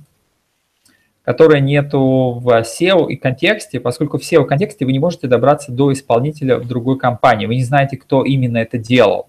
которая 1.22 1.60
нету 1.60 2.40
в 2.40 2.48
SEO 2.62 3.08
и 3.08 3.16
контексте, 3.16 3.78
поскольку 3.80 4.18
в 4.18 4.22
SEO 4.22 4.44
контексте 4.44 4.84
вы 4.84 4.92
не 4.92 4.98
можете 4.98 5.28
добраться 5.28 5.72
до 5.72 5.92
исполнителя 5.92 6.58
в 6.58 6.66
другой 6.66 6.98
компании, 6.98 7.46
вы 7.46 7.56
не 7.56 7.64
знаете, 7.64 7.96
кто 7.96 8.24
именно 8.24 8.58
это 8.58 8.78
делал. 8.78 9.28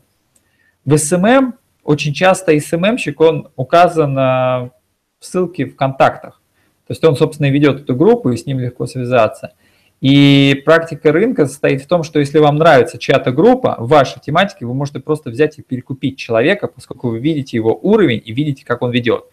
В 0.86 0.94
SMM 0.94 1.54
очень 1.84 2.14
часто 2.14 2.56
SMM-щик, 2.56 3.20
он 3.22 3.50
указан 3.56 4.16
в 4.16 4.72
ссылке 5.20 5.66
в 5.66 5.76
контактах. 5.76 6.42
То 6.88 6.92
есть 6.92 7.04
он, 7.04 7.16
собственно, 7.16 7.50
ведет 7.50 7.82
эту 7.82 7.96
группу, 7.96 8.30
и 8.30 8.38
с 8.38 8.46
ним 8.46 8.60
легко 8.60 8.86
связаться. 8.88 9.54
И 10.00 10.62
практика 10.64 11.12
рынка 11.12 11.48
состоит 11.48 11.82
в 11.82 11.88
том, 11.88 12.04
что 12.04 12.20
если 12.20 12.38
вам 12.38 12.58
нравится 12.58 13.00
чья-то 13.00 13.32
группа, 13.32 13.76
в 13.80 13.88
вашей 13.88 14.22
тематике 14.22 14.66
вы 14.66 14.76
можете 14.76 15.00
просто 15.00 15.32
взять 15.32 15.58
и 15.58 15.64
перекупить 15.64 16.18
человека, 16.18 16.68
поскольку 16.68 17.10
вы 17.10 17.20
видите 17.20 17.58
его 17.58 17.78
уровень 17.82 18.22
и 18.24 18.32
видите, 18.32 18.64
как 18.64 18.84
он 18.84 18.92
ведет. 18.92 19.26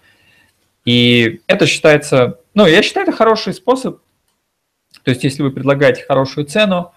И 0.86 1.40
это 1.46 1.66
считается, 1.66 2.40
ну, 2.54 2.66
я 2.66 2.82
считаю, 2.82 3.06
это 3.06 3.16
хороший 3.16 3.52
способ. 3.52 4.00
То 5.02 5.10
есть, 5.10 5.24
если 5.24 5.42
вы 5.42 5.50
предлагаете 5.50 6.04
хорошую 6.06 6.46
цену, 6.46 6.92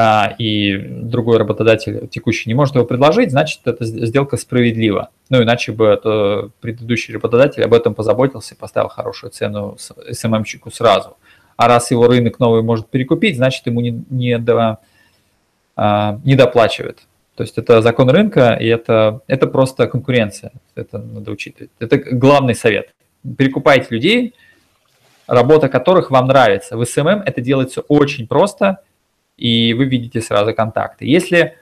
а, 0.00 0.32
и 0.38 0.76
другой 0.76 1.38
работодатель 1.38 2.06
текущий 2.06 2.48
не 2.48 2.54
может 2.54 2.76
его 2.76 2.84
предложить, 2.84 3.32
значит, 3.32 3.62
эта 3.64 3.84
сделка 3.84 4.36
справедлива. 4.36 5.10
Ну, 5.28 5.42
иначе 5.42 5.72
бы 5.72 5.86
это 5.86 6.50
предыдущий 6.60 7.12
работодатель 7.12 7.64
об 7.64 7.74
этом 7.74 7.94
позаботился 7.94 8.54
и 8.54 8.56
поставил 8.56 8.88
хорошую 8.88 9.32
цену 9.32 9.76
СММщику 9.76 10.70
сразу. 10.70 11.16
А 11.58 11.68
раз 11.68 11.90
его 11.90 12.06
рынок 12.06 12.38
новый 12.38 12.62
может 12.62 12.88
перекупить, 12.88 13.36
значит, 13.36 13.66
ему 13.66 13.82
не, 13.82 14.02
не, 14.08 14.38
до, 14.38 14.78
а, 15.76 16.18
не 16.24 16.34
доплачивает. 16.34 17.00
То 17.34 17.42
есть 17.42 17.58
это 17.58 17.82
закон 17.82 18.08
рынка, 18.08 18.54
и 18.54 18.66
это, 18.66 19.20
это 19.26 19.46
просто 19.46 19.86
конкуренция. 19.86 20.52
Это 20.74 20.96
надо 20.96 21.30
учитывать. 21.30 21.70
Это 21.78 21.98
главный 21.98 22.54
совет. 22.54 22.94
Перекупайте 23.36 23.88
людей, 23.90 24.34
работа 25.26 25.68
которых 25.68 26.10
вам 26.10 26.28
нравится. 26.28 26.78
В 26.78 26.84
SMM 26.86 27.22
это 27.26 27.42
делается 27.42 27.82
очень 27.82 28.26
просто– 28.26 28.78
и 29.38 29.72
вы 29.72 29.84
видите 29.84 30.20
сразу 30.20 30.52
контакты. 30.52 31.06
Если, 31.06 31.54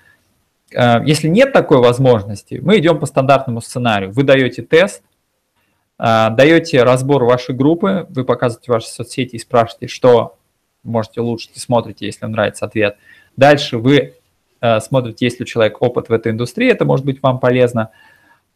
э, 0.72 1.02
если 1.04 1.28
нет 1.28 1.52
такой 1.52 1.78
возможности, 1.78 2.58
мы 2.62 2.78
идем 2.78 2.98
по 2.98 3.06
стандартному 3.06 3.60
сценарию. 3.60 4.10
Вы 4.10 4.24
даете 4.24 4.62
тест, 4.62 5.02
даете 5.98 6.82
разбор 6.82 7.24
вашей 7.24 7.54
группы, 7.54 8.06
вы 8.10 8.24
показываете 8.24 8.70
ваши 8.70 8.88
соцсети 8.88 9.36
и 9.36 9.38
спрашиваете, 9.38 9.88
что 9.88 10.36
можете 10.82 11.20
улучшить, 11.20 11.52
смотрите, 11.56 12.06
если 12.06 12.24
вам 12.24 12.32
нравится 12.32 12.66
ответ. 12.66 12.96
Дальше 13.36 13.78
вы 13.78 14.14
э, 14.60 14.80
смотрите, 14.80 15.24
есть 15.24 15.40
ли 15.40 15.44
у 15.44 15.46
человека 15.46 15.78
опыт 15.80 16.08
в 16.08 16.12
этой 16.12 16.32
индустрии, 16.32 16.70
это 16.70 16.84
может 16.84 17.06
быть 17.06 17.22
вам 17.22 17.40
полезно. 17.40 17.90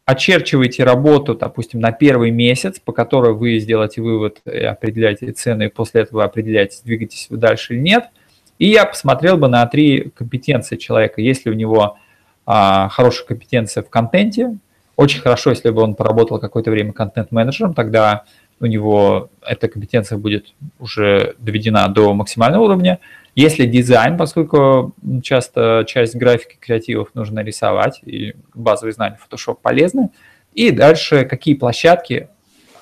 Очерчиваете 0.05 0.83
работу, 0.83 1.35
допустим, 1.35 1.79
на 1.79 1.91
первый 1.91 2.31
месяц, 2.31 2.79
по 2.79 2.91
которой 2.91 3.33
вы 3.33 3.59
сделаете 3.59 4.01
вывод 4.01 4.41
и 4.45 4.59
определяете 4.59 5.31
цены, 5.31 5.63
и 5.63 5.69
после 5.69 6.01
этого 6.01 6.23
определяете, 6.23 6.79
двигаетесь 6.83 7.27
вы 7.29 7.37
дальше 7.37 7.73
или 7.73 7.81
нет– 7.81 8.05
и 8.61 8.67
я 8.67 8.85
посмотрел 8.85 9.37
бы 9.37 9.47
на 9.47 9.65
три 9.65 10.11
компетенции 10.13 10.75
человека. 10.75 11.19
Если 11.19 11.49
у 11.49 11.53
него 11.53 11.97
а, 12.45 12.89
хорошая 12.89 13.25
компетенция 13.25 13.81
в 13.81 13.89
контенте, 13.89 14.55
очень 14.95 15.21
хорошо, 15.21 15.51
если 15.51 15.69
бы 15.69 15.81
он 15.81 15.95
поработал 15.95 16.39
какое-то 16.39 16.71
время 16.71 16.93
контент-менеджером, 16.93 17.73
тогда 17.73 18.23
у 18.59 18.65
него 18.65 19.29
эта 19.41 19.67
компетенция 19.67 20.17
будет 20.17 20.53
уже 20.79 21.35
доведена 21.39 21.87
до 21.87 22.13
максимального 22.13 22.65
уровня. 22.65 22.99
Если 23.33 23.65
дизайн, 23.65 24.17
поскольку 24.17 24.93
часто 25.23 25.83
часть 25.87 26.15
графики 26.15 26.57
креативов 26.59 27.09
нужно 27.15 27.39
рисовать, 27.39 28.01
и 28.05 28.35
базовые 28.53 28.93
знания 28.93 29.17
Photoshop 29.17 29.57
полезны. 29.61 30.09
И 30.53 30.71
дальше 30.71 31.25
какие 31.25 31.55
площадки, 31.55 32.27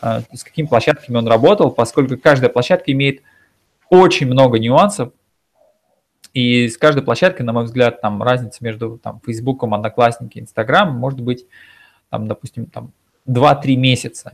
а, 0.02 0.22
с 0.34 0.44
какими 0.44 0.66
площадками 0.66 1.18
он 1.18 1.28
работал, 1.28 1.70
поскольку 1.72 2.18
каждая 2.18 2.50
площадка 2.50 2.92
имеет 2.92 3.22
очень 3.90 4.28
много 4.28 4.58
нюансов, 4.58 5.12
и 6.34 6.68
с 6.68 6.78
каждой 6.78 7.04
площадкой, 7.04 7.44
на 7.44 7.54
мой 7.54 7.66
взгляд, 7.66 8.02
там 8.02 8.22
разница 8.22 8.64
между 8.64 8.98
там, 8.98 9.22
Facebook, 9.26 9.64
Одноклассники, 9.64 10.40
Instagram 10.40 10.96
может 10.96 11.22
быть, 11.22 11.46
там, 12.10 12.28
допустим, 12.28 12.66
там 12.66 12.92
2-3 13.28 13.76
месяца, 13.76 14.32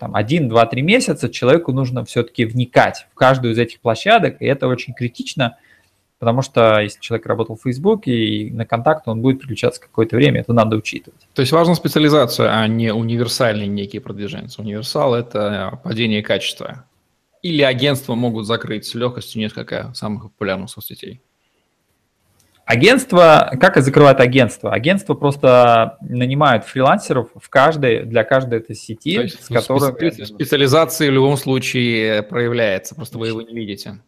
там 0.00 0.16
1-2-3 0.16 0.80
месяца 0.82 1.28
человеку 1.28 1.72
нужно 1.72 2.04
все-таки 2.04 2.44
вникать 2.44 3.06
в 3.12 3.14
каждую 3.14 3.54
из 3.54 3.58
этих 3.58 3.80
площадок, 3.80 4.42
и 4.42 4.46
это 4.46 4.66
очень 4.66 4.92
критично, 4.92 5.56
потому 6.18 6.42
что 6.42 6.80
если 6.80 7.00
человек 7.00 7.26
работал 7.26 7.56
в 7.56 7.62
Facebook 7.62 8.08
и 8.08 8.50
на 8.50 8.66
контакт, 8.66 9.06
он 9.06 9.20
будет 9.20 9.38
переключаться 9.40 9.80
какое-то 9.80 10.16
время, 10.16 10.40
это 10.40 10.52
надо 10.52 10.76
учитывать. 10.76 11.28
То 11.34 11.42
есть 11.42 11.52
важна 11.52 11.74
специализация, 11.74 12.50
а 12.50 12.66
не 12.66 12.92
универсальные 12.92 13.68
некие 13.68 14.00
продвиженцы. 14.00 14.60
Универсал– 14.60 15.14
это 15.16 15.80
падение 15.84 16.22
качества. 16.22 16.86
Или 17.42 17.62
агентства 17.62 18.14
могут 18.14 18.46
закрыть 18.46 18.86
с 18.86 18.94
легкостью 18.94 19.42
несколько 19.42 19.92
самых 19.94 20.24
популярных 20.24 20.70
соцсетей? 20.70 21.20
Агентство, 22.66 23.54
как 23.60 23.76
и 23.76 23.82
закрывает 23.82 24.20
агентство? 24.20 24.72
Агентство 24.72 25.14
просто 25.14 25.98
нанимают 26.00 26.64
фрилансеров 26.64 27.28
в 27.34 27.48
каждой, 27.50 28.04
для 28.04 28.24
каждой 28.24 28.60
этой 28.60 28.74
сети, 28.74 29.10
есть, 29.10 29.44
с 29.44 29.48
которой... 29.48 30.12
Специализация 30.24 31.10
в 31.10 31.12
любом 31.12 31.36
случае 31.36 32.22
проявляется, 32.22 32.94
просто 32.94 33.18
вы 33.18 33.28
его 33.28 33.42
не 33.42 33.54
видите. 33.54 33.98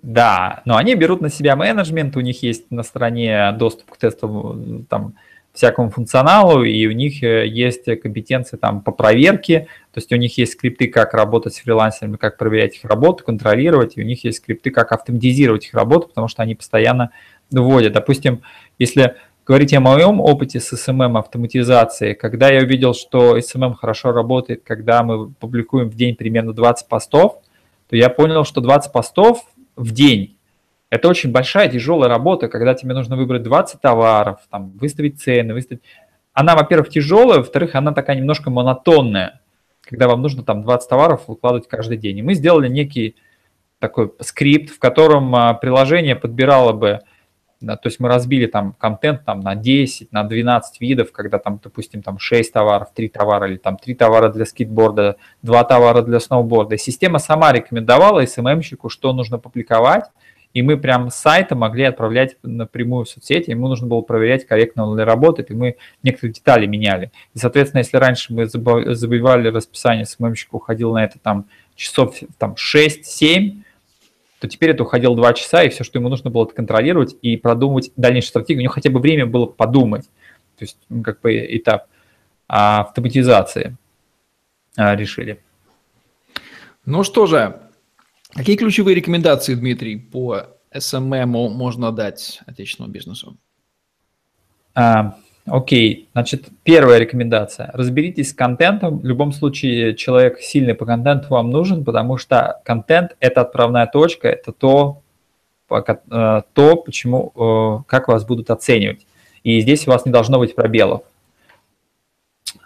Да, 0.00 0.62
но 0.64 0.76
они 0.76 0.94
берут 0.94 1.20
на 1.20 1.28
себя 1.28 1.56
менеджмент, 1.56 2.16
у 2.16 2.20
них 2.20 2.42
есть 2.42 2.70
на 2.70 2.82
стороне 2.82 3.52
доступ 3.52 3.90
к 3.90 3.96
тестовому 3.98 4.84
там, 4.84 5.14
всякому 5.56 5.90
функционалу, 5.90 6.62
и 6.62 6.86
у 6.86 6.92
них 6.92 7.22
э, 7.22 7.46
есть 7.46 7.84
компетенции 8.00 8.56
там 8.56 8.80
по 8.80 8.92
проверке, 8.92 9.68
то 9.92 9.98
есть 9.98 10.12
у 10.12 10.16
них 10.16 10.36
есть 10.38 10.52
скрипты, 10.52 10.88
как 10.88 11.14
работать 11.14 11.54
с 11.54 11.58
фрилансерами, 11.58 12.16
как 12.16 12.38
проверять 12.38 12.76
их 12.76 12.84
работу, 12.84 13.24
контролировать, 13.24 13.96
и 13.96 14.02
у 14.02 14.04
них 14.04 14.24
есть 14.24 14.38
скрипты, 14.38 14.70
как 14.70 14.92
автоматизировать 14.92 15.66
их 15.66 15.74
работу, 15.74 16.08
потому 16.08 16.28
что 16.28 16.42
они 16.42 16.54
постоянно 16.54 17.10
вводят. 17.50 17.92
Допустим, 17.92 18.42
если 18.78 19.16
говорить 19.46 19.72
о 19.74 19.80
моем 19.80 20.20
опыте 20.20 20.60
с 20.60 20.72
SMM 20.72 21.18
автоматизацией, 21.18 22.14
когда 22.14 22.50
я 22.50 22.60
увидел, 22.62 22.94
что 22.94 23.38
SMM 23.38 23.74
хорошо 23.74 24.12
работает, 24.12 24.62
когда 24.64 25.02
мы 25.02 25.30
публикуем 25.30 25.88
в 25.88 25.94
день 25.94 26.16
примерно 26.16 26.52
20 26.52 26.88
постов, 26.88 27.40
то 27.88 27.96
я 27.96 28.10
понял, 28.10 28.44
что 28.44 28.60
20 28.60 28.92
постов 28.92 29.44
в 29.76 29.92
день 29.92 30.35
это 30.96 31.08
очень 31.08 31.30
большая, 31.30 31.68
тяжелая 31.68 32.08
работа, 32.08 32.48
когда 32.48 32.74
тебе 32.74 32.94
нужно 32.94 33.16
выбрать 33.16 33.42
20 33.42 33.80
товаров, 33.80 34.40
там, 34.50 34.70
выставить 34.72 35.20
цены, 35.20 35.54
выставить... 35.54 35.82
Она, 36.32 36.56
во-первых, 36.56 36.88
тяжелая, 36.88 37.38
во-вторых, 37.38 37.74
она 37.74 37.92
такая 37.92 38.16
немножко 38.16 38.50
монотонная, 38.50 39.40
когда 39.82 40.08
вам 40.08 40.22
нужно 40.22 40.42
там 40.42 40.62
20 40.62 40.88
товаров 40.88 41.28
выкладывать 41.28 41.68
каждый 41.68 41.96
день. 41.96 42.18
И 42.18 42.22
мы 42.22 42.34
сделали 42.34 42.68
некий 42.68 43.16
такой 43.78 44.12
скрипт, 44.20 44.70
в 44.70 44.78
котором 44.78 45.34
а, 45.34 45.54
приложение 45.54 46.16
подбирало 46.16 46.72
бы, 46.72 47.00
то 47.60 47.80
есть 47.84 48.00
мы 48.00 48.08
разбили 48.08 48.46
там 48.46 48.74
контент 48.74 49.24
там 49.24 49.40
на 49.40 49.54
10, 49.54 50.12
на 50.12 50.24
12 50.24 50.80
видов, 50.80 51.12
когда 51.12 51.38
там, 51.38 51.58
допустим, 51.62 52.02
там 52.02 52.18
6 52.18 52.52
товаров, 52.52 52.88
3 52.94 53.08
товара 53.08 53.48
или 53.48 53.56
там 53.56 53.76
3 53.76 53.94
товара 53.94 54.28
для 54.30 54.44
скейтборда, 54.44 55.16
2 55.42 55.64
товара 55.64 56.02
для 56.02 56.20
сноуборда. 56.20 56.76
Система 56.76 57.18
сама 57.18 57.52
рекомендовала 57.52 58.24
СММщику, 58.24 58.88
что 58.88 59.12
нужно 59.12 59.38
публиковать, 59.38 60.04
и 60.56 60.62
мы 60.62 60.78
прям 60.78 61.10
с 61.10 61.16
сайта 61.16 61.54
могли 61.54 61.84
отправлять 61.84 62.38
напрямую 62.42 63.04
в 63.04 63.10
соцсети, 63.10 63.50
ему 63.50 63.68
нужно 63.68 63.88
было 63.88 64.00
проверять, 64.00 64.46
корректно 64.46 64.86
он 64.86 64.96
ли 64.98 65.04
работает, 65.04 65.50
и 65.50 65.54
мы 65.54 65.76
некоторые 66.02 66.32
детали 66.32 66.64
меняли. 66.64 67.12
И, 67.34 67.38
соответственно, 67.38 67.80
если 67.80 67.98
раньше 67.98 68.32
мы 68.32 68.46
забивали 68.46 69.48
расписание, 69.48 70.06
СММщик 70.06 70.54
уходил 70.54 70.94
на 70.94 71.04
это 71.04 71.18
там 71.18 71.44
часов 71.74 72.16
там 72.38 72.54
6-7, 72.54 73.64
то 74.40 74.48
теперь 74.48 74.70
это 74.70 74.84
уходило 74.84 75.14
2 75.14 75.34
часа, 75.34 75.62
и 75.62 75.68
все, 75.68 75.84
что 75.84 75.98
ему 75.98 76.08
нужно 76.08 76.30
было, 76.30 76.46
это 76.46 76.54
контролировать 76.54 77.14
и 77.20 77.36
продумывать 77.36 77.92
дальнейшую 77.96 78.30
стратегию. 78.30 78.60
У 78.60 78.62
него 78.62 78.72
хотя 78.72 78.88
бы 78.88 78.98
время 78.98 79.26
было 79.26 79.44
подумать. 79.44 80.06
То 80.56 80.62
есть 80.62 80.78
ну, 80.88 81.02
как 81.02 81.20
бы 81.20 81.36
этап 81.36 81.88
автоматизации 82.46 83.76
а, 84.74 84.96
решили. 84.96 85.38
Ну 86.86 87.02
что 87.02 87.26
же, 87.26 87.60
Какие 88.34 88.56
ключевые 88.56 88.94
рекомендации, 88.94 89.54
Дмитрий, 89.54 89.96
по 89.96 90.42
SMM 90.74 91.26
можно 91.26 91.92
дать 91.92 92.40
отечественному 92.46 92.92
бизнесу? 92.92 93.36
А, 94.74 95.16
окей, 95.46 96.08
значит, 96.12 96.48
первая 96.62 96.98
рекомендация. 96.98 97.70
Разберитесь 97.72 98.30
с 98.30 98.34
контентом. 98.34 98.98
В 98.98 99.06
любом 99.06 99.32
случае, 99.32 99.94
человек 99.94 100.40
сильный 100.40 100.74
по 100.74 100.84
контенту 100.84 101.28
вам 101.30 101.50
нужен, 101.50 101.84
потому 101.84 102.18
что 102.18 102.60
контент– 102.64 103.16
это 103.20 103.40
отправная 103.42 103.86
точка, 103.86 104.28
это 104.28 104.52
то, 104.52 105.02
э, 105.70 106.42
то, 106.52 106.76
почему, 106.76 107.32
э, 107.34 107.84
как 107.86 108.08
вас 108.08 108.24
будут 108.24 108.50
оценивать. 108.50 109.06
И 109.44 109.60
здесь 109.60 109.86
у 109.86 109.92
вас 109.92 110.04
не 110.04 110.12
должно 110.12 110.38
быть 110.38 110.54
пробелов. 110.54 111.02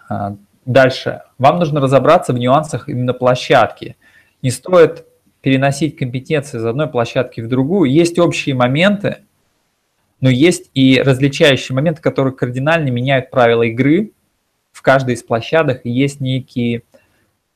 А, 0.09 0.35
дальше. 0.65 1.21
Вам 1.37 1.59
нужно 1.59 1.79
разобраться 1.79 2.33
в 2.33 2.39
нюансах 2.39 2.89
именно 2.89 3.13
площадки. 3.13 3.95
Не 4.41 4.49
стоит 4.49 5.05
переносить 5.41 5.97
компетенции 5.97 6.57
из 6.57 6.65
одной 6.65 6.87
площадки 6.87 7.41
в 7.41 7.47
другую. 7.47 7.91
Есть 7.91 8.19
общие 8.19 8.55
моменты, 8.55 9.17
но 10.19 10.29
есть 10.29 10.69
и 10.73 11.01
различающие 11.01 11.75
моменты, 11.75 12.01
которые 12.01 12.33
кардинально 12.33 12.89
меняют 12.89 13.31
правила 13.31 13.63
игры 13.63 14.11
в 14.71 14.81
каждой 14.81 15.15
из 15.15 15.23
площадок. 15.23 15.81
Есть 15.83 16.21
некий 16.21 16.83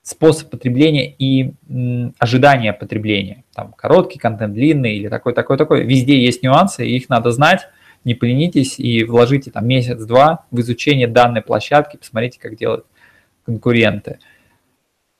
способ 0.01 0.49
потребления 0.49 1.11
и 1.11 1.53
м, 1.69 2.13
ожидания 2.19 2.73
потребления. 2.73 3.43
Там 3.53 3.73
короткий 3.73 4.19
контент, 4.19 4.53
длинный 4.53 4.95
или 4.97 5.07
такой, 5.07 5.33
такой, 5.33 5.57
такой. 5.57 5.83
Везде 5.83 6.23
есть 6.23 6.43
нюансы, 6.43 6.85
и 6.85 6.95
их 6.95 7.09
надо 7.09 7.31
знать. 7.31 7.67
Не 8.03 8.13
поленитесь 8.13 8.79
и 8.79 9.03
вложите 9.03 9.49
там 9.49 9.67
месяц-два 9.67 10.45
в 10.51 10.59
изучение 10.59 11.07
данной 11.07 11.41
площадки, 11.41 11.97
посмотрите, 11.97 12.39
как 12.39 12.55
делают 12.55 12.85
конкуренты. 13.45 14.19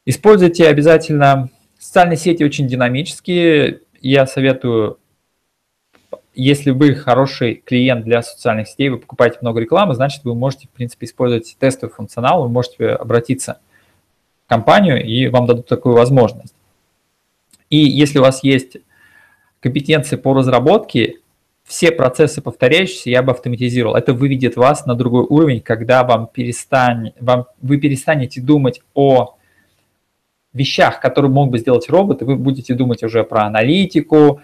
Используйте 0.06 0.68
обязательно 0.68 1.50
социальные 1.86 2.18
сети 2.18 2.44
очень 2.44 2.68
динамические. 2.68 3.82
Я 4.02 4.26
советую, 4.26 4.98
если 6.34 6.72
вы 6.72 6.96
хороший 6.96 7.62
клиент 7.64 8.04
для 8.04 8.24
социальных 8.24 8.68
сетей, 8.68 8.90
вы 8.90 8.98
покупаете 8.98 9.38
много 9.42 9.62
рекламы, 9.62 9.94
значит, 9.94 10.24
вы 10.24 10.34
можете, 10.34 10.68
в 10.68 10.72
принципе, 10.72 11.06
использовать 11.06 11.56
тестовый 11.60 11.94
функционал, 11.94 12.42
вы 12.42 12.50
можете 12.50 12.90
обратиться 12.90 13.60
в 14.46 14.50
компанию, 14.50 15.06
и 15.06 15.28
вам 15.28 15.46
дадут 15.46 15.68
такую 15.68 15.96
возможность. 15.96 16.56
И 17.70 17.78
если 17.78 18.18
у 18.18 18.24
вас 18.24 18.44
есть 18.44 18.78
компетенции 19.60 20.16
по 20.16 20.34
разработке, 20.34 21.20
все 21.64 21.92
процессы 21.92 22.42
повторяющиеся 22.42 23.12
я 23.12 23.22
бы 23.22 23.32
автоматизировал. 23.32 23.96
Это 23.96 24.14
выведет 24.14 24.56
вас 24.56 24.86
на 24.88 24.96
другой 24.96 25.24
уровень, 25.24 25.62
когда 25.62 26.04
вам 26.04 26.28
перестань, 26.28 27.14
вам, 27.20 27.46
вы 27.62 27.78
перестанете 27.78 28.42
думать 28.42 28.82
о 28.96 29.36
вещах, 30.56 31.00
которые 31.00 31.32
мог 31.32 31.50
бы 31.50 31.60
сделать 31.60 31.90
робот, 31.90 32.22
и 32.22 32.26
вы 32.26 32.36
будете 32.36 32.74
думать 32.74 33.04
уже 33.04 33.24
про 33.24 33.44
аналитику, 33.44 34.42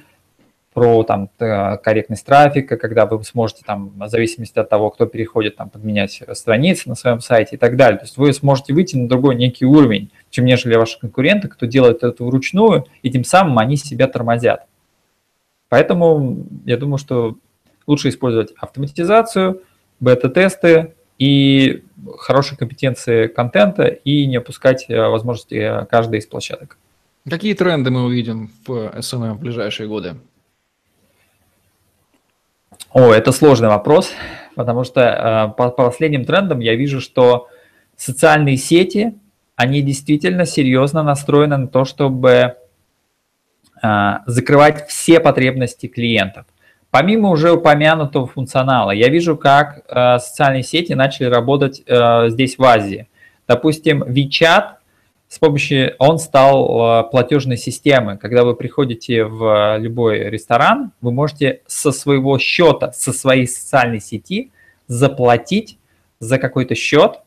про 0.73 1.03
там, 1.03 1.29
корректность 1.37 2.25
трафика, 2.25 2.77
когда 2.77 3.05
вы 3.05 3.21
сможете 3.23 3.63
там, 3.65 3.89
в 3.89 4.07
зависимости 4.07 4.57
от 4.57 4.69
того, 4.69 4.89
кто 4.89 5.05
переходит, 5.05 5.57
там, 5.57 5.69
подменять 5.69 6.21
страницы 6.33 6.87
на 6.87 6.95
своем 6.95 7.19
сайте 7.19 7.55
и 7.55 7.59
так 7.59 7.75
далее. 7.75 7.97
То 7.97 8.05
есть 8.05 8.17
вы 8.17 8.31
сможете 8.31 8.73
выйти 8.73 8.95
на 8.95 9.09
другой 9.09 9.35
некий 9.35 9.65
уровень, 9.65 10.11
чем 10.29 10.45
нежели 10.45 10.75
ваши 10.75 10.97
конкуренты, 10.99 11.49
кто 11.49 11.65
делает 11.65 12.03
это 12.03 12.23
вручную, 12.23 12.85
и 13.01 13.09
тем 13.09 13.25
самым 13.25 13.59
они 13.59 13.75
себя 13.75 14.07
тормозят. 14.07 14.65
Поэтому 15.67 16.45
я 16.65 16.77
думаю, 16.77 16.97
что 16.97 17.35
лучше 17.85 18.09
использовать 18.09 18.53
автоматизацию, 18.57 19.61
бета-тесты 19.99 20.93
и 21.21 21.83
хорошие 22.17 22.57
компетенции 22.57 23.27
контента 23.27 23.83
и 23.83 24.25
не 24.25 24.37
опускать 24.37 24.85
э, 24.89 25.07
возможности 25.07 25.85
каждой 25.85 26.17
из 26.17 26.25
площадок. 26.25 26.79
Какие 27.29 27.53
тренды 27.53 27.91
мы 27.91 28.05
увидим 28.05 28.51
в 28.65 28.71
SMM 28.97 29.33
в 29.33 29.39
ближайшие 29.39 29.87
годы? 29.87 30.15
О, 32.91 33.13
это 33.13 33.31
сложный 33.31 33.67
вопрос, 33.67 34.11
потому 34.55 34.83
что 34.83 35.01
э, 35.01 35.55
по, 35.55 35.69
по 35.69 35.85
последним 35.85 36.25
трендам 36.25 36.59
я 36.59 36.73
вижу, 36.73 36.99
что 36.99 37.49
социальные 37.95 38.57
сети, 38.57 39.13
они 39.55 39.83
действительно 39.83 40.47
серьезно 40.47 41.03
настроены 41.03 41.57
на 41.57 41.67
то, 41.67 41.85
чтобы 41.85 42.55
а, 43.83 44.23
закрывать 44.25 44.87
все 44.87 45.19
потребности 45.19 45.87
клиентов. 45.87 46.45
Помимо 46.91 47.29
уже 47.29 47.53
упомянутого 47.53 48.27
функционала, 48.27 48.91
я 48.91 49.07
вижу, 49.07 49.37
как 49.37 49.83
э, 49.87 50.19
социальные 50.19 50.63
сети 50.63 50.91
начали 50.91 51.27
работать 51.27 51.81
э, 51.85 52.27
здесь 52.27 52.57
в 52.57 52.63
Азии. 52.63 53.07
Допустим, 53.47 54.03
WeChat 54.03 54.73
с 55.29 55.39
помощью, 55.39 55.95
он 55.99 56.19
стал 56.19 57.05
э, 57.05 57.09
платежной 57.09 57.55
системой. 57.55 58.17
Когда 58.17 58.43
вы 58.43 58.57
приходите 58.57 59.23
в 59.23 59.77
любой 59.77 60.29
ресторан, 60.29 60.91
вы 60.99 61.13
можете 61.13 61.61
со 61.65 61.93
своего 61.93 62.37
счета, 62.37 62.91
со 62.91 63.13
своей 63.13 63.47
социальной 63.47 64.01
сети 64.01 64.51
заплатить 64.87 65.77
за 66.19 66.37
какой-то 66.39 66.75
счет. 66.75 67.21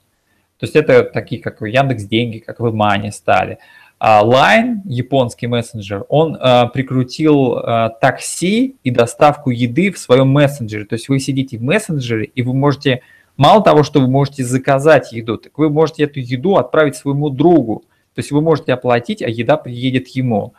То 0.58 0.66
есть 0.66 0.76
это 0.76 1.04
такие, 1.04 1.40
как 1.40 1.62
Яндекс 1.62 2.04
Деньги, 2.04 2.38
как 2.38 2.60
вы 2.60 2.70
Мани 2.70 3.10
стали. 3.10 3.56
А 3.56 3.58
Line, 4.02 4.80
японский 4.84 5.46
мессенджер, 5.46 6.04
он 6.08 6.36
э, 6.36 6.68
прикрутил 6.72 7.58
э, 7.58 7.90
такси 8.00 8.76
и 8.84 8.90
доставку 8.90 9.50
еды 9.50 9.90
в 9.90 9.98
своем 9.98 10.28
мессенджере. 10.28 10.84
То 10.84 10.94
есть 10.94 11.08
вы 11.08 11.18
сидите 11.20 11.58
в 11.58 11.62
мессенджере, 11.62 12.24
и 12.24 12.42
вы 12.42 12.52
можете, 12.54 13.02
мало 13.36 13.62
того, 13.62 13.82
что 13.82 14.00
вы 14.00 14.08
можете 14.08 14.44
заказать 14.44 15.12
еду, 15.12 15.38
так 15.38 15.56
вы 15.56 15.70
можете 15.70 16.04
эту 16.04 16.20
еду 16.20 16.56
отправить 16.56 16.96
своему 16.96 17.30
другу. 17.30 17.84
То 18.14 18.20
есть 18.20 18.30
вы 18.30 18.40
можете 18.40 18.72
оплатить, 18.72 19.22
а 19.22 19.28
еда 19.28 19.56
приедет 19.56 20.08
ему. 20.08 20.54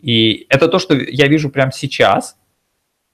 И 0.00 0.46
это 0.48 0.68
то, 0.68 0.78
что 0.78 0.94
я 0.94 1.26
вижу 1.28 1.50
прямо 1.50 1.72
сейчас. 1.72 2.36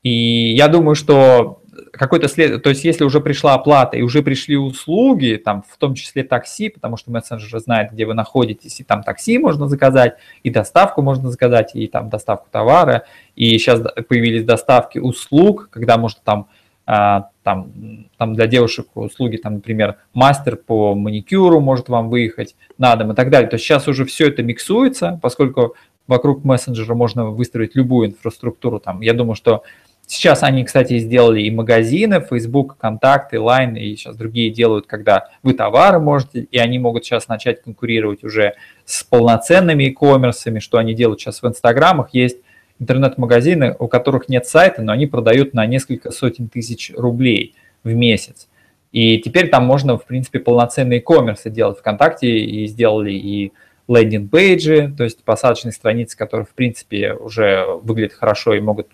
И 0.03 0.55
я 0.55 0.69
думаю, 0.69 0.95
что 0.95 1.62
какой-то 1.93 2.29
след... 2.29 2.63
То 2.63 2.71
есть 2.71 2.85
если 2.85 3.05
уже 3.05 3.21
пришла 3.21 3.55
оплата 3.55 3.97
и 3.97 4.03
уже 4.03 4.23
пришли 4.23 4.57
услуги, 4.57 5.41
там, 5.43 5.65
в 5.69 5.77
том 5.79 5.95
числе 5.95 6.23
такси, 6.23 6.69
потому 6.69 6.97
что 6.97 7.11
мессенджер 7.11 7.59
знает, 7.61 7.93
где 7.93 8.07
вы 8.07 8.15
находитесь, 8.15 8.81
и 8.81 8.85
там 8.85 9.03
такси 9.03 9.39
можно 9.39 9.69
заказать, 9.69 10.17
и 10.43 10.51
доставку 10.51 11.03
можно 11.03 11.31
заказать, 11.31 11.75
и 11.75 11.87
там 11.87 12.11
доставку 12.11 12.49
товара, 12.51 13.05
и 13.37 13.59
сейчас 13.59 13.81
появились 14.09 14.45
доставки 14.45 14.99
услуг, 14.99 15.69
когда 15.71 15.97
можно 15.99 16.21
там 16.25 16.49
а, 16.85 17.29
там, 17.45 17.73
там 18.19 18.35
для 18.35 18.49
девушек 18.49 18.89
услуги, 18.95 19.37
там, 19.37 19.55
например, 19.55 19.99
мастер 20.15 20.57
по 20.57 20.95
маникюру 20.95 21.61
может 21.61 21.89
вам 21.89 22.09
выехать 22.11 22.57
на 22.77 22.97
дом 22.97 23.13
и 23.13 23.15
так 23.15 23.31
далее. 23.31 23.49
То 23.49 23.55
есть 23.55 23.65
сейчас 23.65 23.87
уже 23.87 24.05
все 24.05 24.29
это 24.29 24.43
миксуется, 24.43 25.19
поскольку 25.23 25.77
вокруг 26.09 26.45
мессенджера 26.45 26.95
можно 26.95 27.27
выстроить 27.27 27.77
любую 27.77 28.09
инфраструктуру. 28.09 28.81
Там, 28.81 29.01
я 29.01 29.15
думаю, 29.15 29.37
что 29.37 29.63
Сейчас 30.07 30.43
они, 30.43 30.65
кстати, 30.65 30.99
сделали 30.99 31.43
и 31.43 31.51
магазины, 31.51 32.21
Facebook, 32.21 32.77
Контакты, 32.77 33.37
Line, 33.37 33.79
и 33.79 33.97
сейчас 33.97 34.17
другие 34.17 34.51
делают, 34.51 34.87
когда 34.87 35.29
вы 35.43 35.55
товары 35.55 36.01
можете, 36.01 36.41
и 36.43 36.59
они 36.59 36.79
могут 36.79 37.05
сейчас 37.05 37.29
начать 37.29 37.63
конкурировать 37.63 38.23
уже 38.23 38.55
с 38.85 39.05
полноценными 39.05 39.85
e-commerce, 39.85 40.61
что 40.61 40.79
они 40.79 40.93
делают 40.95 41.21
сейчас 41.21 41.41
в 41.43 41.47
Инстаграмах. 41.47 42.11
Есть 42.13 42.39
интернет-магазины, 42.79 43.75
у 43.79 43.89
которых 43.89 44.29
нет 44.29 44.47
сайта, 44.47 44.83
но 44.83 44.93
они 44.93 45.07
продают 45.07 45.55
на 45.55 45.65
несколько 45.67 46.11
сотен 46.11 46.49
тысяч 46.49 46.93
рублей 46.97 47.55
в 47.85 47.95
месяц. 47.95 48.49
И 48.91 49.19
теперь 49.19 49.49
там 49.49 49.65
можно, 49.65 49.97
в 49.97 50.05
принципе, 50.05 50.41
полноценные 50.41 50.99
e-commerce 50.99 51.49
делать 51.49 51.79
ВКонтакте, 51.79 52.29
и 52.29 52.67
сделали 52.67 53.13
и 53.13 53.53
лендинг-пейджи, 53.89 54.95
то 54.97 55.05
есть 55.05 55.25
посадочные 55.25 55.73
страницы, 55.73 56.17
которые, 56.17 56.47
в 56.47 56.55
принципе, 56.55 57.15
уже 57.15 57.65
выглядят 57.83 58.13
хорошо 58.13 58.55
и 58.55 58.61
могут 58.61 58.89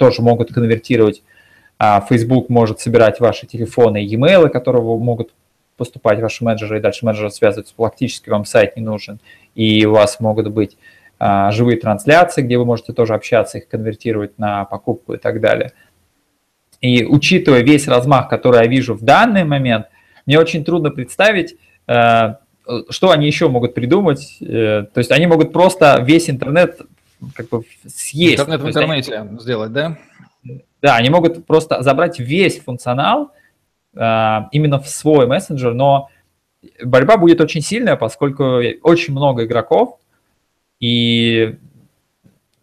тоже 0.00 0.22
могут 0.22 0.50
конвертировать. 0.50 1.22
А 1.78 2.00
Facebook 2.00 2.48
может 2.48 2.80
собирать 2.80 3.20
ваши 3.20 3.46
телефоны 3.46 4.02
и 4.02 4.06
e-mail, 4.06 4.48
которые 4.48 4.82
могут 4.82 5.34
поступать 5.76 6.20
ваши 6.20 6.42
менеджеры, 6.42 6.78
и 6.78 6.80
дальше 6.80 7.04
менеджеры 7.04 7.30
связываются, 7.30 7.74
практически 7.76 8.30
вам 8.30 8.46
сайт 8.46 8.76
не 8.76 8.82
нужен. 8.82 9.20
И 9.54 9.84
у 9.84 9.92
вас 9.92 10.18
могут 10.18 10.48
быть 10.48 10.78
а, 11.18 11.50
живые 11.50 11.78
трансляции, 11.78 12.40
где 12.40 12.56
вы 12.56 12.64
можете 12.64 12.94
тоже 12.94 13.14
общаться, 13.14 13.58
их 13.58 13.68
конвертировать 13.68 14.38
на 14.38 14.64
покупку 14.64 15.12
и 15.12 15.18
так 15.18 15.40
далее. 15.40 15.72
И 16.80 17.04
учитывая 17.04 17.60
весь 17.60 17.86
размах, 17.86 18.30
который 18.30 18.62
я 18.62 18.66
вижу 18.66 18.94
в 18.94 19.02
данный 19.02 19.44
момент, 19.44 19.86
мне 20.24 20.38
очень 20.38 20.64
трудно 20.64 20.90
представить, 20.90 21.56
э, 21.86 22.34
что 22.88 23.10
они 23.10 23.26
еще 23.26 23.48
могут 23.48 23.74
придумать. 23.74 24.38
Э, 24.40 24.86
то 24.92 24.98
есть 24.98 25.10
они 25.10 25.26
могут 25.26 25.52
просто 25.52 26.02
весь 26.02 26.30
интернет 26.30 26.80
как 27.34 27.48
бы 27.48 27.64
съесть. 27.86 28.34
Интернет 28.34 28.60
в 28.62 28.68
интернете 28.68 29.14
они, 29.16 29.38
сделать, 29.40 29.72
да? 29.72 29.98
Да, 30.82 30.96
они 30.96 31.10
могут 31.10 31.46
просто 31.46 31.82
забрать 31.82 32.18
весь 32.18 32.60
функционал 32.60 33.32
э, 33.94 34.38
именно 34.52 34.78
в 34.78 34.88
свой 34.88 35.26
мессенджер, 35.26 35.74
но 35.74 36.08
борьба 36.82 37.16
будет 37.16 37.40
очень 37.40 37.60
сильная, 37.60 37.96
поскольку 37.96 38.60
очень 38.82 39.12
много 39.12 39.44
игроков, 39.44 39.98
и 40.78 41.56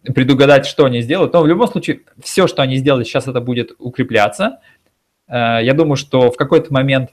предугадать, 0.02 0.66
что 0.66 0.84
они 0.84 1.00
сделают. 1.00 1.32
Но 1.32 1.42
в 1.42 1.46
любом 1.46 1.68
случае, 1.68 2.00
все, 2.22 2.46
что 2.46 2.62
они 2.62 2.76
сделали, 2.76 3.04
сейчас 3.04 3.28
это 3.28 3.40
будет 3.40 3.72
укрепляться. 3.78 4.60
Э, 5.28 5.60
я 5.62 5.74
думаю, 5.74 5.96
что 5.96 6.30
в 6.30 6.36
какой-то 6.36 6.72
момент 6.72 7.10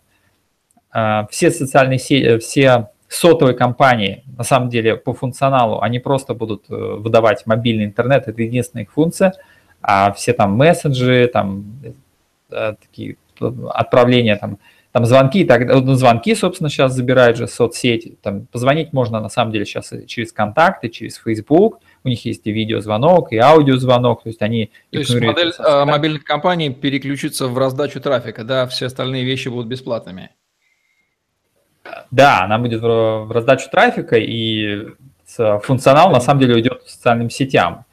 э, 0.94 1.28
все 1.30 1.52
социальные 1.52 2.00
сети, 2.00 2.40
все 2.40 2.90
сотовые 3.16 3.56
компании, 3.56 4.24
на 4.38 4.44
самом 4.44 4.70
деле, 4.70 4.96
по 4.96 5.14
функционалу, 5.14 5.82
они 5.82 6.00
просто 6.00 6.34
будут 6.34 6.66
э, 6.70 6.74
выдавать 6.74 7.46
мобильный 7.46 7.86
интернет, 7.86 8.28
это 8.28 8.42
единственная 8.42 8.84
их 8.84 8.92
функция, 8.92 9.34
а 9.82 10.12
все 10.14 10.34
там 10.34 10.56
мессенджеры, 10.56 11.28
там 11.28 11.66
э, 12.52 12.76
такие 12.80 13.18
отправления, 13.74 14.36
там, 14.36 14.58
там 14.92 15.06
звонки, 15.06 15.44
так, 15.44 15.68
ну, 15.68 15.94
звонки, 15.96 16.34
собственно, 16.36 16.70
сейчас 16.70 16.94
забирают 16.94 17.38
же 17.38 17.48
соцсети, 17.48 18.18
там 18.22 18.46
позвонить 18.46 18.94
можно 18.94 19.20
на 19.20 19.30
самом 19.30 19.52
деле 19.52 19.66
сейчас 19.66 19.94
через 20.08 20.32
контакты, 20.32 20.90
через 20.90 21.18
Facebook, 21.18 21.80
у 22.04 22.08
них 22.08 22.24
есть 22.26 22.42
и 22.46 22.52
видеозвонок, 22.52 23.32
и 23.34 23.38
аудиозвонок, 23.38 24.24
то 24.24 24.30
есть 24.30 24.42
они... 24.42 24.72
То 24.92 25.00
есть 25.00 25.14
модель 25.20 25.54
э, 25.58 25.86
мобильных 25.86 26.24
компаний 26.24 26.70
переключится 26.70 27.48
в 27.48 27.58
раздачу 27.58 28.00
трафика, 28.00 28.44
да, 28.44 28.68
все 28.68 28.86
остальные 28.86 29.26
вещи 29.26 29.50
будут 29.50 29.68
бесплатными. 29.68 30.30
Да, 32.12 32.44
она 32.44 32.58
будет 32.58 32.82
в, 32.82 33.32
раздачу 33.32 33.70
трафика, 33.70 34.18
и 34.18 34.88
функционал 35.64 36.12
на 36.12 36.20
самом 36.20 36.42
деле 36.42 36.56
уйдет 36.56 36.84
к 36.84 36.88
социальным 36.88 37.30
сетям. 37.30 37.86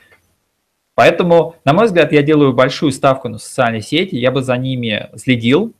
Поэтому, 0.95 1.57
на 1.64 1.72
мой 1.72 1.86
взгляд, 1.86 2.12
я 2.12 2.22
делаю 2.22 2.53
большую 2.53 2.93
ставку 2.93 3.28
на 3.28 3.38
социальные 3.38 3.80
сети, 3.80 4.16
я 4.16 4.30
бы 4.30 4.43
за 4.43 4.57
ними 4.57 5.09
следил 5.16 5.72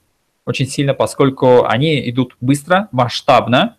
очень 0.47 0.67
сильно, 0.67 0.95
поскольку 0.95 1.65
они 1.65 2.09
идут 2.09 2.37
быстро, 2.41 2.89
масштабно, 2.93 3.77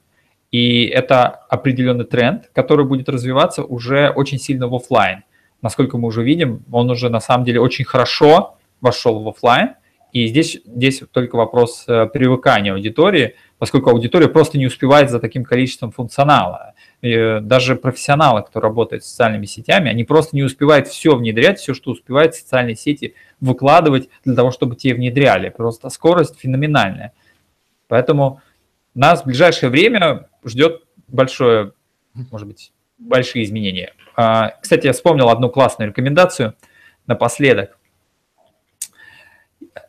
и 0.52 0.86
это 0.86 1.26
определенный 1.50 2.06
тренд, 2.06 2.50
который 2.54 2.86
будет 2.86 3.10
развиваться 3.10 3.64
уже 3.64 4.10
очень 4.10 4.40
сильно 4.40 4.68
в 4.68 4.76
офлайн. 4.76 5.24
Насколько 5.62 5.98
мы 5.98 6.08
уже 6.08 6.24
видим, 6.24 6.64
он 6.72 6.92
уже 6.92 7.10
на 7.10 7.20
самом 7.20 7.44
деле 7.44 7.60
очень 7.60 7.86
хорошо 7.86 8.58
вошел 8.80 9.20
в 9.24 9.28
офлайн, 9.28 9.72
и 10.14 10.28
здесь, 10.28 10.62
здесь 10.64 11.02
только 11.12 11.36
вопрос 11.36 11.86
э, 11.88 12.06
привыкания 12.06 12.72
аудитории, 12.72 13.36
поскольку 13.58 13.90
аудитория 13.90 14.28
просто 14.28 14.60
не 14.60 14.68
успевает 14.68 15.10
за 15.10 15.20
таким 15.20 15.44
количеством 15.44 15.92
функционала. 15.92 16.76
э, 17.02 17.40
даже 17.40 17.76
профессионалы, 17.76 18.44
кто 18.44 18.60
работает 18.60 19.04
с 19.04 19.10
социальными 19.10 19.48
сетями, 19.48 19.90
они 19.90 20.04
просто 20.04 20.36
не 20.36 20.44
успевают 20.44 20.88
все 20.88 21.16
внедрять, 21.16 21.60
все, 21.60 21.74
что 21.74 21.90
успевают 21.90 22.36
социальные 22.36 22.76
сети 22.76 23.16
выкладывать 23.42 24.08
для 24.24 24.36
того, 24.36 24.52
чтобы 24.52 24.76
те 24.76 24.94
внедряли. 24.94 25.50
Просто 25.50 25.90
скорость 25.90 26.40
феноменальная. 26.40 27.12
Поэтому 27.88 28.40
нас 28.94 29.24
в 29.24 29.26
ближайшее 29.26 29.72
время 29.72 30.30
ждет 30.46 30.84
большое, 31.08 31.72
может 32.14 32.48
быть, 32.48 32.72
большие 33.00 33.46
изменения. 33.46 33.94
А, 34.16 34.50
кстати, 34.62 34.86
я 34.86 34.94
вспомнил 34.94 35.30
одну 35.30 35.50
классную 35.50 35.90
рекомендацию 35.90 36.54
напоследок. 37.08 37.80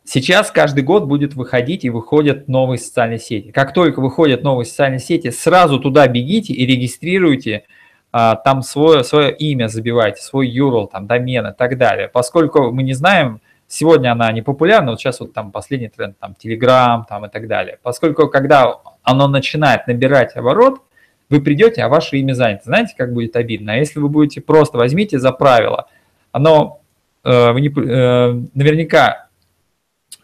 Сейчас 0.03 0.51
каждый 0.51 0.83
год 0.83 1.05
будет 1.05 1.33
выходить 1.35 1.83
и 1.83 1.89
выходят 1.89 2.47
новые 2.47 2.77
социальные 2.77 3.19
сети. 3.19 3.51
Как 3.51 3.73
только 3.73 3.99
выходят 3.99 4.43
новые 4.43 4.65
социальные 4.65 4.99
сети, 4.99 5.31
сразу 5.31 5.79
туда 5.79 6.07
бегите 6.07 6.53
и 6.53 6.65
регистрируйте 6.65 7.65
а, 8.11 8.35
там 8.35 8.61
свое, 8.61 9.03
свое 9.03 9.35
имя 9.35 9.67
забивайте, 9.67 10.21
свой 10.21 10.49
URL, 10.49 10.89
там, 10.91 11.07
домен 11.07 11.47
и 11.47 11.53
так 11.53 11.77
далее. 11.77 12.07
Поскольку 12.07 12.71
мы 12.71 12.83
не 12.83 12.93
знаем, 12.93 13.41
сегодня 13.67 14.11
она 14.11 14.31
не 14.31 14.41
популярна, 14.41 14.91
вот 14.91 15.01
сейчас 15.01 15.19
вот 15.19 15.33
там 15.33 15.51
последний 15.51 15.89
тренд, 15.89 16.17
там, 16.19 16.35
Telegram, 16.41 17.03
там 17.07 17.25
и 17.25 17.29
так 17.29 17.47
далее. 17.47 17.79
Поскольку 17.83 18.27
когда 18.27 18.75
оно 19.03 19.27
начинает 19.27 19.87
набирать 19.87 20.35
оборот, 20.35 20.81
вы 21.29 21.41
придете, 21.41 21.81
а 21.81 21.89
ваше 21.89 22.17
имя 22.17 22.33
занято. 22.33 22.63
Знаете, 22.65 22.93
как 22.97 23.13
будет 23.13 23.35
обидно? 23.35 23.73
А 23.73 23.75
если 23.77 23.99
вы 23.99 24.09
будете 24.09 24.41
просто 24.41 24.77
возьмите 24.77 25.19
за 25.19 25.31
правило, 25.31 25.87
оно, 26.31 26.81
э, 27.23 27.51
вы 27.51 27.61
не, 27.61 27.69
э, 27.69 28.41
наверняка 28.53 29.24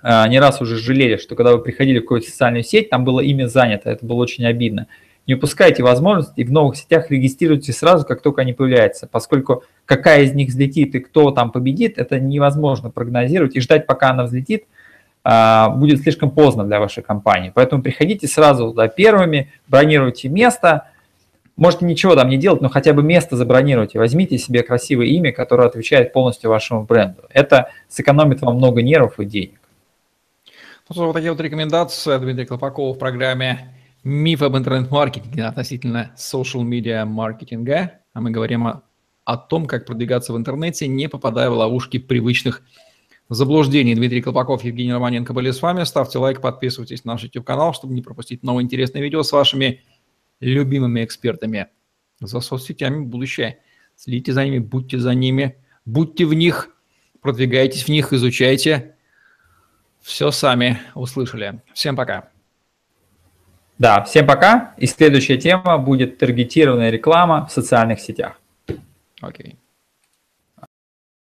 не 0.03 0.39
раз 0.39 0.61
уже 0.61 0.77
жалели, 0.77 1.17
что 1.17 1.35
когда 1.35 1.51
вы 1.51 1.59
приходили 1.59 1.99
в 1.99 2.03
какую-то 2.03 2.29
социальную 2.29 2.63
сеть, 2.63 2.89
там 2.89 3.03
было 3.03 3.19
имя 3.19 3.47
занято, 3.47 3.89
это 3.89 4.05
было 4.05 4.17
очень 4.17 4.45
обидно. 4.45 4.87
Не 5.27 5.35
упускайте 5.35 5.83
возможность 5.83 6.33
и 6.35 6.43
в 6.43 6.51
новых 6.51 6.75
сетях 6.75 7.11
регистрируйте 7.11 7.71
сразу, 7.71 8.05
как 8.05 8.21
только 8.21 8.41
они 8.41 8.53
появляются, 8.53 9.07
поскольку 9.07 9.63
какая 9.85 10.23
из 10.23 10.33
них 10.33 10.49
взлетит 10.49 10.95
и 10.95 10.99
кто 10.99 11.31
там 11.31 11.51
победит, 11.51 11.99
это 11.99 12.19
невозможно 12.19 12.89
прогнозировать, 12.89 13.55
и 13.55 13.61
ждать, 13.61 13.85
пока 13.85 14.09
она 14.09 14.23
взлетит, 14.23 14.65
а, 15.23 15.69
будет 15.69 16.01
слишком 16.01 16.31
поздно 16.31 16.63
для 16.63 16.79
вашей 16.79 17.03
компании. 17.03 17.51
Поэтому 17.53 17.83
приходите 17.83 18.27
сразу 18.27 18.69
туда 18.69 18.87
первыми, 18.87 19.51
бронируйте 19.67 20.27
место, 20.27 20.87
можете 21.55 21.85
ничего 21.85 22.15
там 22.15 22.27
не 22.27 22.37
делать, 22.37 22.61
но 22.61 22.69
хотя 22.69 22.91
бы 22.93 23.03
место 23.03 23.35
забронируйте, 23.35 23.99
возьмите 23.99 24.39
себе 24.39 24.63
красивое 24.63 25.05
имя, 25.05 25.31
которое 25.31 25.67
отвечает 25.67 26.11
полностью 26.11 26.49
вашему 26.49 26.83
бренду. 26.83 27.21
Это 27.29 27.69
сэкономит 27.87 28.41
вам 28.41 28.55
много 28.55 28.81
нервов 28.81 29.19
и 29.19 29.25
денег. 29.25 29.60
Ну, 30.93 31.05
вот 31.05 31.13
такие 31.13 31.31
вот 31.31 31.39
рекомендации 31.39 32.17
Дмитрия 32.17 32.45
Клопакова 32.45 32.93
в 32.93 32.97
программе 32.97 33.73
«Миф 34.03 34.41
об 34.41 34.57
интернет-маркетинге» 34.57 35.45
относительно 35.45 36.11
social 36.17 36.63
media 36.63 37.05
маркетинга. 37.05 38.01
А 38.13 38.19
мы 38.19 38.31
говорим 38.31 38.67
о, 38.67 38.83
о 39.23 39.37
том, 39.37 39.67
как 39.67 39.85
продвигаться 39.85 40.33
в 40.33 40.37
интернете, 40.37 40.89
не 40.89 41.07
попадая 41.07 41.49
в 41.49 41.53
ловушки 41.53 41.97
привычных 41.97 42.61
заблуждений. 43.29 43.95
Дмитрий 43.95 44.21
Колпаков, 44.21 44.65
Евгений 44.65 44.91
Романенко 44.91 45.31
были 45.31 45.51
с 45.51 45.61
вами. 45.61 45.85
Ставьте 45.85 46.17
лайк, 46.17 46.41
подписывайтесь 46.41 47.05
на 47.05 47.13
наш 47.13 47.23
YouTube-канал, 47.23 47.73
чтобы 47.73 47.93
не 47.93 48.01
пропустить 48.01 48.43
новые 48.43 48.65
интересные 48.65 49.01
видео 49.01 49.23
с 49.23 49.31
вашими 49.31 49.83
любимыми 50.41 51.05
экспертами. 51.05 51.67
За 52.19 52.41
соцсетями 52.41 53.05
будущее. 53.05 53.59
Следите 53.95 54.33
за 54.33 54.43
ними, 54.43 54.59
будьте 54.59 54.99
за 54.99 55.13
ними, 55.13 55.55
будьте 55.85 56.25
в 56.25 56.33
них, 56.33 56.75
продвигайтесь 57.21 57.83
в 57.83 57.87
них, 57.87 58.11
изучайте. 58.11 58.95
Все 60.01 60.31
сами 60.31 60.79
услышали. 60.95 61.61
Всем 61.73 61.95
пока. 61.95 62.29
Да, 63.77 64.03
всем 64.03 64.27
пока. 64.27 64.73
И 64.77 64.87
следующая 64.87 65.37
тема 65.37 65.77
будет 65.77 66.17
таргетированная 66.17 66.89
реклама 66.89 67.47
в 67.47 67.51
социальных 67.51 67.99
сетях. 67.99 68.39
Окей. 69.21 69.57